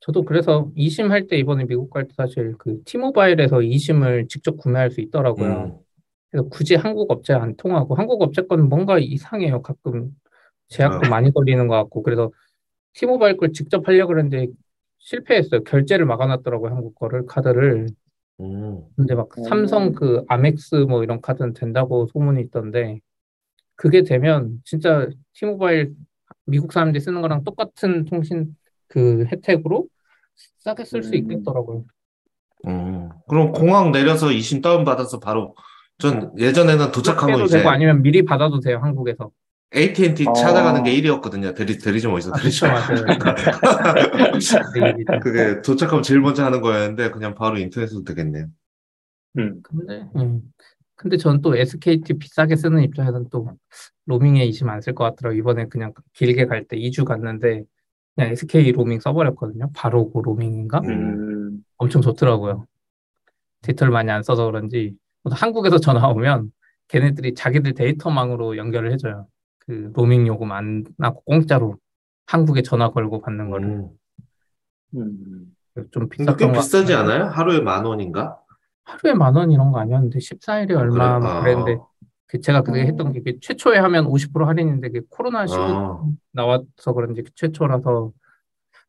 저도 0.00 0.24
그래서 0.24 0.70
이심 0.76 1.10
할 1.10 1.26
때 1.26 1.36
이번에 1.38 1.64
미국 1.64 1.90
갈 1.90 2.06
때 2.06 2.12
사실 2.16 2.54
그 2.58 2.82
티모바일에서 2.84 3.62
이심을 3.62 4.28
직접 4.28 4.56
구매할 4.58 4.90
수 4.90 5.00
있더라고요. 5.00 5.64
음, 5.64 5.78
그래서 6.30 6.48
굳이 6.50 6.74
한국 6.74 7.10
업체 7.10 7.32
안 7.32 7.56
통하고 7.56 7.94
한국 7.94 8.20
업체 8.22 8.42
거는 8.42 8.68
뭔가 8.68 8.98
이상해요. 8.98 9.62
가끔 9.62 10.10
제약도 10.68 11.06
아. 11.06 11.08
많이 11.08 11.32
걸리는 11.32 11.66
것 11.66 11.74
같고 11.76 12.02
그래서 12.02 12.30
티모바일 12.94 13.36
걸 13.36 13.52
직접 13.52 13.86
하려고 13.86 14.16
했는데 14.18 14.46
실패했어요. 14.98 15.64
결제를 15.64 16.06
막아놨더라고요. 16.06 16.72
한국 16.72 16.94
거를 16.94 17.26
카드를. 17.26 17.86
음. 18.40 18.80
근데 18.96 19.14
막 19.14 19.28
음. 19.38 19.44
삼성 19.44 19.92
그 19.92 20.24
아멕스 20.28 20.74
뭐 20.88 21.02
이런 21.02 21.20
카드는 21.20 21.54
된다고 21.54 22.06
소문이 22.06 22.40
있던데 22.42 23.00
그게 23.74 24.02
되면 24.02 24.60
진짜 24.64 25.08
티모바일 25.34 25.94
미국 26.44 26.72
사람들이 26.72 27.00
쓰는 27.00 27.20
거랑 27.20 27.44
똑같은 27.44 28.04
통신 28.04 28.56
그 28.88 29.26
혜택으로 29.30 29.86
싸게 30.58 30.84
쓸수 30.84 31.10
음. 31.10 31.14
있겠더라고요. 31.14 31.84
음. 32.66 33.08
그럼 33.28 33.52
공항 33.52 33.92
내려서 33.92 34.32
이심 34.32 34.62
다운 34.62 34.84
받아서 34.84 35.20
바로 35.20 35.54
전 35.98 36.32
예전에는 36.38 36.92
도착하고 36.92 37.40
이제 37.40 37.58
되고 37.58 37.70
아니면 37.70 38.02
미리 38.02 38.24
받아도 38.24 38.60
돼요. 38.60 38.78
한국에서. 38.82 39.30
AT&T 39.74 40.26
어. 40.28 40.32
찾아가는 40.32 40.82
게 40.82 40.92
일이었거든요. 40.92 41.52
대리, 41.54 41.76
대리점 41.78 42.14
어디서 42.14 42.32
아, 42.32 42.38
맞아요. 42.72 43.04
내일이죠. 44.74 45.20
그게 45.22 45.60
도착하면 45.62 46.02
제일 46.02 46.20
먼저 46.20 46.44
하는 46.44 46.60
거였는데 46.60 47.10
그냥 47.10 47.34
바로 47.34 47.58
인터넷으로 47.58 48.02
되겠네요. 48.04 48.46
음. 49.38 49.60
근데, 49.62 50.08
음. 50.16 50.40
근데 50.96 51.16
전 51.16 51.42
또 51.42 51.54
SKT 51.56 52.14
비싸게 52.14 52.56
쓰는 52.56 52.82
입장에서는 52.82 53.28
또 53.30 53.50
로밍에 54.06 54.44
이심 54.46 54.68
안 54.68 54.80
쓸 54.80 54.94
것 54.94 55.04
같더라고요. 55.04 55.38
이번에 55.38 55.66
그냥 55.66 55.92
길게 56.14 56.46
갈 56.46 56.66
때 56.66 56.76
2주 56.78 57.04
갔는데 57.04 57.62
그냥 58.16 58.30
SK 58.32 58.72
로밍 58.72 58.98
써버렸거든요. 59.00 59.70
바로 59.76 60.10
그 60.10 60.18
로밍인가? 60.24 60.80
음, 60.86 61.62
엄청 61.76 62.00
좋더라고요. 62.02 62.64
데이터를 63.62 63.92
많이 63.92 64.10
안 64.10 64.22
써서 64.22 64.46
그런지 64.46 64.94
한국에서 65.30 65.78
전화 65.78 66.08
오면 66.08 66.50
걔네들이 66.88 67.34
자기들 67.34 67.74
데이터망으로 67.74 68.56
연결을 68.56 68.92
해줘요. 68.92 69.26
그 69.68 69.92
로밍 69.94 70.26
요금 70.26 70.50
안 70.52 70.84
나고 70.96 71.20
공짜로 71.22 71.76
한국에 72.26 72.62
전화 72.62 72.90
걸고 72.90 73.20
받는 73.20 73.50
거를 73.50 73.68
음. 73.68 73.90
음. 74.96 75.54
좀꽤 75.92 76.16
비쌌던 76.16 76.52
것 76.52 76.60
비싸지 76.60 76.92
같아요. 76.94 76.98
않아요? 77.16 77.30
하루에 77.30 77.60
만 77.60 77.84
원인가? 77.84 78.40
하루에 78.84 79.12
만 79.14 79.36
원 79.36 79.50
이런 79.52 79.70
거 79.70 79.78
아니었는데 79.80 80.18
14일에 80.18 80.74
얼마 80.76 81.18
그래? 81.20 81.28
막 81.28 81.40
그랬는데 81.42 81.74
아. 81.74 81.86
그 82.26 82.40
제가 82.40 82.62
그게 82.62 82.82
음. 82.82 82.86
했던 82.86 83.12
게 83.12 83.20
이게 83.20 83.38
최초에 83.40 83.78
하면 83.78 84.06
50% 84.06 84.44
할인인데 84.46 84.88
그게 84.88 85.06
코로나 85.10 85.46
시국 85.46 85.62
아. 85.62 86.02
나와서 86.32 86.92
그런지 86.94 87.22
최초라서 87.34 88.12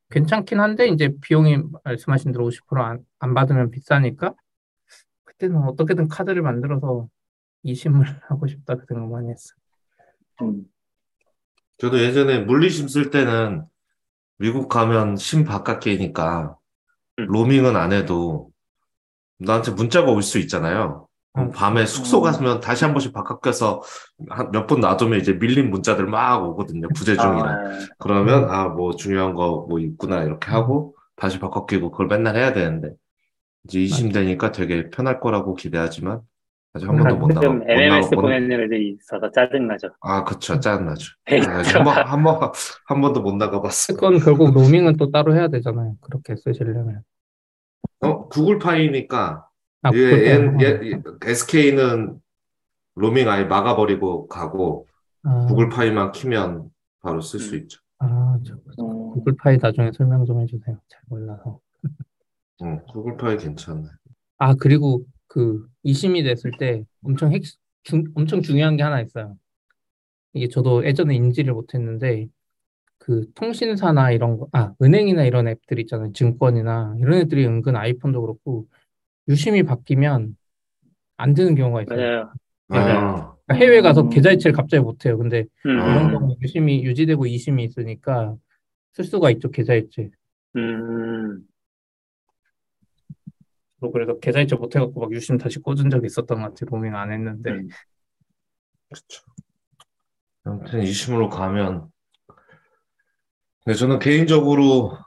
괜찮긴 0.09 0.59
한데 0.61 0.87
이제 0.87 1.13
비용이 1.21 1.61
말씀하신 1.83 2.31
대로 2.31 2.49
50%안 2.49 2.99
안 3.19 3.33
받으면 3.33 3.69
비싸니까 3.69 4.33
그때는 5.25 5.57
어떻게든 5.63 6.07
카드를 6.07 6.41
만들어서 6.41 7.07
이심을 7.63 8.05
하고 8.29 8.47
싶다 8.47 8.75
그 8.75 8.85
생각 8.87 9.09
많이 9.11 9.29
했어요. 9.29 9.58
음. 10.41 10.63
저도 11.77 11.99
예전에 11.99 12.39
물리심 12.39 12.87
쓸 12.87 13.09
때는 13.09 13.63
미국 14.37 14.69
가면 14.69 15.15
심 15.17 15.43
바깥이니까 15.45 16.55
음. 17.19 17.25
로밍은 17.27 17.75
안 17.75 17.91
해도 17.93 18.49
나한테 19.39 19.71
문자가 19.71 20.11
올 20.11 20.21
수 20.21 20.37
있잖아요. 20.39 21.07
음. 21.37 21.51
밤에 21.51 21.85
숙소 21.85 22.19
음. 22.19 22.23
가면 22.23 22.59
다시 22.59 22.83
한 22.85 22.93
번씩 22.93 23.13
바깥 23.13 23.41
껴서 23.41 23.81
한몇번 24.29 24.81
놔두면 24.81 25.19
이제 25.19 25.33
밀린 25.33 25.69
문자들 25.69 26.05
막 26.07 26.43
오거든요. 26.43 26.87
부재 26.95 27.15
중이라. 27.15 27.49
아, 27.49 27.79
그러면 27.99 28.43
음. 28.45 28.49
아뭐 28.49 28.95
중요한 28.95 29.33
거 29.35 29.65
뭐 29.69 29.79
있구나 29.79 30.23
이렇게 30.23 30.49
하고 30.51 30.95
다시 31.15 31.39
바꿔 31.39 31.65
끼고 31.65 31.91
그걸 31.91 32.07
맨날 32.07 32.35
해야 32.35 32.53
되는데 32.53 32.93
이제 33.65 33.79
이심 33.81 34.11
되니까 34.11 34.51
되게 34.51 34.89
편할 34.89 35.19
거라고 35.19 35.53
기대하지만 35.55 36.21
아직 36.73 36.87
한 36.87 36.97
번도 36.97 37.15
못 37.17 37.27
나가 37.29 37.41
좀못 37.41 37.69
MMS 37.69 38.05
나가 38.05 38.15
못 38.15 38.21
보내는 38.21 38.61
애들이 38.65 38.89
있어서 38.93 39.31
짜증나죠. 39.31 39.89
아 40.01 40.23
그쵸 40.23 40.59
짜증나죠 40.59 41.13
네. 41.25 41.39
한번 41.39 42.05
한 42.05 42.23
번 42.23 42.51
한 42.87 43.01
번도 43.01 43.21
못 43.21 43.35
나가봤어 43.35 43.93
그건 43.95 44.19
결국 44.19 44.53
로밍은 44.53 44.97
또 44.97 45.11
따로 45.11 45.35
해야 45.35 45.47
되잖아요. 45.47 45.95
그렇게 46.01 46.35
쓰시려면. 46.35 47.03
어 48.01 48.27
구글 48.27 48.59
파이니까 48.59 49.47
아, 49.81 49.91
예, 49.93 50.37
그것도 50.37 50.63
예, 50.63 50.79
예, 50.91 51.01
SK는 51.25 52.19
로밍 52.95 53.29
아예 53.29 53.45
막아버리고 53.45 54.27
가고 54.27 54.87
아, 55.23 55.45
구글 55.47 55.69
파이만 55.69 56.11
키면 56.11 56.69
바로 57.01 57.21
쓸수 57.21 57.55
음. 57.55 57.59
있죠. 57.61 57.79
아, 57.99 58.37
저 58.45 58.53
음. 58.55 59.11
구글 59.13 59.35
파이 59.37 59.57
나중에 59.57 59.91
설명 59.93 60.23
좀 60.25 60.39
해주세요. 60.41 60.77
잘 60.87 61.01
몰라서. 61.07 61.59
응, 62.61 62.81
구글 62.91 63.17
파이 63.17 63.37
괜찮아요. 63.37 63.89
아, 64.37 64.53
그리고 64.53 65.03
그 65.29 65.65
이심이 65.83 66.23
됐을 66.23 66.51
때 66.59 66.83
엄청 67.03 67.31
핵, 67.31 67.43
중, 67.83 68.03
엄청 68.15 68.41
중요한 68.41 68.75
게 68.75 68.83
하나 68.83 68.99
있어요. 68.99 69.37
이게 70.33 70.49
저도 70.49 70.85
예전에 70.85 71.15
인지를 71.15 71.53
못했는데 71.53 72.27
그 72.97 73.31
통신사나 73.33 74.11
이런 74.11 74.37
거, 74.37 74.47
아, 74.51 74.73
은행이나 74.81 75.23
이런 75.23 75.47
앱들 75.47 75.79
있잖아요. 75.79 76.11
증권이나 76.11 76.95
이런 76.99 77.19
애들이 77.19 77.45
은근 77.45 77.75
아이폰도 77.75 78.21
그렇고 78.21 78.67
유심이 79.29 79.63
바뀌면 79.63 80.35
안 81.17 81.33
되는 81.33 81.55
경우가 81.55 81.83
있어요. 81.83 82.31
맞아요. 82.67 82.97
아, 82.99 83.35
그러니까 83.45 83.65
해외 83.65 83.81
가서 83.81 84.01
음. 84.01 84.09
계좌 84.09 84.31
이체를 84.31 84.55
갑자기 84.55 84.81
못 84.83 85.05
해요. 85.05 85.17
근데 85.17 85.45
음, 85.65 85.79
아. 85.79 85.91
이런 85.91 86.11
경우 86.11 86.35
유심이 86.41 86.83
유지되고 86.83 87.25
이심이 87.25 87.63
있으니까 87.63 88.35
쓸 88.93 89.05
수가 89.05 89.31
있죠, 89.31 89.49
계좌 89.51 89.75
이체. 89.75 90.09
음, 90.55 91.39
저 91.39 91.58
그래서 93.91 94.19
계좌 94.19 94.41
이체 94.41 94.55
못 94.55 94.75
해갖고 94.75 94.99
막 94.99 95.11
유심 95.11 95.37
다시 95.37 95.59
꽂은 95.59 95.89
적이 95.89 96.07
있었던 96.07 96.41
것 96.41 96.49
같아요. 96.49 96.69
로밍 96.69 96.95
안 96.95 97.11
했는데. 97.11 97.51
음. 97.51 97.69
그쵸. 98.91 99.23
아무튼 100.43 100.83
이심으로 100.83 101.29
가면 101.29 101.87
근데 103.63 103.77
저는 103.77 103.99
개인적으로 103.99 104.97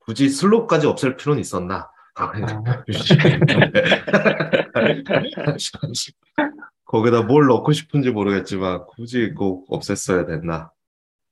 굳이 0.00 0.28
슬롯까지 0.28 0.86
없앨 0.86 1.16
필요는 1.16 1.40
있었나? 1.40 1.90
아, 2.16 2.32
거기다 6.84 7.22
뭘 7.22 7.46
넣고 7.46 7.72
싶은지 7.72 8.10
모르겠지만 8.10 8.84
굳이 8.88 9.32
꼭 9.32 9.70
없앴어야 9.70 10.26
됐나? 10.26 10.70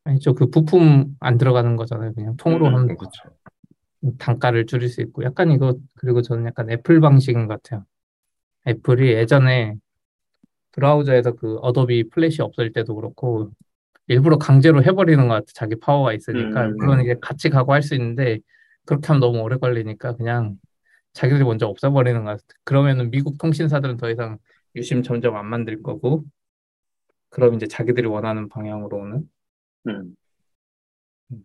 아니죠. 0.04 0.34
그 0.34 0.48
부품 0.48 1.16
안 1.20 1.36
들어가는 1.36 1.76
거잖아요. 1.76 2.14
그냥 2.14 2.36
통으로 2.36 2.68
음, 2.68 2.74
하면 2.74 2.96
그렇죠. 2.96 3.10
단가를 4.18 4.66
줄일 4.66 4.88
수 4.88 5.00
있고 5.02 5.24
약간 5.24 5.50
이거 5.50 5.76
그리고 5.96 6.22
저는 6.22 6.46
약간 6.46 6.70
애플 6.70 7.00
방식인 7.00 7.46
것 7.46 7.62
같아요. 7.62 7.84
애플이 8.66 9.12
예전에 9.12 9.74
브라우저에서 10.72 11.32
그 11.32 11.56
어도비 11.58 12.10
플래시 12.10 12.42
없을 12.42 12.72
때도 12.72 12.94
그렇고 12.94 13.50
일부러 14.06 14.38
강제로 14.38 14.82
해버리는 14.82 15.26
것 15.28 15.34
같아. 15.34 15.46
자기 15.54 15.76
파워가 15.76 16.12
있으니까 16.14 16.66
음. 16.66 16.76
물론 16.76 17.00
이게 17.00 17.16
같이 17.20 17.50
가고 17.50 17.72
할 17.72 17.82
수 17.82 17.94
있는데 17.94 18.38
그렇게 18.86 19.06
하면 19.08 19.20
너무 19.20 19.40
오래 19.40 19.56
걸리니까 19.56 20.16
그냥 20.16 20.58
자기들이 21.14 21.44
먼저 21.44 21.66
없애버리는 21.66 22.24
것 22.24 22.30
같아. 22.30 22.42
그러면은 22.64 23.10
미국 23.10 23.38
통신사들은 23.38 23.96
더 23.98 24.10
이상 24.10 24.38
유심 24.76 25.02
점점 25.02 25.36
안 25.36 25.46
만들 25.46 25.82
거고 25.82 26.24
그럼 27.30 27.54
이제 27.54 27.66
자기들이 27.66 28.06
원하는 28.06 28.48
방향으로 28.48 28.96
오는 28.96 29.28
음. 29.88 30.14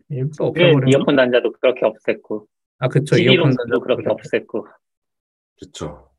일부러 0.08 0.32
그 0.38 0.44
없애버리는 0.44 0.88
이어폰 0.88 1.16
단자도 1.16 1.52
그렇게 1.52 1.80
없앴고, 1.82 2.46
아 2.78 2.88
그쵸 2.88 3.16
이어폰 3.16 3.54
롱도 3.56 3.80
그렇게 3.80 4.04
없앴고. 4.04 4.66
그렇죠. 5.58 6.10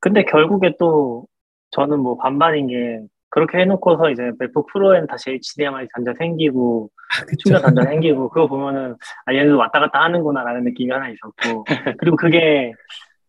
근데 0.00 0.24
결국에 0.24 0.74
또 0.78 1.26
저는 1.72 2.00
뭐 2.00 2.16
반반인 2.16 2.68
게 2.68 3.02
그렇게 3.28 3.58
해놓고서 3.58 4.10
이제 4.10 4.32
맥북 4.38 4.66
프로에는 4.72 5.06
다시 5.06 5.30
HDMI 5.30 5.86
단자 5.94 6.14
생기고 6.18 6.90
아, 7.12 7.24
그쵸. 7.26 7.36
충전 7.44 7.62
단자 7.62 7.82
생기고 7.90 8.30
그거 8.30 8.46
보면은 8.48 8.96
아 9.26 9.34
얘는 9.34 9.54
왔다 9.54 9.78
갔다 9.78 10.02
하는구나라는 10.02 10.64
느낌이 10.64 10.90
하나 10.90 11.08
있었고 11.10 11.64
그리고 11.98 12.16
그게 12.16 12.72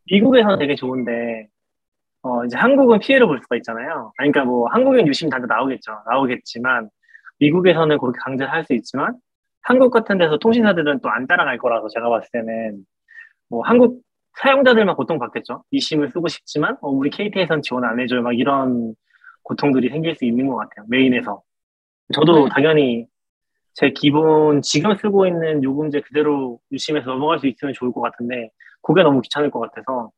미국에서는 0.06 0.58
되게 0.60 0.76
좋은데 0.76 1.48
어 2.24 2.46
이제 2.46 2.58
한국은 2.58 3.00
피해를 3.00 3.28
볼 3.28 3.40
수가 3.42 3.58
있잖아요. 3.58 4.14
아니, 4.18 4.32
그러니까 4.32 4.46
뭐 4.50 4.68
한국엔 4.70 5.08
유심 5.08 5.30
단자 5.30 5.46
나오겠죠. 5.48 5.92
나오겠지만 6.10 6.90
미국에서는 7.40 7.98
그렇게 7.98 8.18
강제를 8.24 8.52
할 8.52 8.64
수 8.64 8.74
있지만 8.74 9.16
한국 9.64 9.92
같은 9.92 10.18
데서 10.18 10.38
통신사들은 10.38 11.02
또 11.02 11.10
안 11.10 11.28
따라갈 11.28 11.58
거라서 11.58 11.88
제가 11.90 12.10
봤을 12.10 12.30
때는 12.32 12.86
뭐 13.50 13.62
한국 13.64 14.02
사용자들만 14.40 14.96
고통받겠죠. 14.96 15.64
이 15.72 15.80
심을 15.80 16.10
쓰고 16.10 16.28
싶지만 16.28 16.78
어, 16.82 16.90
우리 16.90 17.10
KT에선 17.10 17.62
지원 17.62 17.84
안 17.84 18.00
해줘요. 18.00 18.22
막 18.22 18.34
이런 18.38 18.96
고통들이 19.44 19.90
생길 19.90 20.16
수 20.16 20.26
있는 20.26 20.48
것 20.48 20.56
같아요. 20.56 20.86
메인에서. 20.90 21.42
저도 22.14 22.46
네. 22.46 22.50
당연히 22.54 23.08
제 23.74 23.92
기본 23.92 24.62
지금 24.62 24.96
쓰고 24.96 25.28
있는 25.28 25.64
요금제 25.64 26.02
그대로 26.02 26.60
유심해서 26.72 27.10
넘어갈 27.12 27.40
수 27.40 27.48
있으면 27.48 27.74
좋을 27.74 27.92
것 27.92 28.02
같은데 28.02 28.50
그게 28.82 29.04
너무 29.04 29.22
귀찮을 29.22 29.50
것 29.52 29.60
같아서 29.60 30.12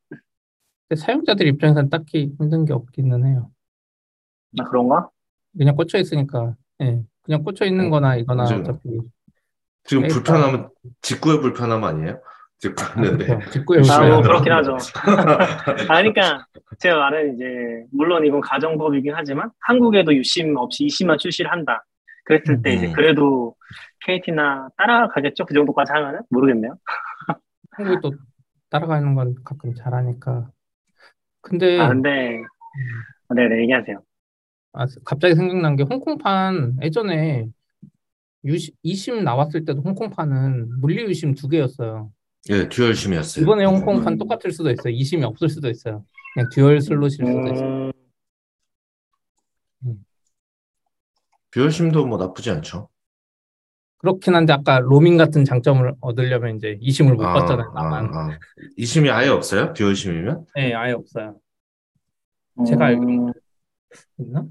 근데 0.87 0.99
사용자들 1.01 1.47
입장에서는 1.47 1.89
딱히 1.89 2.33
힘든 2.39 2.65
게 2.65 2.73
없기는 2.73 3.25
해요. 3.25 3.51
아, 4.59 4.63
그런가? 4.65 5.09
그냥 5.57 5.75
꽂혀 5.75 5.97
있으니까, 5.99 6.55
예. 6.81 7.01
그냥 7.23 7.43
꽂혀 7.43 7.65
있는 7.65 7.89
거나 7.89 8.15
이거나 8.15 8.43
맞아요. 8.43 8.59
어차피. 8.59 8.99
지금 9.83 10.03
그러니까- 10.03 10.13
불편하면 10.23 10.69
직구의 11.01 11.41
불편함 11.41 11.83
아니에요? 11.83 12.21
직구 12.59 12.83
했는데 13.01 13.25
그렇죠. 13.25 13.49
직구에 13.51 13.77
아, 13.79 13.81
오시면 13.81 14.09
뭐 14.09 14.21
그렇긴 14.21 14.53
하죠. 14.53 14.77
아, 15.89 15.97
그러니까 16.01 16.45
제 16.79 16.93
말은 16.93 17.35
이제 17.35 17.85
물론 17.91 18.25
이건 18.25 18.39
가정법이긴 18.39 19.13
하지만 19.13 19.51
한국에도 19.59 20.15
유심 20.15 20.55
없이 20.55 20.85
이심만 20.85 21.17
출시를 21.17 21.51
한다. 21.51 21.83
그랬을 22.25 22.61
때 22.61 22.73
이제 22.73 22.87
음. 22.87 22.93
그래도 22.93 23.55
KT나 24.05 24.69
따라가겠죠? 24.77 25.45
그 25.45 25.53
정도까지 25.53 25.91
하면은 25.91 26.21
모르겠네요. 26.29 26.77
한국이 27.71 27.99
또 28.01 28.13
따라가는 28.69 29.13
건 29.15 29.35
가끔 29.43 29.73
잘하니까. 29.75 30.49
근데 31.41 31.77
아 31.81 31.89
근데 31.89 32.41
네네 33.35 33.61
얘기하세요. 33.63 34.01
아, 34.71 34.85
갑자기 35.03 35.35
생각난 35.35 35.75
게 35.75 35.83
홍콩판 35.83 36.77
예전에 36.81 37.47
유심, 38.45 38.73
eSIM 38.83 39.23
나왔을 39.23 39.65
때도 39.65 39.81
홍콩판은 39.81 40.79
물리 40.79 41.03
유심 41.03 41.33
두 41.33 41.47
개였어요. 41.47 42.11
예, 42.49 42.67
dual 42.67 42.85
SIM이었어요. 42.85 43.43
이번에 43.43 43.65
홍콩판 43.65 44.13
음. 44.13 44.17
똑같을 44.17 44.51
수도 44.51 44.69
있어요. 44.69 44.93
eSIM이 44.93 45.23
없을 45.23 45.47
수도 45.47 45.69
있어요. 45.69 46.03
그냥 46.33 46.49
dual 46.51 46.81
slot일 46.81 47.11
수도 47.11 47.53
있어요. 47.53 47.91
음, 49.85 50.05
dual 51.51 51.75
SIM도 51.75 52.05
뭐 52.05 52.17
나쁘지 52.17 52.49
않죠. 52.51 52.89
그렇긴 53.99 54.35
한데 54.35 54.51
아까 54.51 54.79
로밍 54.79 55.15
같은 55.15 55.45
장점을 55.45 55.93
얻으려면 56.01 56.57
이제 56.57 56.77
eSIM을 56.81 57.15
못 57.15 57.23
아, 57.23 57.33
받잖아요. 57.33 57.71
아, 57.73 57.83
나만. 57.83 58.05
아. 58.13 58.39
eSIM이 58.75 59.09
아예 59.09 59.29
없어요? 59.29 59.71
dual 59.71 59.92
SIM이면? 59.92 60.45
네, 60.55 60.73
아예 60.73 60.91
없어요. 60.91 61.37
제가 62.67 62.77
음, 62.77 62.81
알기로는 62.81 63.33
있나? 64.17 64.45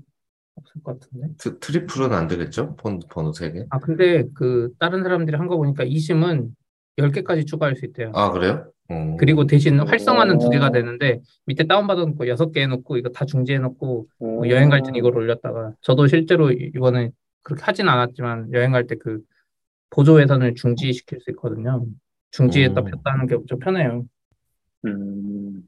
것 0.83 0.99
같은데. 1.01 1.29
트, 1.39 1.59
triple은 1.59 2.12
안 2.12 2.29
되겠죠? 2.29 2.77
번, 2.77 3.01
번호 3.11 3.33
3개. 3.33 3.66
아, 3.70 3.79
근데 3.79 4.25
그 4.35 4.73
다른 4.79 5.03
사람들이 5.03 5.37
한 5.37 5.49
거 5.49 5.57
보니까 5.57 5.85
eSIM은 5.85 6.55
10개까지 6.99 7.47
추가할 7.47 7.77
수 7.77 7.85
있대요. 7.87 8.12
아, 8.14 8.31
그래요? 8.31 8.70
음. 8.91 9.16
그리고 9.16 9.47
대신 9.47 9.79
활성화는 9.81 10.39
두 10.39 10.51
개가 10.51 10.68
오. 10.68 10.70
되는데 10.73 11.20
밑에 11.47 11.64
다운받아놓고 11.64 12.27
여섯 12.29 12.51
개 12.53 12.62
해놓고 12.62 12.97
이거 12.97 13.09
다 13.11 13.25
중지해놓고 13.25 14.07
뭐 14.18 14.45
음. 14.45 14.51
여행 14.51 14.68
갈 14.68 14.83
땐 14.83 14.95
이걸 14.95 15.16
올렸다가 15.16 15.73
저도 15.81 16.07
실제로 16.09 16.51
이- 16.53 16.70
이거는 16.75 17.11
그렇게 17.43 17.62
하진 17.64 17.89
않았지만 17.89 18.53
여행 18.53 18.73
갈 18.73 18.87
때 18.87 18.97
그 18.97 19.20
보조 19.91 20.20
회선을 20.20 20.55
중지시킬 20.55 21.20
수 21.20 21.31
있거든요. 21.33 21.85
중지했다 22.31 22.81
음. 22.81 22.85
폈다 22.85 23.12
하는 23.12 23.27
게 23.27 23.35
엄청 23.35 23.59
편해요. 23.59 24.05
음, 24.87 25.62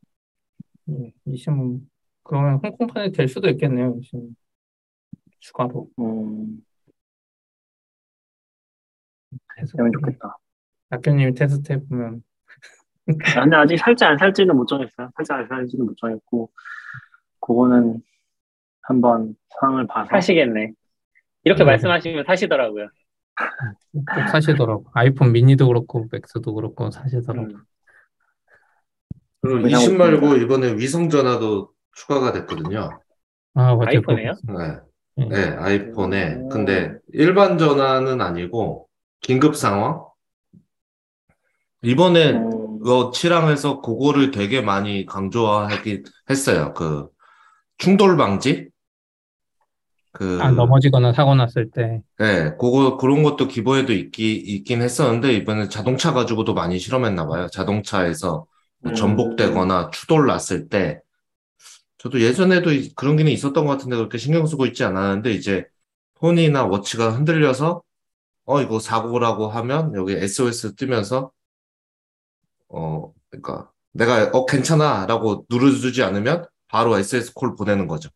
예, 0.90 1.12
이심은 1.26 1.80
그러면 2.24 2.58
홍콩판이 2.62 3.12
될 3.12 3.28
수도 3.28 3.48
있겠네요. 3.50 4.00
지금 4.02 4.34
추가로. 5.44 5.88
음, 5.98 6.64
해서 9.58 9.76
되면 9.76 9.92
좋겠다. 9.92 10.38
학교님이 10.90 11.34
테스트 11.34 11.72
해보면 11.72 12.22
아, 13.36 13.40
근데 13.42 13.56
아직 13.56 13.76
살지 13.76 14.04
안 14.04 14.16
살지는 14.16 14.56
못 14.56 14.66
정했어요. 14.66 15.10
살지 15.16 15.32
안 15.32 15.46
살지는 15.46 15.84
못 15.84 15.96
정했고, 15.98 16.50
그거는 17.40 18.00
한번 18.82 19.36
상황을 19.60 19.86
봐서. 19.86 20.08
사시겠네. 20.08 20.72
이렇게 21.44 21.64
음. 21.64 21.66
말씀하시면 21.66 22.24
사시더라고요. 22.26 22.88
꼭 23.92 24.28
사시더라고. 24.30 24.86
아이폰 24.94 25.32
미니도 25.32 25.66
그렇고 25.68 26.06
맥스도 26.10 26.54
그렇고 26.54 26.90
사시더라고. 26.90 27.48
음. 27.48 27.64
그리고 29.42 29.66
20 29.66 29.74
없습니다. 29.74 30.04
말고 30.04 30.36
이번에 30.36 30.74
위성 30.76 31.10
전화도 31.10 31.70
추가가 31.92 32.32
됐거든요. 32.32 32.98
아, 33.52 33.74
맞아요. 33.74 33.84
아이폰에요? 33.88 34.32
네, 34.48 34.80
네. 35.16 35.26
네, 35.28 35.56
아이폰에. 35.56 36.34
오. 36.36 36.48
근데 36.48 36.92
일반 37.12 37.58
전화는 37.58 38.20
아니고 38.20 38.88
긴급 39.20 39.56
상황? 39.56 40.04
이번에 41.82 42.32
음, 42.32 42.78
그거 42.78 43.10
치랑해서 43.12 43.80
그거를 43.80 44.30
되게 44.30 44.60
많이 44.60 45.06
강조하긴 45.06 46.04
했어요. 46.30 46.72
그 46.74 47.08
충돌 47.78 48.16
방지? 48.16 48.68
그 50.12 50.38
아, 50.40 50.50
넘어지거나 50.50 51.12
사고 51.12 51.34
났을 51.34 51.70
때. 51.70 52.00
네, 52.18 52.50
그거 52.52 52.96
그런 52.96 53.22
것도 53.22 53.48
기본에도 53.48 53.92
있기 53.92 54.36
있긴 54.36 54.82
했었는데 54.82 55.32
이번에 55.32 55.68
자동차 55.68 56.12
가지고도 56.12 56.54
많이 56.54 56.78
실험했나 56.78 57.26
봐요. 57.26 57.48
자동차에서 57.48 58.46
뭐 58.80 58.92
음. 58.92 58.94
전복되거나 58.94 59.90
추돌 59.90 60.26
났을 60.26 60.68
때 60.68 61.00
저도 62.04 62.20
예전에도 62.20 62.70
이- 62.70 62.92
그런 62.94 63.16
기능이 63.16 63.32
있었던 63.34 63.64
것 63.64 63.72
같은데 63.72 63.96
그렇게 63.96 64.18
신경 64.18 64.46
쓰고 64.46 64.66
있지 64.66 64.84
않았는데 64.84 65.32
이제 65.32 65.66
폰이나 66.16 66.64
워치가 66.66 67.10
흔들려서 67.10 67.82
어 68.44 68.62
이거 68.62 68.78
사고라고 68.78 69.48
하면 69.48 69.94
여기 69.94 70.12
SOS 70.14 70.74
뜨면서 70.76 71.32
어 72.68 73.10
그러니까 73.30 73.70
내가 73.92 74.30
어 74.34 74.44
괜찮아라고 74.44 75.46
누르주지 75.48 76.02
않으면 76.02 76.44
바로 76.68 76.98
SOS 76.98 77.32
콜 77.32 77.56
보내는 77.56 77.86
거죠. 77.86 78.10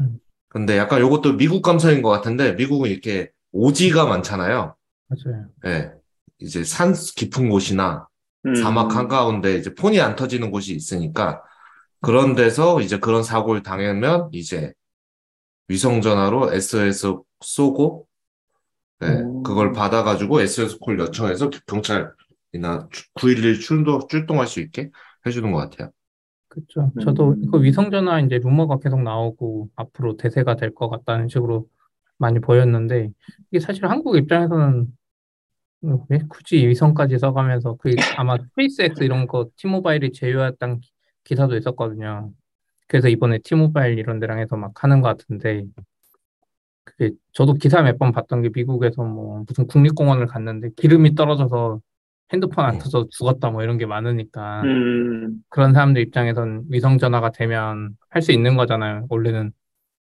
음. 0.00 0.18
근데 0.48 0.78
약간 0.78 1.00
요것도 1.00 1.34
미국 1.34 1.60
감성인 1.60 2.00
것 2.00 2.08
같은데 2.08 2.52
미국은 2.52 2.88
이렇게 2.90 3.30
오지가 3.52 4.06
많잖아요. 4.06 4.74
맞아요. 5.08 5.46
예. 5.66 5.92
이제 6.38 6.64
산 6.64 6.94
깊은 6.94 7.50
곳이나 7.50 8.06
음. 8.46 8.54
사막 8.54 8.96
한가운데 8.96 9.56
이제 9.56 9.74
폰이 9.74 10.00
안 10.00 10.16
터지는 10.16 10.50
곳이 10.50 10.74
있으니까 10.74 11.42
그런 12.04 12.34
데서 12.34 12.80
이제 12.80 12.98
그런 12.98 13.22
사고를 13.22 13.62
당하면 13.62 14.28
이제 14.32 14.72
위성 15.68 16.00
전화로 16.00 16.52
SOS 16.52 17.16
쏘고 17.40 18.06
네, 19.00 19.08
음. 19.08 19.42
그걸 19.42 19.72
받아가지고 19.72 20.40
SOS 20.40 20.78
콜 20.78 20.98
요청해서 20.98 21.50
경찰이나 21.66 22.88
911 23.14 23.60
출동, 23.60 24.00
출동할 24.08 24.46
수 24.46 24.60
있게 24.60 24.90
해주는 25.26 25.50
것 25.52 25.58
같아요. 25.58 25.90
그렇죠. 26.48 26.92
저도 27.02 27.30
음. 27.32 27.50
그 27.50 27.62
위성 27.62 27.90
전화 27.90 28.20
이제 28.20 28.38
루머가 28.38 28.78
계속 28.78 29.02
나오고 29.02 29.70
앞으로 29.76 30.16
대세가 30.16 30.56
될 30.56 30.74
것 30.74 30.88
같다는 30.88 31.28
식으로 31.28 31.66
많이 32.18 32.38
보였는데 32.40 33.10
이게 33.50 33.60
사실 33.60 33.86
한국 33.86 34.16
입장에서는 34.16 34.86
음, 35.84 35.98
왜 36.08 36.20
굳이 36.28 36.66
위성까지 36.66 37.18
써가면서 37.18 37.76
그 37.76 37.94
아마 38.16 38.36
스페이스X 38.38 39.02
이런 39.04 39.26
거 39.26 39.48
티모바일이 39.56 40.12
제휴했던 40.12 40.80
기- 41.24 41.34
기사도 41.34 41.56
있었거든요. 41.56 42.32
그래서 42.88 43.08
이번에 43.08 43.38
티모바일 43.44 43.98
이런 43.98 44.20
데랑 44.20 44.38
해서 44.40 44.56
막 44.56 44.72
하는 44.84 45.00
것 45.02 45.08
같은데 45.08 45.64
그게 46.84 47.10
저도 47.32 47.54
기사 47.54 47.82
몇 47.82 47.98
번 47.98 48.12
봤던 48.12 48.42
게 48.42 48.50
미국에서 48.54 49.02
뭐 49.04 49.44
무슨 49.46 49.66
국립공원을 49.66 50.26
갔는데 50.26 50.70
기름이 50.76 51.14
떨어져서 51.14 51.80
핸드폰 52.32 52.64
안 52.64 52.74
음. 52.74 52.78
터져 52.78 53.06
죽었다 53.10 53.50
뭐 53.50 53.62
이런 53.62 53.78
게 53.78 53.86
많으니까 53.86 54.62
음. 54.64 55.42
그런 55.48 55.72
사람들 55.72 56.02
입장에선 56.02 56.64
위성 56.70 56.98
전화가 56.98 57.30
되면 57.30 57.96
할 58.10 58.22
수 58.22 58.32
있는 58.32 58.56
거잖아요. 58.56 59.06
원래는 59.10 59.52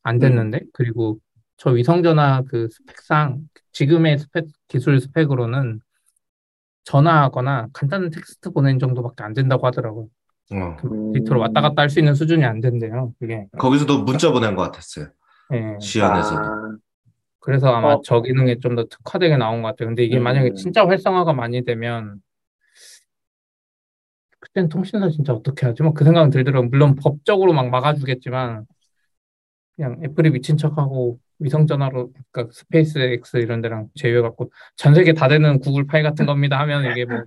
안 0.02 0.18
됐는데 0.18 0.60
그리고 0.72 1.18
저 1.58 1.70
위성 1.70 2.02
전화 2.02 2.42
그 2.48 2.68
스펙상 2.70 3.48
지금의 3.72 4.18
스펙 4.18 4.46
기술 4.68 5.00
스펙으로는 5.00 5.80
전화하거나 6.84 7.68
간단한 7.72 8.10
텍스트 8.10 8.50
보내는 8.50 8.78
정도밖에 8.78 9.22
안 9.24 9.32
된다고 9.34 9.66
하더라고요. 9.66 10.08
어. 10.52 10.76
음. 10.84 11.12
디지털로 11.12 11.40
왔다 11.40 11.60
갔다 11.60 11.82
할 11.82 11.90
수 11.90 11.98
있는 12.00 12.14
수준이 12.14 12.44
안 12.44 12.60
된대요. 12.60 13.12
그게. 13.20 13.46
거기서도 13.58 14.02
문자 14.04 14.30
보낸 14.32 14.54
것 14.54 14.62
같았어요. 14.62 15.06
예. 15.52 15.76
시연에서도. 15.80 16.40
아, 16.40 16.76
그래서 17.40 17.68
아마 17.74 17.94
어. 17.94 18.00
저 18.04 18.20
기능이 18.22 18.58
좀 18.60 18.74
더 18.76 18.84
특화되게 18.84 19.36
나온 19.36 19.62
것 19.62 19.68
같아요. 19.68 19.88
근데 19.88 20.04
이게 20.04 20.18
만약에 20.18 20.50
음. 20.50 20.54
진짜 20.54 20.86
활성화가 20.86 21.32
많이 21.32 21.64
되면 21.64 22.20
그땐 24.40 24.68
통신사 24.68 25.08
진짜 25.10 25.32
어떻게 25.32 25.66
하지? 25.66 25.82
막그 25.82 26.04
생각은 26.04 26.30
들더라고요. 26.30 26.68
물론 26.70 26.94
법적으로 26.96 27.52
막 27.52 27.68
막아주겠지만 27.68 28.64
그냥 29.76 30.00
애플이 30.04 30.30
미친 30.30 30.56
척하고 30.56 31.18
위성 31.38 31.66
전화로 31.66 32.12
그러니까 32.32 32.52
스페이스 32.54 32.98
X 32.98 33.36
이런 33.38 33.60
데랑 33.60 33.88
제휴해 33.94 34.20
갖고 34.22 34.50
전 34.76 34.94
세계 34.94 35.12
다 35.14 35.28
되는 35.28 35.58
구글 35.60 35.86
파이 35.86 36.02
같은 36.02 36.26
겁니다 36.26 36.58
하면 36.60 36.90
이게 36.92 37.04
뭐 37.04 37.22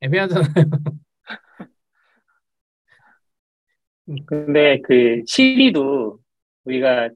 애매하잖아요. 0.00 0.46
근데 4.26 4.80
그 4.82 5.22
시리도 5.26 6.18
우리가 6.64 7.10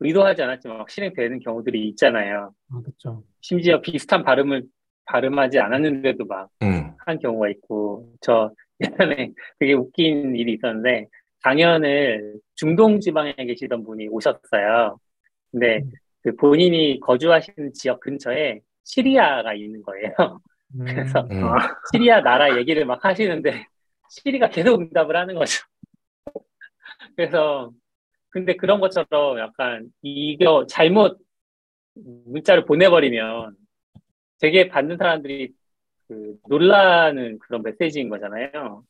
의도하지 0.00 0.42
않았지만 0.42 0.78
막 0.78 0.90
실행되는 0.90 1.40
경우들이 1.40 1.88
있잖아요. 1.90 2.52
아, 2.70 2.80
그렇죠. 2.82 3.22
심지어 3.40 3.80
비슷한 3.80 4.24
발음을 4.24 4.64
발음하지 5.04 5.58
않았는데도 5.58 6.24
막 6.26 6.48
응. 6.62 6.94
한 7.04 7.18
경우가 7.18 7.48
있고, 7.50 8.12
저 8.20 8.52
예전에 8.80 9.32
되게 9.58 9.72
웃긴 9.72 10.34
일이 10.36 10.54
있었는데, 10.54 11.06
강연을 11.42 12.36
중동 12.54 13.00
지방에 13.00 13.34
계시던 13.34 13.84
분이 13.84 14.08
오셨어요. 14.08 14.98
근데 15.50 15.78
음. 15.78 15.90
그 16.22 16.36
본인이 16.36 17.00
거주하시는 17.00 17.72
지역 17.74 18.00
근처에 18.00 18.60
시리아가 18.84 19.54
있는 19.54 19.82
거예요. 19.82 20.14
음, 20.74 20.84
그래서 20.84 21.26
응. 21.30 21.44
아, 21.44 21.76
시리아 21.92 22.20
나라 22.20 22.56
얘기를 22.56 22.84
막 22.84 23.04
하시는데, 23.04 23.66
시리가 24.08 24.50
계속 24.50 24.80
응답을 24.80 25.16
하는 25.16 25.34
거죠. 25.34 25.64
그래서, 27.16 27.72
근데 28.30 28.56
그런 28.56 28.80
것처럼 28.80 29.38
약간 29.38 29.90
이거 30.02 30.66
잘못 30.66 31.18
문자를 31.94 32.64
보내버리면 32.64 33.54
되게 34.38 34.68
받는 34.68 34.96
사람들이 34.96 35.52
그 36.08 36.36
놀라는 36.48 37.38
그런 37.38 37.62
메시지인 37.62 38.08
거잖아요. 38.08 38.84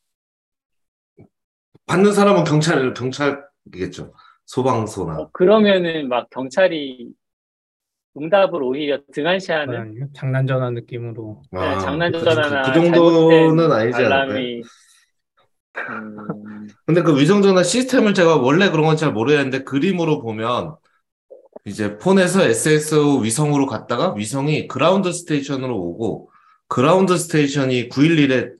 받는 1.85 2.13
사람은 2.13 2.43
경찰, 2.45 2.93
경찰이겠죠. 2.93 4.13
소방서나. 4.45 5.19
어, 5.19 5.29
그러면은 5.31 6.07
막 6.07 6.29
경찰이 6.29 7.09
응답을 8.15 8.61
오히려 8.61 8.99
등한시하는. 9.11 10.09
장난 10.13 10.45
전화 10.47 10.69
느낌으로. 10.69 11.41
네, 11.51 11.59
아, 11.59 11.79
장난 11.79 12.11
전화나 12.11 12.61
그, 12.61 12.71
그 12.71 12.73
정도는 12.73 13.69
잘못된 13.69 13.71
아니지 13.71 13.97
않을까요? 13.97 14.61
음, 15.75 16.67
근데 16.85 17.01
그 17.01 17.19
위성전화 17.19 17.63
시스템을 17.63 18.13
제가 18.13 18.37
원래 18.37 18.69
그런 18.69 18.85
건 18.85 18.95
잘 18.97 19.11
모르겠는데 19.11 19.63
그림으로 19.63 20.21
보면 20.21 20.75
이제 21.65 21.97
폰에서 21.97 22.43
SS 22.43 22.95
위성으로 23.23 23.65
갔다가 23.67 24.13
위성이 24.15 24.67
ground 24.67 25.11
station으로 25.11 25.75
오고 25.77 26.29
ground 26.67 27.17
station이 27.17 27.89
911에 27.89 28.51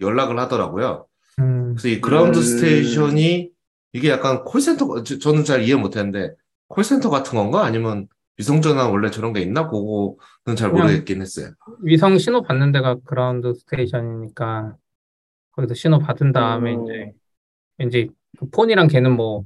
연락을 0.00 0.38
하더라고요. 0.38 1.06
음, 1.40 1.74
그래서 1.74 1.88
이 1.88 2.00
그라운드 2.00 2.38
음. 2.38 2.42
station이 2.42 3.50
이게 3.92 4.10
약간 4.10 4.44
콜센터, 4.44 5.02
저- 5.02 5.18
저는 5.18 5.44
잘 5.44 5.62
이해 5.62 5.74
못했는데 5.74 6.34
콜센터 6.68 7.10
같은 7.10 7.36
건가? 7.38 7.64
아니면 7.64 8.06
위성전화 8.36 8.88
원래 8.88 9.10
저런 9.10 9.32
게 9.32 9.40
있나? 9.40 9.68
그거는 9.68 10.56
잘 10.56 10.70
모르겠긴 10.70 11.22
했어요. 11.22 11.50
위성 11.82 12.18
신호 12.18 12.42
받는 12.42 12.72
데가 12.72 12.96
ground 13.04 13.52
station이니까 13.54 14.74
거기서 15.58 15.74
신호 15.74 15.98
받은 15.98 16.32
다음에 16.32 16.74
음. 16.74 16.84
이제 16.84 17.12
왠지 17.78 18.10
그 18.38 18.48
폰이랑 18.48 18.86
걔는 18.88 19.16
뭐 19.16 19.44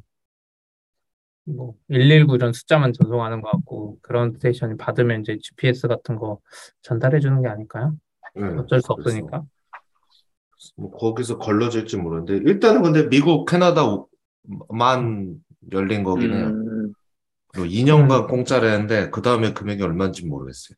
뭐 1.45 1.75
119 1.89 2.37
이런 2.37 2.53
숫자만 2.53 2.93
전송하는 2.93 3.41
것 3.41 3.51
같고 3.51 3.99
ground 4.03 4.37
station이 4.37 4.77
받으면 4.77 5.23
이제 5.23 5.39
GPS 5.41 5.89
같은 5.89 6.17
거 6.17 6.39
전달해 6.83 7.21
주는 7.21 7.43
게 7.43 7.49
아닐까요? 7.49 7.97
네, 8.35 8.45
어쩔 8.45 8.81
수 8.81 8.95
그래서 8.95 8.95
없으니까. 8.95 9.43
뭐 10.77 10.91
거기서 10.93 11.39
걸러질지 11.39 11.97
모르는데 11.97 12.37
일단은 12.49 12.83
근데 12.83 13.09
미국, 13.09 13.47
캐나다만 13.47 15.37
열린 15.73 16.05
거긴 16.05 16.33
해요. 16.35 16.47
음, 16.47 16.93
그리고 17.49 17.67
2년간 17.67 18.29
공짜라는데 18.29 19.11
그 19.11 19.23
다음에 19.23 19.53
금액이 19.53 19.83
얼마인지 19.83 20.25
모르겠어요. 20.27 20.77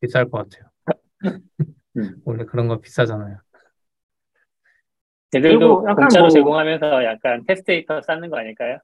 비쌀 0.00 0.30
것 0.30 0.48
같아요. 0.48 0.70
음. 1.98 2.16
원래 2.24 2.44
그런 2.46 2.68
거 2.68 2.80
비싸잖아요. 2.80 3.38
얘들도 5.34 5.82
공짜로 5.82 6.24
뭐- 6.24 6.28
제공하면서 6.30 7.04
약간 7.04 7.44
테스트 7.46 7.66
데이터 7.66 8.00
쌓는 8.02 8.30
거 8.30 8.38
아닐까요? 8.38 8.78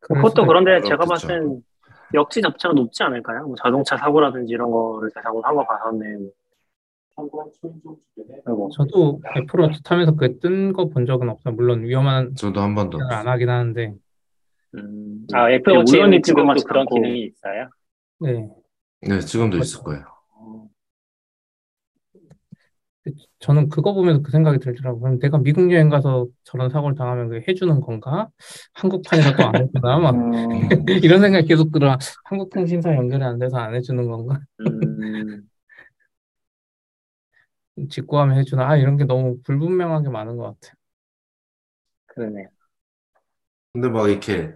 그것도 0.00 0.46
그런데 0.46 0.78
있- 0.78 0.82
제가 0.84 1.04
그렇겠죠. 1.04 1.08
봤을 1.08 1.28
땐 1.28 1.62
역지 2.14 2.42
자체가 2.42 2.74
높지 2.74 3.02
않을까요? 3.04 3.46
뭐 3.46 3.54
자동차 3.56 3.96
사고라든지 3.96 4.52
이런 4.52 4.70
거를 4.70 5.10
대상으로 5.14 5.42
한 5.42 5.54
거 5.54 5.64
봐서는 5.64 6.30
아이고. 8.46 8.70
저도 8.70 9.20
애플워치 9.36 9.82
타면서 9.82 10.12
그게 10.16 10.38
뜬거 10.40 10.86
본 10.88 11.06
적은 11.06 11.28
없어요. 11.28 11.54
물론 11.54 11.84
위험한 11.84 12.34
저도 12.34 12.60
한 12.60 12.74
번도 12.74 12.98
안 13.10 13.28
하긴 13.28 13.48
하는데, 13.48 13.94
음, 14.74 15.26
아, 15.32 15.50
애플 15.50 15.74
워치에는 15.76 16.08
우연히 16.08 16.22
지금도 16.22 16.54
그런. 16.66 16.86
기능이 16.86 17.20
있어요? 17.26 17.68
네. 18.20 18.48
네, 19.02 19.20
지금도 19.20 19.58
있을 19.58 19.82
거예요. 19.84 20.04
저는 23.42 23.68
그거 23.68 23.92
보면서 23.92 24.22
그 24.22 24.30
생각이 24.30 24.58
들더라고요. 24.60 25.00
그럼 25.02 25.18
내가 25.18 25.36
미국 25.38 25.70
여행 25.72 25.88
가서 25.88 26.28
저런 26.44 26.70
사고를 26.70 26.96
당하면 26.96 27.28
그게 27.28 27.44
해주는 27.48 27.80
건가? 27.80 28.28
한국판이라 28.74 29.36
또안 29.36 29.54
해주나? 29.56 29.98
막 29.98 30.14
음, 30.14 30.68
이런 31.04 31.20
생각이 31.20 31.48
계속 31.48 31.72
들어. 31.72 31.98
한국통신사 32.24 32.94
연결이 32.94 33.24
안 33.24 33.38
돼서 33.40 33.58
안 33.58 33.74
해주는 33.74 34.06
건가? 34.06 34.38
음, 34.60 35.48
직구하면 37.90 38.38
해주나? 38.38 38.68
아, 38.68 38.76
이런 38.76 38.96
게 38.96 39.04
너무 39.04 39.38
불분명하게 39.42 40.08
많은 40.08 40.36
것 40.36 40.44
같아요. 40.44 40.74
그러네요. 42.06 42.48
근데 43.72 43.88
막 43.88 44.08
이렇게 44.08 44.54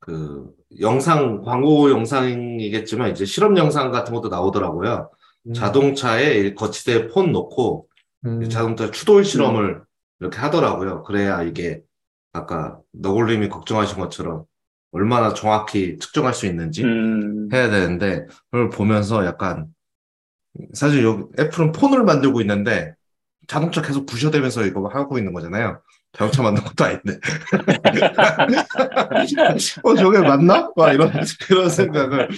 그 0.00 0.52
영상 0.80 1.42
광고 1.42 1.90
영상이겠지만 1.90 3.10
이제 3.12 3.24
실험 3.24 3.56
영상 3.56 3.90
같은 3.92 4.14
것도 4.14 4.28
나오더라고요. 4.28 5.10
음, 5.46 5.54
자동차에 5.54 6.54
거치대에 6.54 7.08
폰 7.08 7.32
놓고 7.32 7.88
음, 8.26 8.48
자동차 8.48 8.90
추돌 8.90 9.24
실험을 9.24 9.82
이렇게 10.20 10.38
하더라고요. 10.38 11.02
그래야 11.02 11.42
이게 11.42 11.80
아까 12.32 12.78
너굴님이 12.92 13.48
걱정하신 13.48 13.98
것처럼 13.98 14.44
얼마나 14.92 15.34
정확히 15.34 15.98
측정할 15.98 16.34
수 16.34 16.46
있는지 16.46 16.84
음, 16.84 17.48
해야 17.52 17.70
되는데 17.70 18.26
그걸 18.50 18.70
보면서 18.70 19.24
약간 19.24 19.66
사실 20.74 21.02
여기 21.02 21.24
애플은 21.38 21.72
폰을 21.72 22.04
만들고 22.04 22.40
있는데 22.42 22.94
자동차 23.48 23.82
계속 23.82 24.06
부셔대면서 24.06 24.66
이거 24.66 24.86
하고 24.88 25.18
있는 25.18 25.32
거잖아요. 25.32 25.80
자동차 26.12 26.42
만든 26.42 26.62
것도 26.62 26.84
아닌데. 26.84 27.18
어, 29.82 29.94
저게 29.94 30.18
맞나? 30.18 30.70
막 30.76 30.92
이런, 30.92 31.10
그런 31.40 31.70
생각을. 31.70 32.28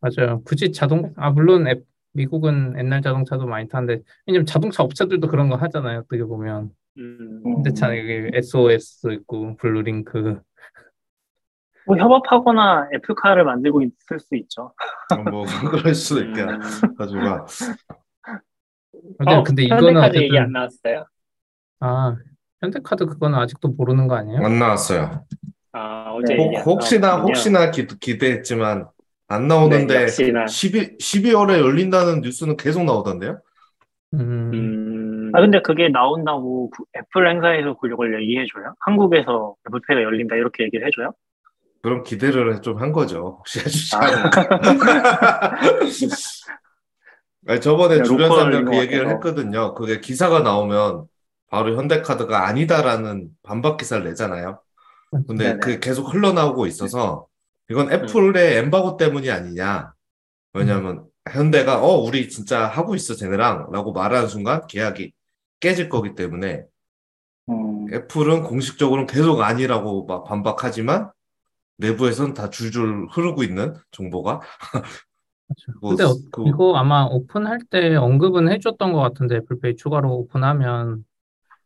맞아요. 0.00 0.42
굳이 0.44 0.72
자동, 0.72 1.12
아, 1.16 1.30
물론 1.30 1.66
앱- 1.68 1.84
미국은 2.12 2.74
옛날 2.78 3.02
자동차도 3.02 3.46
많이 3.46 3.68
타는데, 3.68 4.02
왜냐면 4.26 4.46
자동차 4.46 4.82
업체들도 4.82 5.28
그런 5.28 5.48
거 5.48 5.56
하잖아요. 5.56 6.00
어떻게 6.00 6.24
보면. 6.24 6.70
음, 6.98 7.42
현대차 7.44 7.96
여기 7.96 8.30
SOS 8.34 9.12
있고, 9.12 9.56
블루링크. 9.56 10.40
뭐 11.86 11.96
협업하거나 11.96 12.88
애플카를 12.94 13.44
만들고 13.44 13.82
있을 13.82 14.20
수 14.20 14.36
있죠. 14.36 14.72
뭐, 15.30 15.44
그럴 15.70 15.94
수도 15.94 16.20
있겠다. 16.22 16.54
음. 16.56 16.94
가지고. 16.96 17.20
근데, 19.18 19.34
어, 19.34 19.42
근데 19.42 19.62
이거는 19.64 19.84
현대카드 19.94 20.16
얘기 20.16 20.26
어쨌든, 20.36 20.42
안 20.42 20.52
나왔어요? 20.52 21.06
아, 21.80 22.16
현대카드 22.60 23.06
그거는 23.06 23.38
아직도 23.38 23.68
모르는 23.68 24.08
거 24.08 24.16
아니에요? 24.16 24.44
안 24.44 24.58
나왔어요. 24.58 25.24
아, 25.72 26.12
어제 26.12 26.34
네. 26.34 26.44
얘기 26.44 26.56
안 26.56 26.62
혹, 26.64 26.78
나왔군요. 27.00 27.28
혹시나 27.28 27.70
기, 27.70 27.86
기대했지만 27.86 28.88
안 29.28 29.48
네, 29.68 29.86
나오는데 29.86 29.94
역시나. 29.94 30.46
12, 30.46 30.98
12월에 30.98 31.58
열린다는 31.60 32.20
뉴스는 32.22 32.56
계속 32.56 32.84
나오던데요? 32.84 33.40
음, 34.52 35.30
음, 35.30 35.30
아 35.34 35.40
근데 35.40 35.60
그게 35.62 35.88
나온다고 35.88 36.70
그 36.70 36.84
애플 36.96 37.28
행사에서 37.28 37.76
그걸 37.78 38.20
얘기해줘요? 38.22 38.74
한국에서 38.80 39.54
애플페이가 39.68 40.02
열린다 40.02 40.36
이렇게 40.36 40.64
얘기를 40.64 40.86
해줘요? 40.86 41.12
그럼 41.82 42.02
기대를 42.02 42.60
좀 42.62 42.78
한 42.80 42.92
거죠. 42.92 43.36
혹시 43.38 43.60
해주지 43.60 43.96
아. 43.96 44.06
않을까. 44.06 44.48
아니, 47.46 47.60
저번에 47.60 48.02
주변 48.02 48.32
사람들 48.32 48.64
그것 48.64 48.76
얘기를 48.76 49.04
같아서. 49.04 49.14
했거든요. 49.14 49.74
그게 49.74 50.00
기사가 50.00 50.40
나오면 50.40 51.06
바로 51.50 51.76
현대카드가 51.76 52.46
아니다라는 52.46 53.30
반박 53.42 53.78
기사를 53.78 54.04
내잖아요. 54.04 54.60
근데 55.28 55.54
네네. 55.54 55.60
그게 55.60 55.80
계속 55.80 56.14
흘러나오고 56.14 56.66
있어서 56.68 57.27
이건 57.70 57.92
애플의 57.92 58.56
엠바고 58.58 58.96
때문이 58.96 59.30
아니냐. 59.30 59.92
왜냐면 60.54 61.06
현대가 61.30 61.82
어 61.82 61.98
우리 61.98 62.28
진짜 62.28 62.66
하고 62.66 62.94
있어 62.94 63.14
쟤네랑. 63.14 63.70
라고 63.72 63.92
말하는 63.92 64.28
순간 64.28 64.66
계약이 64.66 65.12
깨질 65.60 65.88
거기 65.88 66.14
때문에 66.14 66.64
음, 67.50 67.92
애플은 67.92 68.44
공식적으로는 68.44 69.06
계속 69.06 69.40
아니라고 69.40 70.06
막 70.06 70.24
반박하지만 70.24 71.10
내부에서는 71.78 72.34
다 72.34 72.50
줄줄 72.50 73.08
흐르고 73.10 73.42
있는 73.44 73.74
정보가. 73.92 74.40
뭐, 75.80 75.90
근데 75.90 76.04
어- 76.04 76.14
그- 76.30 76.46
이거 76.48 76.76
아마 76.76 77.04
오픈할 77.04 77.60
때 77.70 77.94
언급은 77.96 78.50
해줬던 78.50 78.92
것 78.92 79.00
같은데 79.00 79.36
애플페이 79.36 79.76
추가로 79.76 80.10
오픈하면. 80.14 81.04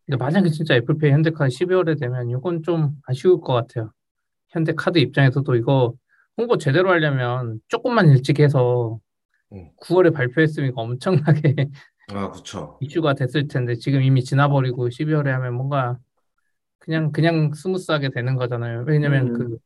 근데 0.07 0.17
만약에 0.19 0.51
진짜 0.51 0.75
애플페이 0.77 1.11
현대카드 1.13 1.51
12월에 1.51 1.97
되면 1.99 2.31
이건 2.31 2.63
좀 2.63 2.97
아쉬울 3.07 3.41
것 3.41 3.55
같아요. 3.55 3.93
현대카드 4.53 4.99
입장에서도 4.99 5.55
이거 5.57 5.95
홍보 6.37 6.57
제대로 6.59 6.91
하려면 6.91 7.61
조금만 7.69 8.09
일찍 8.11 8.41
해서 8.41 8.99
음. 9.53 9.71
9월에 9.83 10.15
발표했으면 10.15 10.71
이거 10.71 10.83
엄청나게 10.83 11.69
아 12.13 12.31
그쵸 12.31 12.79
이슈가 12.81 13.15
됐을 13.15 13.49
텐데 13.49 13.75
지금 13.75 14.03
이미 14.03 14.25
지나버리고 14.25 14.89
12월에 14.89 15.27
하면 15.27 15.55
뭔가 15.55 15.99
그냥 16.79 17.13
그냥 17.13 17.53
smooth하게 17.53 18.11
되는 18.11 18.37
거잖아요. 18.37 18.85
왜냐면 18.87 19.29
음. 19.29 19.33
그 19.35 19.59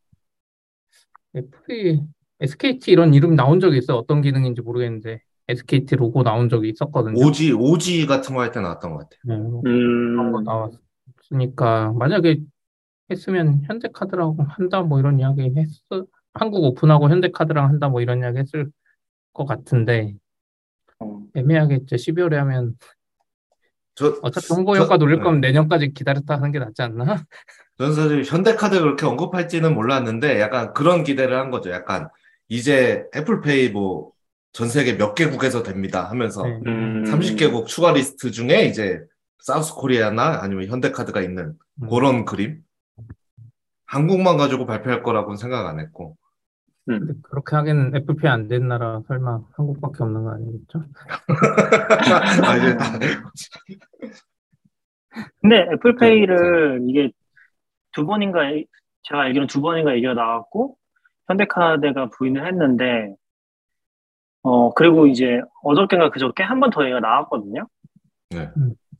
애플이 1.36 2.02
SKT 2.40 2.90
이런 2.92 3.14
이름 3.14 3.34
나온 3.36 3.60
적이 3.60 3.78
있어요. 3.78 3.98
어떤 3.98 4.20
기능인지 4.22 4.60
모르겠는데 4.60 5.20
SKT 5.48 5.96
로고 5.96 6.22
나온 6.22 6.48
적이 6.48 6.70
있었거든요. 6.70 7.14
오지 7.24 7.52
오지 7.52 8.06
같은 8.06 8.34
거 8.34 8.40
할 8.42 8.52
때 8.52 8.60
나왔던 8.60 8.92
것 8.92 8.98
같아요. 8.98 9.18
네, 9.24 9.36
그런 9.62 10.32
거 10.32 10.38
음, 10.40 10.44
나왔으니까 11.30 11.92
만약에 11.92 12.40
했으면 13.10 13.62
현대카드라고 13.66 14.42
한다 14.48 14.82
뭐 14.82 14.98
이런 14.98 15.18
이야기 15.20 15.52
했어 15.56 16.06
한국 16.34 16.64
오픈하고 16.64 17.08
현대카드랑 17.10 17.64
한다 17.68 17.88
뭐 17.88 18.00
이런 18.00 18.20
이야기 18.20 18.38
했을 18.38 18.70
것 19.32 19.46
같은데 19.46 20.14
음. 21.02 21.26
애매하게 21.34 21.80
이제 21.82 21.96
12월에 21.96 22.34
하면 22.34 22.76
저 23.94 24.18
어차피 24.22 24.46
홍보 24.50 24.74
저- 24.76 24.82
효과 24.84 24.96
노릴 24.96 25.18
네. 25.18 25.22
거면 25.22 25.40
내년까지 25.40 25.92
기다렸다 25.94 26.36
하는 26.36 26.52
게 26.52 26.58
낫지 26.58 26.82
않나? 26.82 27.04
저는 27.78 27.94
사실 27.94 28.24
현대카드 28.24 28.78
그렇게 28.80 29.06
언급할지는 29.06 29.74
몰랐는데 29.74 30.40
약간 30.40 30.72
그런 30.74 31.04
기대를 31.04 31.38
한 31.38 31.50
거죠. 31.50 31.70
약간 31.70 32.08
이제 32.48 33.04
애플페이 33.14 33.70
뭐 33.70 34.12
전 34.52 34.70
세계 34.70 34.96
몇 34.96 35.14
개국에서 35.14 35.62
됩니다 35.62 36.08
하면서 36.08 36.42
네. 36.42 36.58
음, 36.64 37.04
30개국 37.04 37.66
추가 37.66 37.92
리스트 37.92 38.30
중에 38.30 38.64
이제 38.64 38.98
사우스 39.38 39.74
코리아나 39.74 40.38
아니면 40.40 40.68
현대카드가 40.68 41.20
있는 41.20 41.52
음. 41.82 41.88
그런 41.90 42.24
그림. 42.24 42.62
한국만 43.86 44.36
가지고 44.36 44.66
발표할 44.66 45.02
거라고는 45.02 45.36
생각 45.36 45.66
안 45.66 45.78
했고. 45.80 46.16
근데 46.86 47.14
그렇게 47.22 47.56
하기는 47.56 47.96
애플페이 47.96 48.30
안된 48.30 48.68
나라 48.68 49.00
설마 49.08 49.40
한국밖에 49.56 50.04
없는 50.04 50.22
거 50.22 50.30
아니겠죠? 50.30 50.84
아, 52.46 52.56
이제 52.56 52.76
다- 52.76 52.98
근데 55.40 55.66
애플페이를 55.72 56.82
이게 56.88 57.10
두 57.92 58.06
번인가 58.06 58.40
제가 59.02 59.22
알기로는 59.22 59.46
두 59.48 59.60
번인가 59.60 59.94
얘기가 59.96 60.14
나왔고 60.14 60.76
현대카드가 61.28 62.10
부인을 62.10 62.46
했는데 62.46 63.14
어 64.42 64.72
그리고 64.74 65.06
이제 65.06 65.40
어저께인가 65.64 66.10
그저께 66.10 66.42
한 66.44 66.60
번 66.60 66.70
더 66.70 66.82
얘기가 66.84 67.00
나왔거든요. 67.00 67.66
네. 68.30 68.50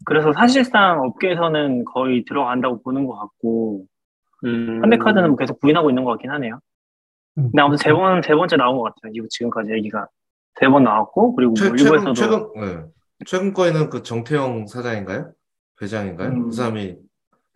그래서 0.05 0.33
사실상 0.33 1.03
업계에서는 1.03 1.85
거의 1.85 2.25
들어간다고 2.25 2.83
보는 2.83 3.07
것 3.07 3.17
같고 3.19 3.87
음, 4.45 4.83
현대카드는 4.83 5.29
뭐 5.29 5.37
계속 5.37 5.59
부인하고 5.61 5.91
있는 5.91 6.05
것 6.05 6.11
같긴 6.13 6.31
하네요. 6.31 6.61
음, 7.39 7.45
근데 7.51 7.63
아무튼 7.63 7.79
세 7.79 7.93
번, 7.93 8.23
세 8.23 8.35
번째 8.35 8.57
나온 8.57 8.77
것 8.79 8.85
같아요. 8.85 9.13
이거 9.15 9.27
지금까지 9.31 9.73
얘기가 9.73 10.09
세 10.59 10.69
번 10.69 10.85
나왔고 10.85 11.35
그리고 11.35 11.55
최, 11.55 11.69
뭐 11.69 11.77
최근, 11.77 11.93
일부에서도 11.93 12.15
최근, 12.15 12.53
네. 12.61 12.85
최근 13.27 13.53
거에는 13.53 13.91
그 13.91 14.03
정태영 14.03 14.67
사장인가요? 14.67 15.33
회장인가요? 15.83 16.29
음. 16.31 16.45
그 16.49 16.53
사람이 16.53 16.97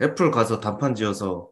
애플 0.03 0.31
가서 0.31 0.61
단판 0.61 0.95
지어서 0.95 1.49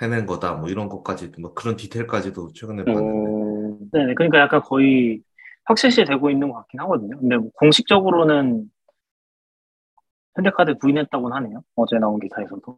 해낸 0.00 0.24
거다. 0.26 0.54
뭐 0.54 0.68
이런 0.70 0.88
것까지, 0.88 1.30
뭐 1.38 1.52
그런 1.52 1.76
디테일까지도 1.76 2.52
최근에 2.54 2.84
봤는데. 2.84 3.08
음, 3.10 3.78
네, 3.92 4.14
그러니까 4.14 4.38
약간 4.38 4.62
거의 4.62 5.22
확실시 5.66 6.04
되고 6.04 6.30
있는 6.30 6.48
것 6.48 6.54
같긴 6.60 6.80
하거든요. 6.80 7.18
근데 7.18 7.36
뭐 7.36 7.50
공식적으로는 7.54 8.70
현대카드 10.36 10.78
부인했다고는 10.78 11.36
하네요. 11.36 11.62
어제 11.76 11.98
나온 11.98 12.18
기사에서도. 12.18 12.76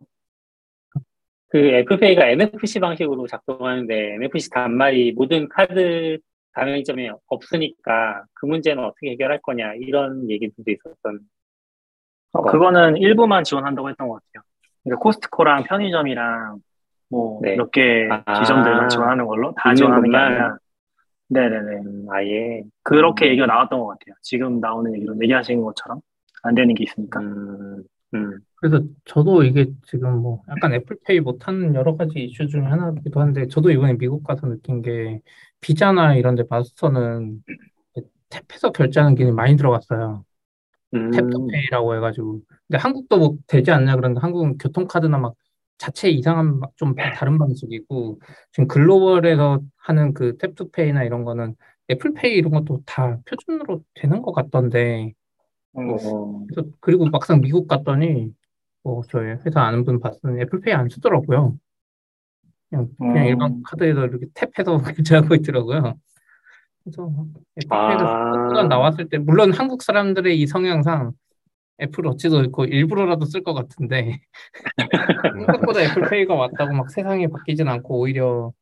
그 1.53 1.59
애플페이가 1.59 2.29
NFC 2.29 2.81
방식으로 2.81 3.27
작동하는데 3.27 4.15
NFC 4.15 4.49
단말이 4.49 5.13
모든 5.13 5.51
카드 5.51 6.17
가맹점이 6.53 7.11
없으니까 7.27 8.25
그 8.33 8.47
문제는 8.47 8.83
어떻게 8.83 9.11
해결할 9.11 9.41
거냐 9.43 9.75
이런 9.75 10.31
얘기들도 10.31 10.71
있었던 10.71 11.21
어, 12.33 12.43
그거는 12.43 12.97
일부만 12.97 13.45
지원한다고 13.45 13.91
했던 13.91 14.09
것 14.09 14.15
같아요. 14.15 14.43
그러니까 14.83 15.03
코스트코랑 15.03 15.65
편의점이랑 15.65 16.57
뭐 17.11 17.39
네. 17.43 17.57
몇개 17.57 18.09
아. 18.11 18.33
지점들만 18.43 18.89
지원하는 18.89 19.27
걸로 19.27 19.55
다 19.55 19.75
지원하는 19.75 20.11
게? 20.11 20.17
아니라 20.17 20.57
네네네 21.29 21.77
음, 21.85 22.07
아예 22.11 22.63
그렇게 22.83 23.27
음. 23.27 23.31
얘기가 23.33 23.45
나왔던 23.45 23.79
것 23.79 23.89
같아요. 23.89 24.15
지금 24.23 24.59
나오는 24.59 24.95
얘기로 24.95 25.17
얘기하신 25.23 25.61
것처럼 25.61 26.01
안 26.45 26.55
되는 26.55 26.75
게 26.75 26.85
있으니까. 26.85 27.21
음, 27.21 27.83
음, 28.15 28.39
그래서 28.63 28.81
저도 29.05 29.43
이게 29.43 29.67
지금 29.89 30.23
뭐 30.23 30.41
약간 30.49 30.73
애플페이 30.73 31.19
못하는 31.19 31.75
여러 31.75 31.97
가지 31.97 32.21
이슈 32.21 32.47
중에 32.47 32.61
하나이기도 32.63 33.21
한데 33.21 33.49
저도 33.49 33.73
이번에 33.73 33.95
미국 33.99 34.23
가서 34.23 34.47
느낀 34.47 34.83
게 34.83 35.21
비자나 35.61 36.15
이런 36.15 36.37
데 36.37 36.45
마스터는 36.49 37.43
탭해서 38.31 38.73
결제하는 38.73 39.17
기능이 39.17 39.35
많이 39.35 39.57
들어갔어요. 39.57 40.25
음, 40.95 41.11
탭투페이라고 41.11 41.97
해가지고. 41.97 42.41
근데 42.69 42.79
한국도 42.79 43.19
뭐 43.19 43.37
되지 43.49 43.73
않냐 43.73 43.97
그러는데 43.97 44.21
한국은 44.21 44.59
교통카드나 44.59 45.19
막 45.19 45.35
자체 45.79 46.09
이상한 46.09 46.61
막좀 46.61 46.95
다른 46.95 47.39
방식이고 47.39 48.21
지금 48.53 48.69
글로벌에서 48.69 49.61
하는 49.77 50.15
그 50.15 50.37
탭투페이나 50.37 51.05
이런 51.05 51.25
거는 51.25 51.57
애플페이 51.91 52.35
이런 52.37 52.53
것도 52.53 52.85
다 52.87 53.19
표준으로 53.25 53.83
되는 53.95 54.23
것 54.23 54.31
같던데 54.31 55.15
음, 55.77 55.91
어, 55.91 56.47
그래서 56.47 56.71
그리고 56.79 57.07
막상 57.07 57.41
미국 57.41 57.67
갔더니 57.67 58.33
뭐 58.83 59.03
저희 59.09 59.37
회사 59.45 59.61
아는 59.63 59.85
분 59.85 60.01
봤더니 60.01 60.41
애플페이 60.43 60.75
안 60.75 60.89
쓰더라고요. 60.89 61.57
그냥 62.69 62.89
그냥 62.99 63.17
음. 63.17 63.27
일반 63.27 63.63
카드에서 63.63 64.07
이렇게 64.07 64.27
tap해서 64.35 64.83
결제하고 64.97 65.35
있더라고요. 65.37 65.95
그래서 66.83 67.11
애플페이가 67.59 68.61
아. 68.61 68.63
나왔을 68.69 69.09
때 69.09 69.19
물론 69.19 69.53
한국 69.53 69.83
사람들의 69.83 70.41
이 70.41 70.47
성향상 70.47 71.13
애플 71.81 72.07
워치도 72.07 72.43
있고 72.45 72.65
일부러라도 72.65 73.25
쓸 73.25 73.43
것 73.43 73.55
같은데 73.55 74.21
생각보다 75.47 75.83
애플페이가 75.83 76.35
왔다고 76.35 76.75
막 76.75 76.91
세상이 76.91 77.29
바뀌진 77.29 77.69
않고 77.69 78.01
오히려 78.01 78.53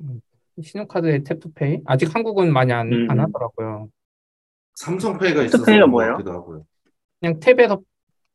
음, 0.00 0.20
신용카드의 0.60 1.20
tap 1.20 1.43
to 1.43 1.59
pay 1.59 1.82
아직 1.86 2.14
한국은 2.14 2.52
많이 2.52 2.72
안, 2.72 2.92
음. 2.92 3.10
안 3.10 3.20
하더라고요. 3.20 3.88
삼성페이가 4.74 5.42
있어서 5.44 5.64
tap 5.64 5.71
to 5.71 5.75
pay가 5.75 5.86
뭐예요? 5.86 6.18
그냥 7.20 7.40
tap해서 7.40 7.82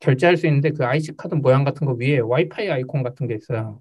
결제할 0.00 0.36
수 0.36 0.46
있는데 0.46 0.70
그 0.70 0.84
IC 0.84 1.16
카드 1.16 1.34
모양 1.34 1.62
같은 1.64 1.86
거 1.86 1.92
위에 1.92 2.18
와이파이 2.18 2.70
아이콘 2.70 3.02
같은 3.02 3.26
게 3.28 3.34
있어요. 3.34 3.80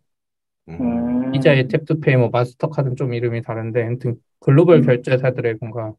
음. 0.68 0.80
음. 0.82 1.32
비자의 1.32 1.66
탭투페이, 1.68 2.18
뭐 2.18 2.30
마스터카드는 2.30 2.96
좀 2.96 3.14
이름이 3.14 3.42
다른데 3.42 3.84
아무튼 3.86 4.16
글로벌 4.40 4.78
음. 4.78 4.82
결제사들의 4.84 5.58
뭔가 5.62 5.94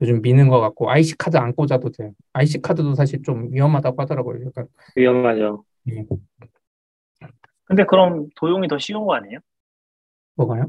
요즘 0.00 0.22
미는 0.22 0.48
것 0.48 0.60
같고 0.60 0.90
IC 0.90 1.16
카드 1.18 1.36
안 1.36 1.54
꽂아도 1.54 1.90
돼요. 1.90 2.12
IC 2.32 2.62
카드도 2.62 2.94
사실 2.94 3.22
좀 3.22 3.52
위험하다고 3.52 4.00
하더라고요. 4.02 4.44
약간 4.46 4.66
위험하죠. 4.96 5.64
예, 5.90 6.04
근데 7.64 7.84
그럼 7.84 8.28
도용이 8.36 8.68
더 8.68 8.78
쉬운 8.78 9.04
거 9.06 9.14
아니에요? 9.14 9.38
뭐가요? 10.36 10.66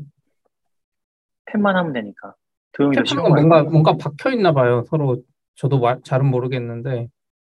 탭만 1.52 1.74
하면 1.74 1.94
되니까. 1.94 2.36
도용이 2.74 2.96
더 2.96 3.04
쉬운 3.06 3.24
거 3.24 3.34
아니에요? 3.34 3.48
뭔가 3.48 3.70
뭔가 3.70 3.98
박혀 3.98 4.32
있나 4.32 4.52
봐요. 4.52 4.84
서로 4.88 5.22
저도 5.56 5.80
마- 5.80 6.00
잘은 6.02 6.26
모르겠는데 6.28 7.08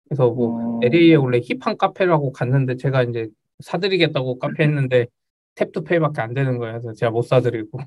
그래서 0.09 0.29
뭐 0.31 0.79
음. 0.79 0.83
LA에 0.83 1.15
원래 1.15 1.39
힙한 1.39 1.77
카페라고 1.77 2.31
갔는데 2.31 2.75
제가 2.77 3.03
이제 3.03 3.29
사드리겠다고 3.59 4.39
카페 4.39 4.63
했는데 4.63 5.05
탭투페이밖에 5.55 6.19
안 6.19 6.33
되는 6.33 6.57
거예요. 6.57 6.73
그래서 6.81 6.93
제가 6.93 7.11
못 7.11 7.21
사드리고 7.21 7.77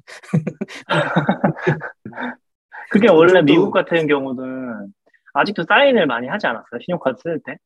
그게 2.90 3.08
원래 3.08 3.40
그쪽도- 3.40 3.44
미국 3.44 3.70
같은 3.72 4.06
경우는 4.06 4.92
아직도 5.34 5.64
사인을 5.66 6.06
많이 6.06 6.28
하지 6.28 6.46
않았어요? 6.46 6.78
신용카드 6.84 7.16
쓸 7.22 7.40
때? 7.44 7.56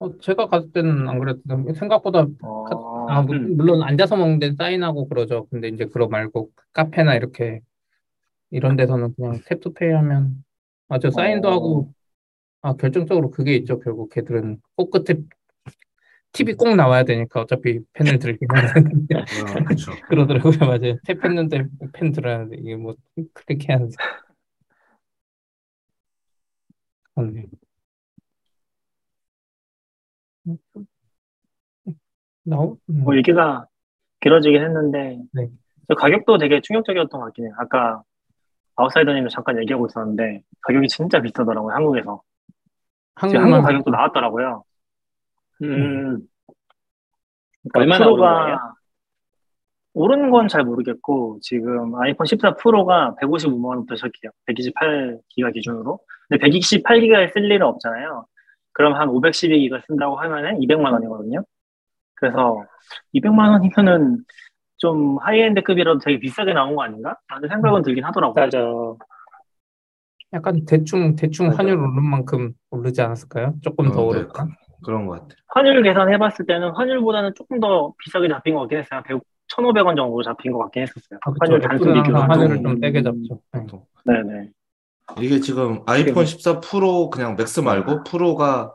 어, 0.00 0.16
제가 0.18 0.46
갔을 0.46 0.70
때는 0.70 1.08
안 1.08 1.18
그랬는데 1.18 1.74
생각보다 1.74 2.26
어, 2.42 3.06
아, 3.08 3.22
뭐, 3.22 3.34
음. 3.34 3.56
물론 3.56 3.82
앉아서 3.82 4.16
먹는 4.16 4.38
데 4.38 4.52
사인하고 4.52 5.08
그러죠. 5.08 5.46
근데 5.50 5.68
이제 5.68 5.86
그거 5.86 6.06
말고 6.06 6.50
카페나 6.72 7.16
이렇게 7.16 7.60
이런 8.50 8.76
데서는 8.76 9.14
그냥 9.16 9.40
탭투페이 9.40 9.90
하면 9.92 10.44
맞아 10.86 11.10
사인도 11.10 11.48
어. 11.48 11.52
하고 11.52 11.92
아 12.62 12.74
결정적으로 12.74 13.30
그게 13.30 13.54
있죠. 13.56 13.78
결국 13.78 14.10
걔들은 14.10 14.60
코끝에 14.76 15.20
팁이 16.32 16.54
꼭 16.54 16.74
나와야 16.74 17.04
되니까 17.04 17.40
어차피 17.40 17.80
펜을 17.94 18.18
들긴 18.18 18.48
되는데 18.48 19.14
아, 19.16 19.64
그렇죠. 19.64 19.92
그러더라고요. 20.08 20.58
맞아요. 20.60 20.98
탭했는데 21.06 21.92
펜 21.92 22.12
들어야 22.12 22.46
돼. 22.46 22.56
이게 22.58 22.76
뭐 22.76 22.94
그렇게 23.32 23.68
해야 23.72 23.78
돼. 23.78 23.86
그렇네. 27.14 27.46
나오? 32.44 32.78
음. 32.90 33.02
뭐 33.02 33.16
얘기가 33.16 33.66
길어지긴 34.20 34.62
했는데 34.62 35.20
네. 35.32 35.48
저 35.88 35.94
가격도 35.94 36.38
되게 36.38 36.60
충격적이었던 36.60 37.20
것 37.20 37.26
같긴 37.26 37.46
해요. 37.46 37.54
아까 37.58 38.02
아웃사이더님도 38.76 39.28
잠깐 39.30 39.58
얘기하고 39.60 39.86
있었는데 39.86 40.42
가격이 40.62 40.88
진짜 40.88 41.20
비싸더라고요. 41.20 41.74
한국에서. 41.74 42.22
한국 43.18 43.36
한국만 43.36 43.62
가격도 43.62 43.90
나왔더라고요. 43.90 44.64
음, 45.62 46.20
그러니까 47.72 47.80
얼마나 47.80 48.06
오른 48.06 48.16
프로가? 48.16 48.72
오른 49.94 50.30
건 50.30 50.46
잘 50.48 50.62
모르겠고 50.64 51.38
지금 51.42 51.94
아이폰 51.96 52.24
14 52.26 52.54
프로가 52.54 53.14
155만 53.20 53.64
원부터 53.70 53.96
시작해요. 53.96 54.30
128기가 54.48 55.52
기준으로. 55.52 55.98
근데 56.28 56.46
128기가를 56.46 57.32
쓸 57.32 57.44
일은 57.44 57.62
없잖아요. 57.66 58.24
그럼 58.72 58.94
한 58.94 59.08
512기가 59.08 59.84
쓴다고 59.86 60.16
하면은 60.20 60.60
200만 60.60 60.92
원이거든요. 60.92 61.42
그래서 62.14 62.64
200만 63.14 63.50
원이면은 63.50 64.18
좀 64.76 65.18
high-end급이라도 65.18 65.98
되게 65.98 66.20
비싸게 66.20 66.52
나온 66.52 66.76
거 66.76 66.84
아닌가? 66.84 67.16
라는 67.28 67.48
생각은 67.48 67.82
들긴 67.82 68.04
하더라고요. 68.04 68.44
맞아. 68.44 68.58
약간 70.32 70.64
대충 70.66 71.16
대충. 71.16 71.48
환율 71.48 71.78
오른 71.78 72.04
만큼 72.04 72.52
오르지 72.70 73.00
않았을까요? 73.00 73.54
조금 73.62 73.90
더 73.90 74.02
어, 74.02 74.12
네. 74.12 74.18
오를까? 74.18 74.48
그런 74.84 75.06
것 75.06 75.12
같아요. 75.14 75.36
환율 75.48 75.82
계산해봤을 75.82 76.46
때는 76.46 76.70
환율보다는 76.74 77.34
조금 77.34 77.58
더 77.60 77.92
비싸게 78.04 78.28
잡힌 78.28 78.54
것 78.54 78.60
같긴 78.60 78.78
했어요. 78.78 79.02
100, 79.06 79.20
1,500원 79.48 79.96
정도 79.96 80.22
잡힌 80.22 80.52
것 80.52 80.58
같긴 80.60 80.82
했었어요. 80.82 81.18
아, 81.24 81.30
그쵸. 81.32 81.38
환율 81.40 81.60
단순 81.60 81.92
비교로. 81.94 82.18
환율을 82.20 82.62
좀 82.62 82.78
세게 82.78 83.02
잡죠. 83.02 83.40
네. 83.52 83.60
보통. 83.60 83.84
네네. 84.04 84.50
이게 85.20 85.40
지금 85.40 85.80
아이폰 85.86 86.26
14 86.26 86.60
프로 86.60 87.08
그냥 87.08 87.34
맥스 87.34 87.60
말고 87.60 88.04
프로가 88.04 88.74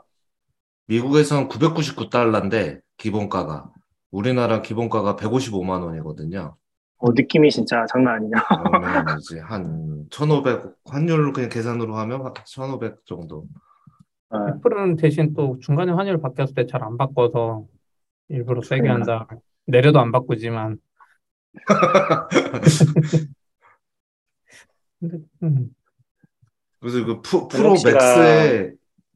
미국에서는 0.88 1.47
999달러인데 1.47 2.82
기본가가 2.97 3.72
우리나라 4.12 4.62
기본가가 4.62 5.16
155만 5.16 5.84
원이거든요. 5.84 6.56
어, 7.04 7.12
느낌이 7.14 7.51
진짜 7.51 7.86
장난 7.91 8.16
아니냐. 8.16 8.38
그러면 8.64 9.20
이제 9.20 9.41
한1,500 9.41 10.74
환율 10.86 11.34
그냥 11.34 11.49
계산으로 11.49 11.97
하면 11.97 12.24
한1,500 12.24 13.06
정도. 13.06 13.45
네. 14.32 14.38
애플은 14.56 14.95
대신 14.95 15.34
또 15.34 15.58
중간에 15.60 15.91
환율 15.91 16.22
바뀌었을 16.22 16.56
때 16.56 16.66
잘 16.66 16.82
안 16.82 16.97
바꿔서 16.97 17.66
일부러 18.30 18.62
세게. 18.62 18.88
한다. 18.88 19.28
내려도 19.68 19.99
안 19.99 20.14
바꾸지만. 20.14 20.78
근데 24.99 25.18
음, 25.43 25.70
그래서 26.80 27.06
그 27.06 27.22
프, 27.22 27.47
프로 27.49 27.72
맥스에 27.72 28.72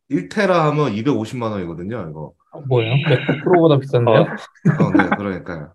1테라 0.10 0.66
하면 0.72 0.92
250만 0.94 1.52
원이거든요, 1.52 2.08
이거. 2.10 2.34
어, 2.52 2.62
뭐예요? 2.62 2.94
프로보다 3.44 3.80
비싼데요? 3.80 4.20
어, 4.22 4.26
어, 4.26 4.92
네, 4.92 5.10
그러니까요. 5.18 5.74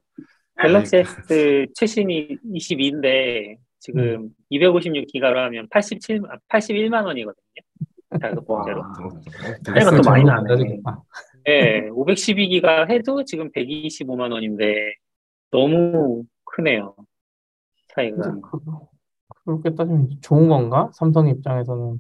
갤럭시 0.63 0.97
S 0.97 1.67
최신이 1.75 2.39
22인데 2.45 3.57
지금 3.79 4.31
256기가로 4.51 5.35
하면 5.35 5.67
87, 5.71 6.23
81만 6.49 7.05
원이거든요. 7.05 7.43
자그 8.21 8.43
와. 8.47 8.63
번째로. 8.63 8.83
차이가 9.65 9.91
또 9.91 10.03
많이 10.09 10.25
나네. 10.25 10.43
낮아지겠다. 10.43 11.03
네, 11.45 11.89
512기가 11.91 12.89
해도 12.91 13.25
지금 13.25 13.51
125만 13.51 14.31
원인데 14.31 14.95
너무 15.51 16.25
크네요. 16.45 16.95
차이가. 17.89 18.39
그, 18.41 18.61
그렇게 19.45 19.75
따지면 19.75 20.11
좋은 20.21 20.49
건가? 20.49 20.91
삼성 20.95 21.29
입장에서는 21.29 21.99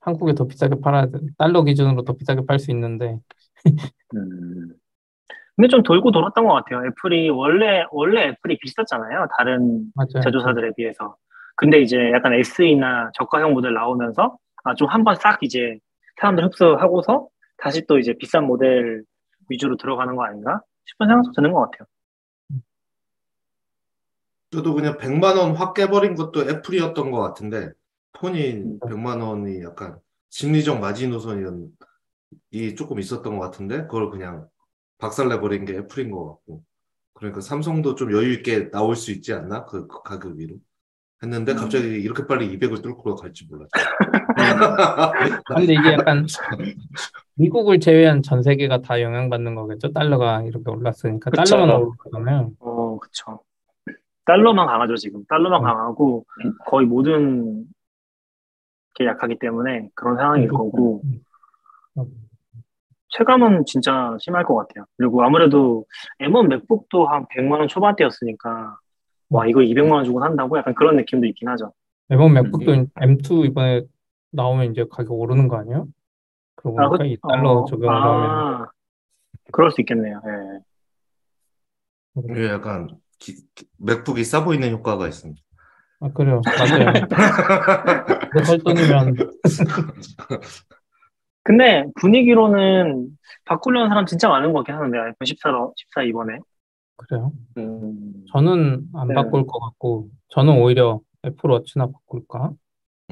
한국에 0.00 0.34
더 0.34 0.46
비싸게 0.46 0.80
팔아야 0.80 1.06
돼. 1.06 1.18
달러 1.38 1.64
기준으로 1.64 2.02
더 2.02 2.12
비싸게 2.14 2.44
팔 2.46 2.58
수 2.58 2.70
있는데. 2.70 3.18
음. 4.14 4.74
근데 5.58 5.66
좀 5.66 5.82
돌고 5.82 6.12
돌았던 6.12 6.44
것 6.46 6.52
같아요. 6.54 6.86
애플이 6.86 7.30
원래 7.30 7.84
원래 7.90 8.28
애플이 8.28 8.58
비쌌잖아요. 8.60 9.26
다른 9.36 9.90
맞아요. 9.96 10.22
제조사들에 10.22 10.70
비해서. 10.76 11.16
근데 11.56 11.80
이제 11.80 12.12
약간 12.12 12.32
SE나 12.32 13.10
저가형 13.14 13.54
모델 13.54 13.74
나오면서 13.74 14.38
아, 14.62 14.74
좀 14.76 14.86
한번 14.86 15.16
싹 15.16 15.42
이제 15.42 15.76
사람들 16.20 16.44
흡수하고서 16.44 17.26
다시 17.56 17.84
또 17.88 17.98
이제 17.98 18.14
비싼 18.16 18.44
모델 18.46 19.02
위주로 19.48 19.76
들어가는 19.76 20.14
거 20.14 20.24
아닌가 20.24 20.60
싶은 20.84 21.08
생각도 21.08 21.32
드는 21.32 21.50
것 21.50 21.68
같아요. 21.68 21.88
저도 24.52 24.74
그냥 24.74 24.96
100만 24.96 25.36
원 25.36 25.56
확 25.56 25.74
깨버린 25.74 26.14
것도 26.14 26.48
애플이었던 26.48 27.10
것 27.10 27.20
같은데 27.20 27.72
폰이 28.12 28.52
음. 28.52 28.78
100만 28.78 29.20
원이 29.20 29.64
약간 29.64 29.98
심리적 30.30 30.78
마지노선이 30.78 31.44
조금 32.76 33.00
있었던 33.00 33.36
것 33.36 33.44
같은데 33.44 33.78
그걸 33.82 34.10
그냥 34.10 34.46
박살내버린 34.98 35.64
게 35.64 35.74
애플인 35.76 36.10
것 36.10 36.26
같고 36.26 36.62
그러니까 37.14 37.40
삼성도 37.40 37.94
좀 37.94 38.12
여유 38.12 38.32
있게 38.32 38.70
나올 38.70 38.94
수 38.94 39.10
있지 39.10 39.32
않나? 39.32 39.64
그, 39.64 39.86
그 39.86 40.02
가격 40.02 40.36
위로 40.36 40.56
했는데 41.22 41.52
음. 41.52 41.56
갑자기 41.56 41.88
이렇게 41.88 42.26
빨리 42.26 42.56
200을 42.56 42.82
뚫고 42.82 43.16
갈지 43.16 43.46
몰랐죠. 43.46 43.70
근데 45.46 45.74
이게 45.74 45.92
약간 45.94 46.26
미국을 47.34 47.80
제외한 47.80 48.22
전 48.22 48.42
세계가 48.42 48.82
다 48.82 49.00
영향받는 49.00 49.54
거겠죠? 49.56 49.92
달러가 49.92 50.42
이렇게 50.42 50.70
올랐으니까 50.70 51.30
그쵸. 51.30 51.56
달러만 51.56 51.90
거잖아요. 51.98 52.52
어, 52.60 52.98
그쵸. 52.98 53.40
달러만 54.24 54.66
강하죠, 54.66 54.94
지금. 54.96 55.24
달러만 55.28 55.60
음. 55.62 55.64
강하고 55.64 56.24
거의 56.66 56.86
모든 56.86 57.64
게 58.94 59.06
약하기 59.06 59.38
때문에 59.40 59.88
그런 59.94 60.16
상황일 60.16 60.48
거고 60.48 61.02
음. 61.96 62.18
체감은 63.10 63.64
진짜 63.66 64.16
심할 64.20 64.44
것 64.44 64.54
같아요. 64.56 64.84
그리고 64.96 65.22
아무래도 65.22 65.84
M1 66.20 66.46
맥북도 66.48 67.06
한 67.06 67.26
100만 67.34 67.58
원 67.58 67.68
초반대였으니까 67.68 68.76
와, 69.30 69.46
이거 69.46 69.60
200만 69.60 69.90
원 69.92 70.04
주고 70.04 70.20
산다고? 70.20 70.56
약간 70.58 70.74
그런 70.74 70.96
느낌도 70.96 71.26
있긴 71.26 71.48
하죠. 71.48 71.72
이번 72.10 72.32
맥북도 72.34 72.72
M2 72.96 73.46
이번에 73.46 73.82
나오면 74.32 74.72
이제 74.72 74.84
가격 74.90 75.12
오르는 75.12 75.48
거 75.48 75.56
아니에요? 75.58 75.86
그러고 76.56 76.80
아, 76.82 76.88
그- 76.90 77.04
이 77.06 77.16
달러 77.28 77.50
어, 77.50 77.64
적용을 77.66 77.94
하면 77.94 78.30
아, 78.30 78.66
그럴 79.52 79.70
수 79.70 79.80
있겠네요. 79.82 80.20
예. 80.26 80.60
이게 82.32 82.48
약간 82.48 82.88
기- 83.18 83.36
기- 83.54 83.66
맥북이 83.78 84.24
싸 84.24 84.44
보이는 84.44 84.70
효과가 84.70 85.06
있습니다. 85.08 85.40
아 86.00 86.08
그래요 86.12 86.40
맞아요 86.44 86.92
이거 88.32 88.44
살 88.44 88.58
돈이면 88.58 89.16
근데 91.48 91.86
분위기로는 91.98 93.08
바꾸려는 93.46 93.88
사람 93.88 94.04
진짜 94.04 94.28
많은 94.28 94.52
것 94.52 94.58
같긴 94.58 94.74
하는데 94.74 94.98
아이폰 94.98 95.16
14로 95.24 95.72
14 95.76 96.02
이번에 96.02 96.40
그래요 96.98 97.32
음, 97.56 98.26
저는 98.30 98.86
안 98.94 99.08
네. 99.08 99.14
바꿀 99.14 99.46
것 99.46 99.58
같고 99.58 100.10
저는 100.28 100.60
오히려 100.60 101.00
애플워치나 101.24 101.86
바꿀까 101.86 102.50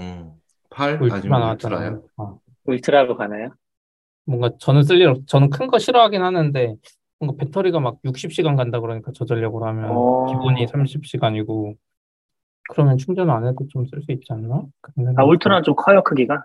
음, 0.00 0.32
8 0.68 1.00
울트라 1.02 1.38
나왔잖아요? 1.38 2.02
어. 2.18 2.38
울트라로 2.66 3.16
가나요? 3.16 3.54
뭔가 4.26 4.50
저는 4.58 4.82
쓸 4.82 5.00
일 5.00 5.08
없, 5.08 5.26
저는 5.26 5.48
큰 5.48 5.68
거 5.68 5.78
싫어하긴 5.78 6.20
하는데 6.20 6.74
뭔가 7.18 7.42
배터리가 7.42 7.80
막 7.80 7.96
60시간 8.04 8.54
간다 8.58 8.80
그러니까 8.80 9.12
저전력으로 9.12 9.64
하면 9.64 9.90
어. 9.90 10.26
기본이 10.26 10.66
30시간이고 10.66 11.74
그러면 12.68 12.98
충전 12.98 13.30
안 13.30 13.46
해도 13.46 13.66
좀 13.72 13.86
쓸 13.86 14.02
수 14.02 14.12
있지 14.12 14.30
않나? 14.30 14.62
아 15.16 15.24
울트라는 15.24 15.62
좀 15.62 15.74
커요 15.74 16.02
크기가 16.02 16.44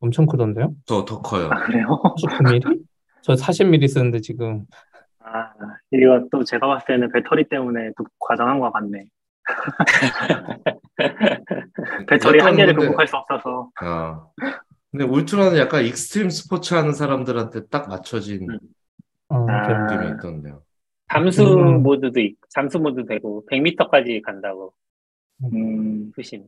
엄청 0.00 0.26
크던데요? 0.26 0.74
더, 0.86 1.04
더 1.04 1.20
커요. 1.20 1.48
아 1.52 1.64
그래요? 1.64 1.86
49mm? 2.22 2.82
저 3.22 3.32
40mm 3.34 3.88
쓰는데 3.88 4.20
지금 4.20 4.64
아 5.20 5.50
이거 5.90 6.26
또 6.30 6.44
제가 6.44 6.66
봤을 6.66 6.86
때는 6.86 7.10
배터리 7.12 7.48
때문에 7.48 7.90
또 7.96 8.04
과장한 8.20 8.60
것 8.60 8.72
같네 8.72 9.04
배터리 12.08 12.40
한계를 12.40 12.74
근데- 12.74 12.86
극복할 12.86 13.06
수 13.06 13.16
없어서 13.16 13.70
아. 13.80 14.26
근데 14.90 15.04
울트라는 15.04 15.58
약간 15.58 15.84
익스트림 15.84 16.30
스포츠 16.30 16.74
하는 16.74 16.92
사람들한테 16.92 17.66
딱 17.66 17.88
맞춰진 17.88 18.48
음. 18.50 18.58
어, 19.28 19.46
아. 19.48 19.68
느낌이 19.86 20.12
있던데요. 20.14 20.62
잠수 21.12 21.42
음. 21.42 21.82
모드도 21.82 22.20
있, 22.20 22.36
잠수 22.48 22.78
모드 22.78 23.04
되고 23.04 23.44
100m까지 23.50 24.22
간다고 24.22 24.72
음, 25.52 26.10
표심. 26.12 26.44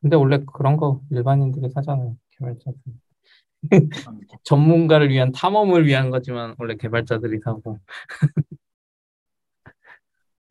근데 0.00 0.16
원래 0.16 0.44
그런 0.52 0.76
거 0.76 1.00
일반인들이 1.10 1.70
사잖아요 1.70 2.16
개발자들 2.30 2.74
전문가를 4.44 5.10
위한 5.10 5.32
탐험을 5.32 5.86
위한 5.86 6.10
거지만 6.10 6.54
원래 6.58 6.76
개발자들이 6.76 7.40
사고 7.44 7.78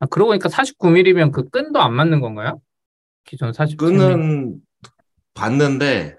아 0.00 0.06
그러고 0.06 0.30
보니까 0.30 0.48
49mm면 0.48 1.32
그 1.32 1.48
끈도 1.48 1.80
안 1.80 1.94
맞는 1.94 2.20
건가요? 2.20 2.60
기존 3.24 3.50
47mm 3.52 3.78
끈은 3.78 4.60
봤는데 5.34 6.16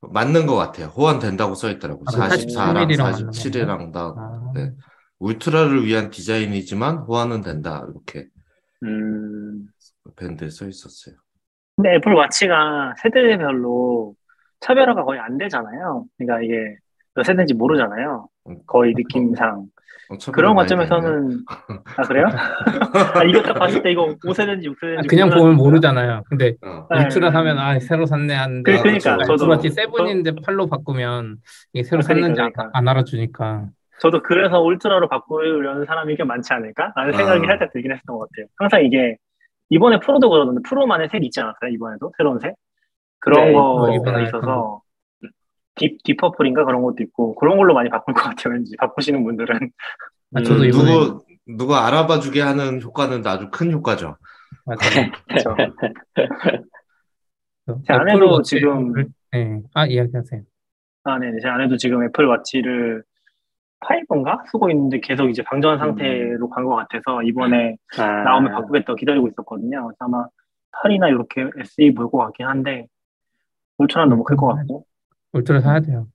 맞는 0.00 0.46
것 0.46 0.56
같아요. 0.56 0.86
호환된다고 0.88 1.54
써 1.54 1.70
있더라고요. 1.70 2.04
아, 2.06 2.12
그 2.12 2.18
44랑 2.18 2.88
47mm 2.88 2.96
랑 2.96 3.12
맞는 3.12 3.30
47이랑 3.30 3.92
다 3.92 4.14
아, 4.16 4.52
네. 4.54 4.72
울트라를 5.18 5.84
위한 5.84 6.10
디자인이지만 6.10 6.98
호환은 6.98 7.42
된다. 7.42 7.84
이렇게 7.88 8.28
음, 8.84 9.66
밴드에 10.16 10.50
써 10.50 10.68
있었어요. 10.68 11.16
근데 11.78 11.94
애플 11.94 12.12
와치가 12.12 12.92
세대별로 12.98 14.14
차별화가 14.60 15.04
거의 15.04 15.20
안 15.20 15.38
되잖아요 15.38 16.04
그러니까 16.18 16.42
이게 16.44 16.76
몇 17.14 17.22
세대인지 17.22 17.54
모르잖아요 17.54 18.28
거의 18.66 18.92
느낌상 18.96 19.66
어차피 20.10 20.32
그런. 20.34 20.56
관점에서는 20.56 21.44
아 21.98 22.02
그래요? 22.02 22.24
아 23.14 23.22
이거 23.24 23.42
딱 23.42 23.52
봤을 23.54 23.82
때 23.82 23.92
이거 23.92 24.06
5세대인지 24.24 24.64
6세대인지 24.64 24.98
아, 24.98 25.02
그냥 25.06 25.28
보면 25.28 25.56
모르잖아요. 25.56 26.22
근데 26.30 26.54
어. 26.62 26.86
네. 26.90 27.04
울트라 27.04 27.30
사면 27.30 27.58
아 27.58 27.78
새로 27.78 28.06
샀네 28.06 28.34
하는데 28.34 28.72
그- 28.76 28.82
그러니까 28.82 29.18
저도- 29.18 29.34
애플워치 29.44 29.68
세븐인데 29.68 30.30
8로 30.36 30.66
바꾸면 30.70 31.36
이게 31.74 31.82
새로 31.84 31.98
아, 32.00 32.06
그러니까, 32.06 32.14
샀는지 32.22 32.40
안- 32.40 32.52
그러니까. 32.54 32.70
안 32.78 32.88
알아주니까 32.88 33.66
저도 34.00 34.22
그래서 34.22 34.62
울트라로 34.62 35.08
바꾸려는 35.10 35.84
사람이 35.84 36.16
꽤 36.16 36.24
많지 36.24 36.54
않을까? 36.54 36.90
라는 36.96 37.12
생각이 37.12 37.44
아. 37.44 37.46
살짝 37.48 37.72
들긴 37.74 37.92
했던 37.92 38.16
것 38.16 38.30
같아요. 38.30 38.46
항상 38.56 38.82
이게, 38.86 39.16
이번에 39.70 40.00
프로도 40.00 40.30
그러던데, 40.30 40.62
프로만의 40.68 41.08
색 41.10 41.24
있지 41.24 41.40
않았어요? 41.40 41.70
이번에도? 41.72 42.12
새로운 42.16 42.38
색? 42.40 42.54
그런 43.20 43.46
네, 43.48 43.52
거가 43.52 43.94
이번에 43.94 44.22
있어서, 44.24 44.82
deep, 45.74 45.98
deep 46.04 46.21
purple인가 46.21 46.64
그런 46.64 46.82
것도 46.82 46.96
있고, 47.02 47.34
그런 47.34 47.56
걸로 47.56 47.74
많이 47.74 47.90
바꿀 47.90 48.14
것 48.14 48.22
같아요, 48.22 48.54
왠지. 48.54 48.76
바꾸시는 48.76 49.22
분들은. 49.24 49.70
아, 50.34 50.42
저도 50.42 50.60
음, 50.62 50.68
이번에 50.68 50.92
누구 50.92 51.24
누가 51.46 51.86
알아봐 51.86 52.20
주게 52.20 52.40
하는 52.42 52.80
효과는 52.82 53.26
아주 53.26 53.48
큰 53.50 53.72
효과죠. 53.72 54.16
맞아요. 54.66 55.10
그렇죠. 55.26 55.56
그제 57.66 57.92
아내도 57.92 58.42
지금- 58.42 58.92
네. 59.32 59.62
아 59.74 59.86
이야기하세요. 59.86 60.42
아, 61.04 61.18
네. 61.18 61.30
제 61.40 61.48
아내도 61.48 61.76
지금 61.78 62.02
애플 62.04 62.26
워치를 62.26 63.02
5인가? 63.80 64.42
쓰고 64.50 64.70
있는데 64.70 65.00
계속 65.00 65.28
이제 65.28 65.42
방전 65.42 65.78
상태로 65.78 66.48
간것 66.50 66.76
같아서, 66.88 67.22
이번에 67.22 67.76
아, 67.98 68.22
나오면 68.24 68.52
바꾸겠다고 68.52 68.96
기다리고 68.96 69.28
있었거든요. 69.28 69.86
그래서 69.86 69.96
아마 70.00 70.26
8이나 70.84 71.08
이렇게 71.08 71.48
SE 71.60 71.94
볼 71.94 72.10
것 72.10 72.18
같긴 72.18 72.46
한데, 72.46 72.86
울트라는 73.78 74.08
너무 74.10 74.24
클 74.24 74.36
것 74.36 74.48
같고. 74.54 74.84
울트라 75.32 75.60
사야 75.60 75.80
돼요. 75.80 76.08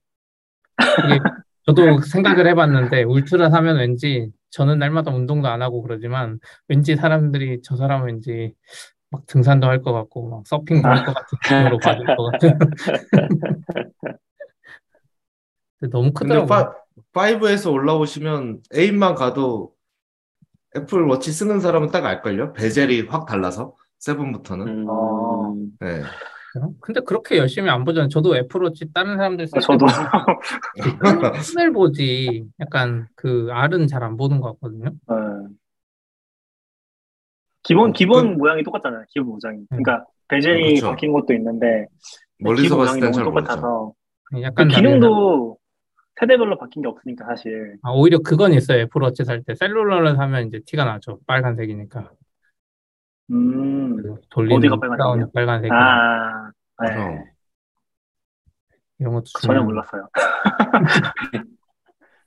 이게 1.06 1.18
저도 1.66 2.00
생각을 2.00 2.46
해봤는데 2.48 3.04
울트라 3.04 3.48
사면 3.48 3.76
왠지 3.78 4.30
저는 4.50 4.78
날마다 4.78 5.10
운동도 5.12 5.48
안 5.48 5.62
하고 5.62 5.82
그러지만 5.82 6.38
왠지 6.68 6.94
사람들이 6.96 7.62
저 7.62 7.76
사람 7.76 8.04
왠지 8.04 8.54
막 9.10 9.24
등산도 9.26 9.66
할 9.66 9.80
것 9.80 9.92
같고 9.92 10.28
막 10.28 10.46
서핑도 10.46 10.86
할 10.88 11.04
것 11.06 11.14
같은 11.14 11.38
기분으로 11.44 11.78
받을 11.78 12.04
것 12.16 12.30
같은. 12.32 12.58
근데 15.80 15.90
너무 15.90 16.12
크더라고요. 16.12 16.74
5에서 17.12 17.72
올라오시면 17.72 18.62
8만 18.72 19.14
가도 19.14 19.72
애플 20.76 21.02
워치 21.04 21.32
쓰는 21.32 21.60
사람은 21.60 21.90
딱 21.90 22.04
알걸요? 22.04 22.52
베젤이 22.52 23.02
확 23.02 23.26
달라서 23.26 23.74
7부터는. 24.00 24.66
음, 24.66 24.86
어. 24.88 25.54
네. 25.80 26.02
근데 26.80 27.00
그렇게 27.00 27.38
열심히 27.38 27.68
안 27.68 27.84
보잖아요. 27.84 28.08
저도 28.08 28.36
애플워치 28.36 28.92
다른 28.92 29.16
사람들 29.16 29.46
쓸 29.48 29.58
아, 29.58 29.60
저도. 29.60 29.86
때 29.86 30.90
끈을 31.56 31.72
보지 31.72 32.44
약간 32.60 33.08
그 33.16 33.48
알은 33.50 33.88
잘 33.88 34.04
안 34.04 34.16
보는 34.16 34.40
것 34.40 34.52
같거든요. 34.54 34.90
네. 35.08 35.14
기본, 37.64 37.90
어, 37.90 37.92
기본 37.92 38.36
모양이 38.36 38.62
똑같잖아요. 38.62 39.04
기본 39.08 39.38
모양이. 39.42 39.64
그러니까, 39.68 40.04
베젤이 40.28 40.80
그렇죠. 40.80 40.90
바뀐 40.90 41.12
것도 41.12 41.32
있는데, 41.34 41.86
멀리서 42.38 42.76
봤을 42.76 43.00
모양이 43.00 43.00
땐 43.00 43.10
너무 43.10 43.14
잘 43.14 43.24
모르죠. 43.24 43.46
똑같아서. 43.46 43.92
약간 44.42 44.68
그 44.68 44.74
기능도 44.74 45.56
세대별로 46.20 46.58
바뀐 46.58 46.82
게 46.82 46.88
없으니까, 46.88 47.24
사실. 47.26 47.76
아, 47.82 47.90
오히려 47.90 48.18
그건 48.24 48.52
있어요. 48.52 48.80
애플워치 48.82 49.24
살 49.24 49.42
때. 49.42 49.54
셀룰러를 49.54 50.14
사면 50.16 50.46
이제 50.46 50.60
티가 50.64 50.84
나죠. 50.84 51.18
빨간색이니까. 51.26 52.10
음, 53.32 53.96
그 53.96 54.16
돌리는 54.30 54.56
어디가 54.58 54.76
빨간색이요? 54.78 55.30
빨간색이 55.32 55.72
아, 55.72 56.50
네. 56.82 56.88
그럼. 56.94 57.24
이런 59.00 59.14
것도 59.14 59.24
전혀 59.40 59.60
중요한- 59.60 59.64
몰랐어요. 59.64 60.08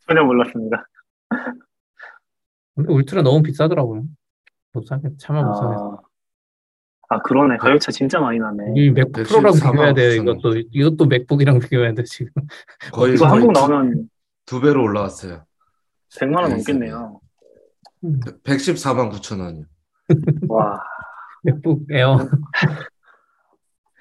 전혀 0.08 0.24
몰랐습니다. 0.24 0.86
근데 2.76 2.92
울트라 2.94 3.22
너무 3.22 3.42
비싸더라고요. 3.42 4.04
못 4.74 4.86
사겠, 4.86 5.18
차마 5.18 5.44
못 5.44 5.54
사겠어. 5.56 6.02
아, 7.10 7.16
아, 7.16 7.20
그러네. 7.22 7.58
가격 7.58 7.80
차 7.80 7.92
진짜 7.92 8.20
많이 8.20 8.38
나네. 8.40 8.74
이 8.76 8.90
맥북 8.92 9.24
프로랑 9.24 9.54
114만 9.54 9.72
비교해야 9.72 9.94
돼요. 9.94 10.22
9천 10.24 10.28
원. 10.28 10.38
이것도 10.38 10.58
이것도 10.72 11.06
맥북이랑 11.06 11.60
비교해야 11.60 11.94
돼 11.94 12.04
지금. 12.04 12.32
거의 12.92 13.14
이거 13.16 13.28
한국 13.28 13.54
두- 13.54 13.60
나오면 13.60 14.10
두 14.46 14.60
배로 14.62 14.84
올라왔어요. 14.84 15.46
100만 16.20 16.36
원 16.42 16.50
네, 16.50 16.56
넘겠네요. 16.58 17.20
114만 18.44 19.12
9천 19.12 19.40
원이요. 19.42 19.66
와, 20.50 20.80
맥북 21.44 21.86
에어. 21.92 22.18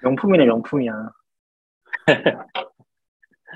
명품이네, 0.02 0.44
명품이야. 0.46 0.92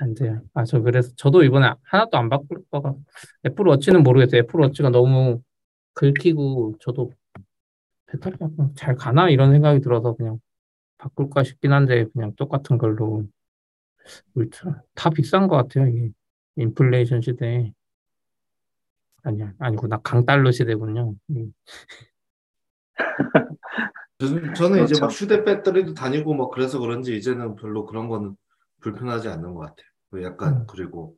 안 0.01 0.13
돼요. 0.15 0.41
아, 0.53 0.63
저 0.63 0.81
그래서 0.81 1.11
저도 1.15 1.43
이번에 1.43 1.73
하나도 1.83 2.17
안 2.17 2.27
바꿀 2.29 2.63
거가 2.71 2.93
애플 3.45 3.67
워치는 3.67 4.03
모르겠어요. 4.03 4.41
애플 4.41 4.59
워치가 4.61 4.89
너무 4.89 5.41
긁히고 5.93 6.75
저도 6.79 7.11
배터리가 8.11 8.49
그냥 8.49 8.73
잘 8.75 8.95
가나 8.95 9.29
이런 9.29 9.51
생각이 9.51 9.81
들어서 9.81 10.13
그냥 10.15 10.39
바꿀까 10.97 11.43
싶긴 11.43 11.71
한데 11.71 12.05
그냥 12.13 12.33
똑같은 12.35 12.77
걸로 12.77 13.25
울트라 14.35 14.81
다 14.93 15.09
비싼 15.09 15.47
것 15.47 15.55
같아요. 15.55 15.87
이게 15.87 16.11
인플레이션 16.57 17.21
시대에 17.21 17.73
아니야 19.23 19.53
아니구나 19.59 19.97
강달러 19.97 20.51
시대군요. 20.51 21.15
음. 21.31 21.53
저는, 24.19 24.53
저는 24.53 24.83
이제 24.83 24.95
그렇죠. 24.95 25.01
막 25.01 25.11
휴대 25.11 25.43
배터리도 25.43 25.93
다니고 25.95 26.35
막 26.35 26.51
그래서 26.51 26.79
그런지 26.79 27.17
이제는 27.17 27.55
별로 27.55 27.85
그런 27.85 28.07
거는 28.07 28.35
불편하지 28.81 29.29
않는 29.29 29.53
것 29.53 29.61
같아요. 29.61 29.87
그 30.11 30.23
약간 30.23 30.57
음. 30.57 30.67
그리고 30.67 31.15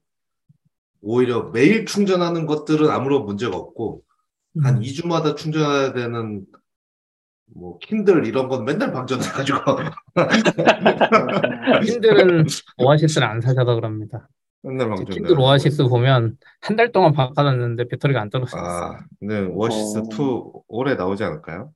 오히려 1.02 1.50
매일 1.50 1.86
충전하는 1.86 2.46
것들은 2.46 2.90
아무런 2.90 3.26
문제가 3.26 3.58
없고 3.58 4.04
한 4.62 4.78
음. 4.78 4.82
2주마다 4.82 5.36
충전해야 5.36 5.92
되는 5.92 6.46
뭐 7.56 7.78
킨들 7.80 8.26
이런 8.26 8.48
건 8.48 8.66
맨날 8.66 8.92
방전해가지고 8.92 9.60
킨들은 11.86 12.46
오아시스를 12.78 13.28
안 13.28 13.42
사셔서 13.42 13.76
그럽니다. 13.76 14.28
맨날 14.64 14.88
제 14.88 14.90
방전돼. 14.90 15.14
킨들 15.14 15.40
오아시스 15.40 15.84
보면 15.88 16.38
한 16.62 16.76
달 16.78 16.92
동안 16.92 17.14
바꿔놨는데 17.14 17.88
배터리가 17.90 18.22
안 18.22 18.30
떨어졌어. 18.30 18.58
아, 18.58 19.00
근데 19.20 19.42
오아시스 19.42 19.98
어. 20.00 20.04
2 20.12 20.64
올해 20.68 20.96
나오지 20.96 21.24
않을까요? 21.24 21.72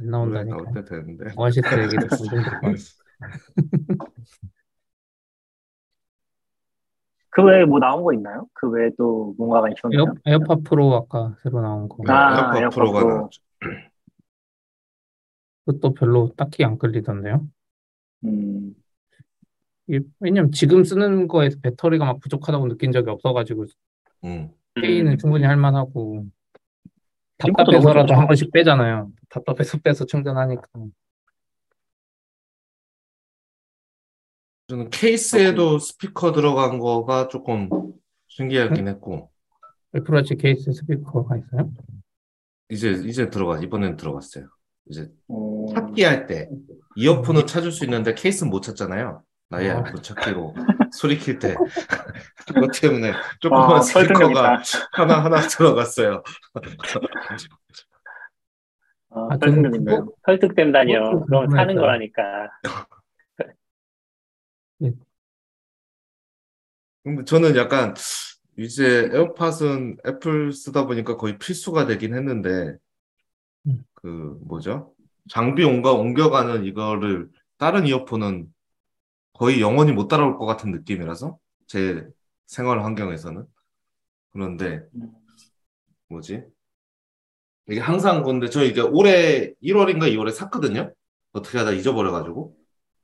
안 0.00 0.06
나온다니까. 0.10 0.56
나올 0.56 0.66
때 0.74 0.84
되는데. 0.84 1.26
오아시스 1.36 1.62
점점 1.68 1.88
듣고 2.42 2.74
그 7.34 7.42
외에 7.44 7.64
뭐 7.64 7.78
나온 7.78 8.02
거 8.02 8.12
있나요? 8.12 8.46
그 8.52 8.68
외에 8.68 8.90
또 8.98 9.34
뭔가가 9.38 9.68
있었나요? 9.70 10.04
에어, 10.26 10.34
에어팟 10.34 10.56
프로 10.68 10.94
아까 10.94 11.34
새로 11.42 11.62
나온 11.62 11.88
거. 11.88 11.96
아, 12.08 12.34
에어팟 12.54 12.58
에어팟 12.60 12.74
프로가 12.74 13.00
프로. 13.00 13.14
나왔죠. 13.16 13.40
그것도 15.64 15.94
별로 15.94 16.32
딱히 16.36 16.64
안 16.64 16.78
끌리던데요. 16.78 17.46
음, 18.24 18.74
이- 19.88 20.00
왜냐면 20.20 20.52
지금 20.52 20.84
쓰는 20.84 21.28
거에서 21.28 21.58
배터리가 21.62 22.04
막 22.04 22.20
부족하다고 22.20 22.68
느낀 22.68 22.92
적이 22.92 23.10
없어가지고 23.10 23.66
음. 24.24 24.50
페이는 24.74 25.18
충분히 25.18 25.44
할 25.44 25.56
만하고 25.56 26.26
생각보다 27.40 27.78
너무 27.78 27.82
답답해서라도. 27.84 28.14
한 28.14 28.26
번씩 28.26 28.52
빼잖아요. 28.52 29.10
답답해서 29.28 29.78
빼서 29.78 30.06
충전하니까. 30.06 30.62
저는 34.68 34.90
케이스에도 34.90 35.78
스피커 35.78 36.32
들어간 36.32 36.78
거가 36.78 37.28
조금 37.28 37.68
신기하긴 38.28 38.88
했고 38.88 39.30
애플워치 39.94 40.36
케이스 40.36 40.72
스피커가 40.72 41.36
있어요? 41.36 41.70
이제 42.70 42.92
이제 43.04 43.28
들어가 43.28 43.58
이번엔 43.58 43.96
들어갔어요. 43.96 44.48
이제 44.90 45.08
어, 45.28 45.66
찾기 45.74 46.02
할 46.04 46.26
때 46.26 46.48
이어폰은 46.96 47.46
찾을 47.46 47.72
수 47.72 47.84
있는데 47.84 48.14
케이스는 48.14 48.50
못 48.50 48.60
찾잖아요. 48.62 49.22
나의 49.48 49.70
아. 49.70 49.76
아이폰 49.84 50.02
찾기로 50.02 50.54
소리 50.92 51.18
킬때 51.18 51.54
그것 52.46 52.70
때문에 52.80 53.12
조그만 53.40 53.70
와, 53.70 53.80
스피커가. 53.80 54.62
하나 54.92 55.24
하나 55.24 55.40
들어갔어요. 55.40 56.22
아, 59.10 59.28
아, 59.30 59.38
설득된다니요. 60.26 61.24
그럼 61.26 61.50
사는. 61.50 61.74
거라니까. 61.74 62.50
근데 67.04 67.24
저는 67.24 67.56
약간 67.56 67.94
이제 68.58 69.10
에어팟은 69.12 69.98
애플 70.06 70.52
쓰다 70.52 70.86
보니까 70.86 71.16
거의 71.16 71.38
필수가 71.38 71.86
되긴 71.86 72.14
했는데 72.14 72.48
음. 72.50 72.78
그 73.94 74.38
뭐죠? 74.42 74.94
장비 75.28 75.64
옮겨 75.64 75.92
옮겨가는 75.92 76.64
이거를 76.64 77.30
다른 77.58 77.86
이어폰은 77.86 78.52
거의 79.34 79.60
영원히 79.60 79.92
못 79.92 80.08
따라올 80.08 80.36
것 80.36 80.46
같은 80.46 80.70
느낌이라서 80.72 81.38
제 81.66 82.06
생활 82.46 82.82
환경에서는 82.84 83.46
그런데 84.32 84.82
뭐지? 86.08 86.44
이게 87.68 87.80
항상 87.80 88.22
근데 88.24 88.48
저 88.48 88.64
이게 88.64 88.80
올해 88.80 89.54
1월인가 89.62 90.10
2월에 90.12 90.32
샀거든요. 90.32 90.92
어떻게 91.32 91.58
하다 91.58 91.72
잊어버려가지고. 91.72 92.56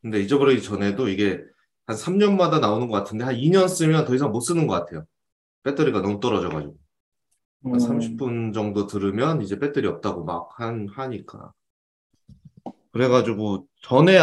근데 0.03 0.21
잊어버리기 0.21 0.63
전에도 0.63 1.09
이게 1.09 1.43
한 1.87 1.97
3년마다 1.97 2.61
나오는 2.61 2.89
것 2.89 2.97
같은데 2.99 3.25
한 3.25 3.35
2년 3.35 3.69
쓰면 3.69 4.05
더 4.05 4.15
이상 4.15 4.31
못 4.31 4.41
쓰는 4.41 4.67
것 4.67 4.75
같아요. 4.75 5.05
배터리가 5.63 6.03
너무 6.03 6.21
떨어져가지고. 6.21 6.77
음, 7.67 7.73
한 7.73 7.81
30분 7.81 8.53
정도 8.55 8.87
들으면 8.87 9.43
이제 9.43 9.59
배터리 9.59 9.87
없다고 9.87 10.25
막 10.25 10.49
한, 10.59 10.89
하니까. 10.89 11.53
그래가지고 12.93 13.67
전에 13.83 14.19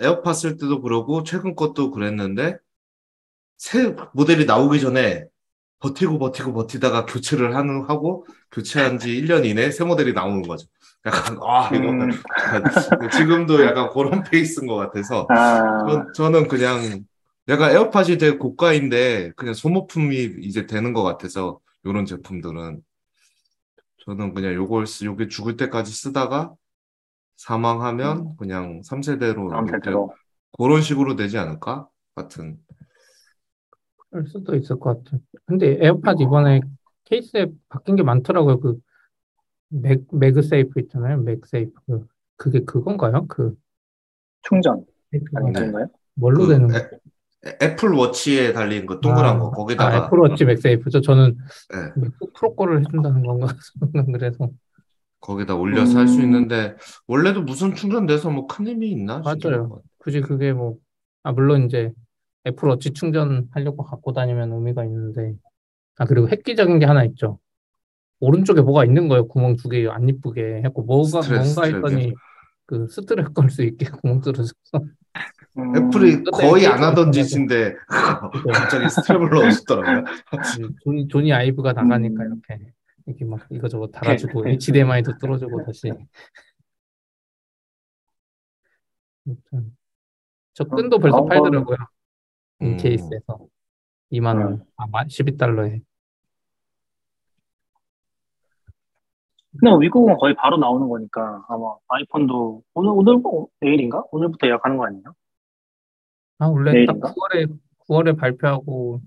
에어팟 0.00 0.32
쓸 0.32 0.56
때도 0.56 0.82
그러고 0.82 1.22
최근 1.22 1.54
것도 1.54 1.90
그랬는데 1.90 2.58
새 3.56 3.94
모델이 4.12 4.44
나오기 4.44 4.80
전에 4.80 5.24
버티고 5.80 6.18
버티고 6.18 6.52
버티다가 6.52 7.06
교체를 7.06 7.54
하는, 7.54 7.84
하고 7.88 8.26
교체한 8.50 8.98
지 8.98 9.10
1년 9.10 9.44
이내에 9.44 9.70
새 9.70 9.84
모델이 9.84 10.12
나오는 10.12 10.42
거죠. 10.42 10.66
약간, 11.06 11.38
아, 11.42 11.70
이거 11.72 11.88
음, 11.88 12.10
지금도 13.12 13.64
약간 13.64 13.88
그런 13.90 14.24
페이스인 14.24 14.66
것 14.66 14.76
같아서 14.76 15.26
아, 15.30 15.86
전, 15.88 16.12
저는 16.14 16.48
그냥 16.48 17.04
약간 17.48 17.70
에어팟이 17.70 18.18
되게 18.18 18.36
고가인데 18.36 19.32
그냥 19.36 19.54
소모품이 19.54 20.38
이제 20.40 20.66
되는 20.66 20.92
것 20.92 21.02
같아서 21.02 21.60
이런 21.84 22.04
제품들은 22.06 22.82
저는 24.04 24.34
그냥 24.34 24.54
요걸 24.54 24.86
쓰, 24.86 25.04
요게 25.04 25.28
죽을 25.28 25.56
때까지 25.56 25.92
쓰다가 25.92 26.54
사망하면 27.36 28.36
그냥 28.36 28.80
3세대로 28.84 29.48
다음 29.50 29.66
세대로. 29.66 30.12
그런 30.58 30.82
식으로 30.82 31.14
되지 31.16 31.38
않을까 31.38 31.88
같은 32.14 32.58
그럴 34.10 34.26
수도 34.26 34.54
있을 34.56 34.78
것 34.78 35.04
같아요. 35.04 35.20
근데 35.44 35.78
에어팟 35.80 36.14
이번에 36.20 36.60
케이스에 37.04 37.46
바뀐 37.68 37.96
게 37.96 38.02
많더라고요. 38.02 38.60
그 38.60 38.78
맥, 39.68 40.02
매그세이프 40.12 40.80
있잖아요. 40.80 41.18
맥세이프. 41.22 42.06
그게 42.36 42.60
그건가요? 42.60 43.26
그 43.28 43.54
충전 44.42 44.84
아닌 45.34 45.52
네. 45.52 45.60
건가요? 45.60 45.86
뭘로 46.14 46.46
그 46.46 46.48
되는 46.48 46.74
애- 46.74 46.88
거예요? 46.88 47.00
애- 47.46 47.56
애플 47.62 47.90
워치에 47.92 48.52
달린 48.52 48.86
그 48.86 49.00
동그란 49.00 49.36
아, 49.36 49.38
거 49.38 49.48
아, 49.48 49.50
거기다가 49.50 50.06
애플 50.06 50.18
워치 50.18 50.44
맥세이프죠. 50.44 51.00
저는 51.00 51.38
예, 51.74 52.00
맥북 52.00 52.32
프로 52.34 52.54
거를 52.56 52.80
해준다는 52.80 53.22
건가? 53.22 53.48
그래서 54.12 54.50
거기다 55.20 55.54
올려서 55.56 55.98
할수 55.98 56.18
음. 56.18 56.24
있는데 56.24 56.76
원래도 57.06 57.42
무선 57.42 57.74
충전돼서 57.74 58.30
뭐 58.30 58.48
큰 58.48 58.66
의미 58.68 58.90
있나 58.90 59.18
맞아요. 59.20 59.82
굳이 59.98 60.20
그게 60.20 60.52
뭐, 60.52 60.76
아, 61.22 61.32
물론 61.32 61.64
이제 61.66 61.92
애플 62.46 62.68
워치 62.68 62.92
충전하려고 62.92 63.84
갖고 63.84 64.12
다니면 64.12 64.52
의미가 64.52 64.84
있는데, 64.84 65.34
아, 65.98 66.06
그리고 66.06 66.28
획기적인 66.28 66.78
게 66.78 66.86
하나 66.86 67.04
있죠. 67.04 67.38
오른쪽에 68.20 68.60
뭐가 68.62 68.84
있는 68.84 69.08
거예요. 69.08 69.28
구멍 69.28 69.56
두 69.56 69.68
개 69.70 69.88
안 69.88 70.08
이쁘게 70.08 70.62
했고, 70.64 70.82
뭐가, 70.84 71.20
뭔가 71.28 71.64
했더니 71.64 72.14
그 72.66 72.86
스트랩 72.86 73.34
걸 73.34 73.50
수 73.50 73.62
있게 73.64 73.86
구멍 74.02 74.20
뚫어져서. 74.20 74.52
음, 75.58 75.76
애플이 75.76 76.16
그때 76.22 76.30
거의 76.30 76.66
안 76.66 76.74
케이스가 76.74 76.88
하던. 76.90 77.12
짓인데 77.12 77.74
갑자기 78.52 78.86
스트랩을 78.86 79.30
넣어줬더라고요. 79.30 79.98
음, 79.98 80.76
조니, 80.84 81.08
조니 81.08 81.32
아이브가 81.32 81.72
나가니까 81.72 82.22
음. 82.24 82.40
이렇게, 82.48 82.72
이렇게 83.06 83.24
막 83.24 83.40
이거저거 83.50 83.88
달아주고, 83.88 84.48
HDMI도 84.48 85.18
뚫어주고 85.18 85.64
다시. 85.64 85.92
저 90.54 90.64
끈도 90.64 90.98
벌써 90.98 91.24
팔더라고요. 91.24 91.76
이 92.60 92.64
음. 92.64 92.76
케이스에서. 92.76 93.38
2만 94.10 94.36
원, 94.42 94.64
아, 94.76 94.86
12달러에. 94.86 95.82
근데 99.52 99.70
뭐 99.70 99.78
미국은 99.78 100.16
거의 100.16 100.34
바로 100.34 100.56
나오는 100.56 100.88
거니까 100.88 101.44
아마 101.48 101.74
아이폰도 101.88 102.62
오늘 102.74 102.90
오늘 102.94 103.16
뭐 103.18 103.48
내일인가? 103.60 104.04
오늘부터 104.12 104.46
예약하는 104.46 104.76
거 104.76 104.86
아니에요? 104.86 105.02
아, 106.38 106.46
원래 106.46 106.72
내일인가? 106.72 107.08
딱 107.08 107.14
9월에, 107.14 107.48
9월에 107.88 108.16
발표하고 108.18 109.00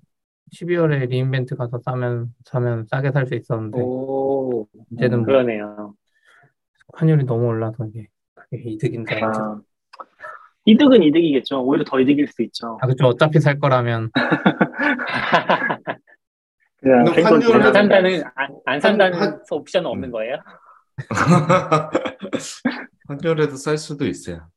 12월에 0.53 1.07
리인벤트 1.07 1.55
가서 1.55 1.79
사면, 1.83 2.33
사면 2.45 2.85
싸게 2.85 3.11
살 3.11 3.25
수 3.25 3.35
있었는데, 3.35 3.79
오, 3.79 4.67
이제는 4.91 5.19
뭐 5.19 5.25
그러네요. 5.27 5.93
환율이 6.93 7.23
너무 7.25 7.45
올라서 7.47 7.85
이게, 7.87 8.07
그게 8.35 8.57
이득인 8.71 9.05
줄 9.05 9.23
알죠. 9.23 9.39
아, 9.41 9.61
이득은 10.65 11.01
이득이겠죠. 11.03 11.63
오히려 11.63 11.85
더 11.85 11.99
이득일 12.01 12.27
수 12.27 12.41
있죠. 12.43 12.77
아, 12.81 12.87
그쵸. 12.87 13.07
어차피 13.07 13.39
살 13.39 13.59
거라면, 13.59 14.11
그냥 16.81 17.05
근데 17.05 17.21
할 17.21 17.31
거지. 17.31 17.45
환율은 17.47 17.65
안 17.67 17.73
산다는 17.73 18.23
안, 18.35 18.55
안 18.65 18.79
산다는 18.81 19.17
한- 19.19 19.41
옵션은 19.49 19.89
없는 19.89 20.11
거예요? 20.11 20.35
한겨울에도 23.07 23.55
쌀 23.55 23.77
수도 23.77 24.05
있어요. 24.05 24.49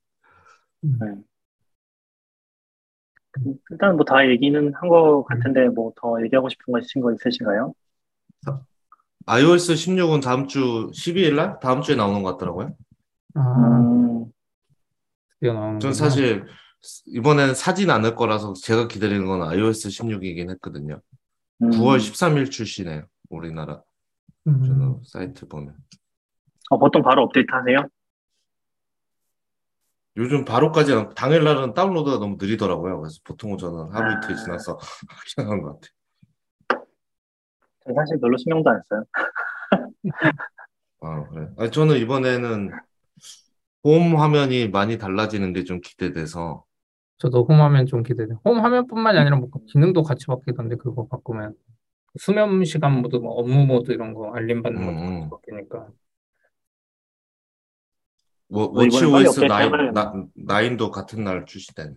일단 3.70 3.96
뭐 3.96 4.04
다 4.04 4.28
얘기는 4.28 4.72
한거 4.74 5.24
같은데 5.24 5.68
뭐 5.68 5.92
더 5.96 6.22
얘기하고 6.24 6.48
싶은 6.48 6.72
거 6.72 6.78
있으신 6.78 7.02
거 7.02 7.12
있으신가요? 7.12 7.74
iOS 9.26 9.72
16은 9.74 10.22
다음 10.22 10.46
주 10.46 10.90
12일 10.92 11.34
날? 11.34 11.58
다음 11.60 11.80
주에 11.80 11.96
나오는 11.96 12.22
것 12.22 12.32
같더라고요. 12.32 12.74
아, 13.34 13.40
음, 15.42 15.78
전 15.80 15.92
사실 15.94 16.44
이번에는 17.06 17.54
사진 17.54 17.90
않을 17.90 18.14
거라서 18.14 18.52
제가 18.52 18.86
기다리는 18.88 19.24
건 19.26 19.42
iOS 19.42 19.88
16이긴 19.88 20.50
했거든요. 20.50 21.00
음. 21.62 21.70
9월 21.70 21.96
13일 21.98 22.50
출시네요. 22.50 23.04
우리나라 23.30 23.80
음, 24.46 24.62
저는 24.62 25.00
사이트 25.06 25.48
보면. 25.48 25.74
어, 26.70 26.78
보통 26.78 27.02
바로 27.02 27.22
업데이트 27.22 27.46
하세요? 27.50 27.88
요즘 30.16 30.44
바로까지 30.44 30.92
안- 30.92 31.14
당일날은 31.14 31.74
다운로드가 31.74 32.18
너무 32.18 32.36
느리더라고요. 32.40 33.00
그래서 33.00 33.18
보통은 33.24 33.58
저는 33.58 33.90
하루 33.92 34.12
아. 34.12 34.18
이틀 34.18 34.36
지나서 34.36 34.78
하긴 35.08 35.50
한것 35.50 35.80
같아요. 35.80 35.90
저 37.86 37.92
사실 37.94 38.18
별로 38.20 38.36
신경도 38.36 38.70
안 38.70 38.80
써요. 38.88 39.04
아, 41.00 41.28
그래. 41.28 41.48
아니, 41.58 41.70
저는 41.70 41.98
이번에는 41.98 42.70
홈 43.84 44.16
화면이 44.18 44.68
많이 44.68 44.98
달라지는 44.98 45.52
게 45.52 45.64
좀 45.64 45.80
기대돼서 45.80 46.64
저도 47.18 47.44
홈 47.44 47.60
화면 47.60 47.86
좀 47.86 48.02
기대돼. 48.02 48.34
홈 48.44 48.58
화면뿐만이 48.60 49.18
아니라 49.18 49.36
뭐 49.36 49.48
기능도 49.68 50.02
같이 50.02 50.26
바뀌던데 50.26 50.76
그거 50.76 51.06
바꾸면 51.08 51.54
수면 52.18 52.64
시간 52.64 53.02
모드, 53.02 53.16
뭐 53.16 53.32
업무 53.34 53.66
모드 53.66 53.92
이런 53.92 54.14
거 54.14 54.32
알림 54.34 54.62
받는 54.62 54.80
음, 54.82 54.86
것도 54.86 54.96
음. 55.02 55.30
같이 55.30 55.30
바뀌니까. 55.30 55.88
워, 58.50 58.68
뭐 58.68 58.84
이번에 58.84 59.00
빨리 59.00 59.12
워치OS 59.26 59.40
업데이트 59.40 59.54
9, 59.54 59.60
해봐요. 59.62 59.92
나, 59.92 60.12
9도 60.46 60.90
같은 60.90 61.24
날 61.24 61.44
출시되네. 61.46 61.90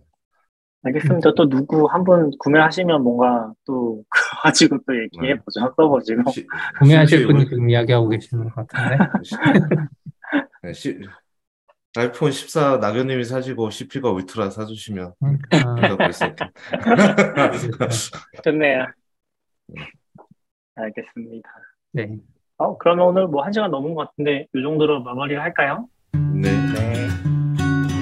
알겠습니다. 0.84 1.34
또 1.36 1.48
누구 1.48 1.86
한분 1.86 2.30
구매하시면 2.38 3.02
뭔가 3.02 3.52
또 3.66 4.02
가지고 4.42 4.78
또 4.86 4.94
얘기해보죠. 5.02 5.60
써보시고. 5.76 6.30
시- 6.30 6.46
구매하실 6.78 7.18
심지어 7.18 7.26
분이 7.26 7.40
이번- 7.42 7.50
지금 7.50 7.70
이야기하고 7.70 8.08
계시는 8.08 8.48
것 8.50 8.66
같은데. 8.66 8.96
네, 10.62 10.72
시- 10.72 10.98
아이폰 11.96 12.30
14 12.30 12.76
나경님이 12.78 13.24
사시고 13.24 13.70
CP가 13.70 14.10
울트라 14.10 14.50
사주시면 14.50 15.14
아, 15.20 15.96
벌쓸게 15.96 16.44
좋네요. 18.44 18.86
알겠습니다. 20.76 21.48
네. 21.92 22.16
어, 22.58 22.76
그러면 22.78 23.06
오늘 23.06 23.26
뭐 23.26 23.42
한 23.42 23.52
시간 23.52 23.70
넘은 23.70 23.94
것 23.94 24.08
같은데 24.10 24.46
이 24.54 24.62
정도로 24.62 25.02
마무리를 25.02 25.40
할까요? 25.42 25.88
네. 26.12 26.50
네. 26.72 27.08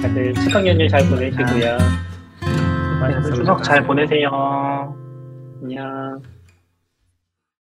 다들 0.01 0.33
축하 0.35 0.65
연휴 0.65 0.87
잘 0.87 1.07
보내시고요. 1.09 1.77
네, 3.07 3.21
추석 3.35 3.63
잘 3.63 3.83
보내세요. 3.83 4.95
안녕. 5.61 6.21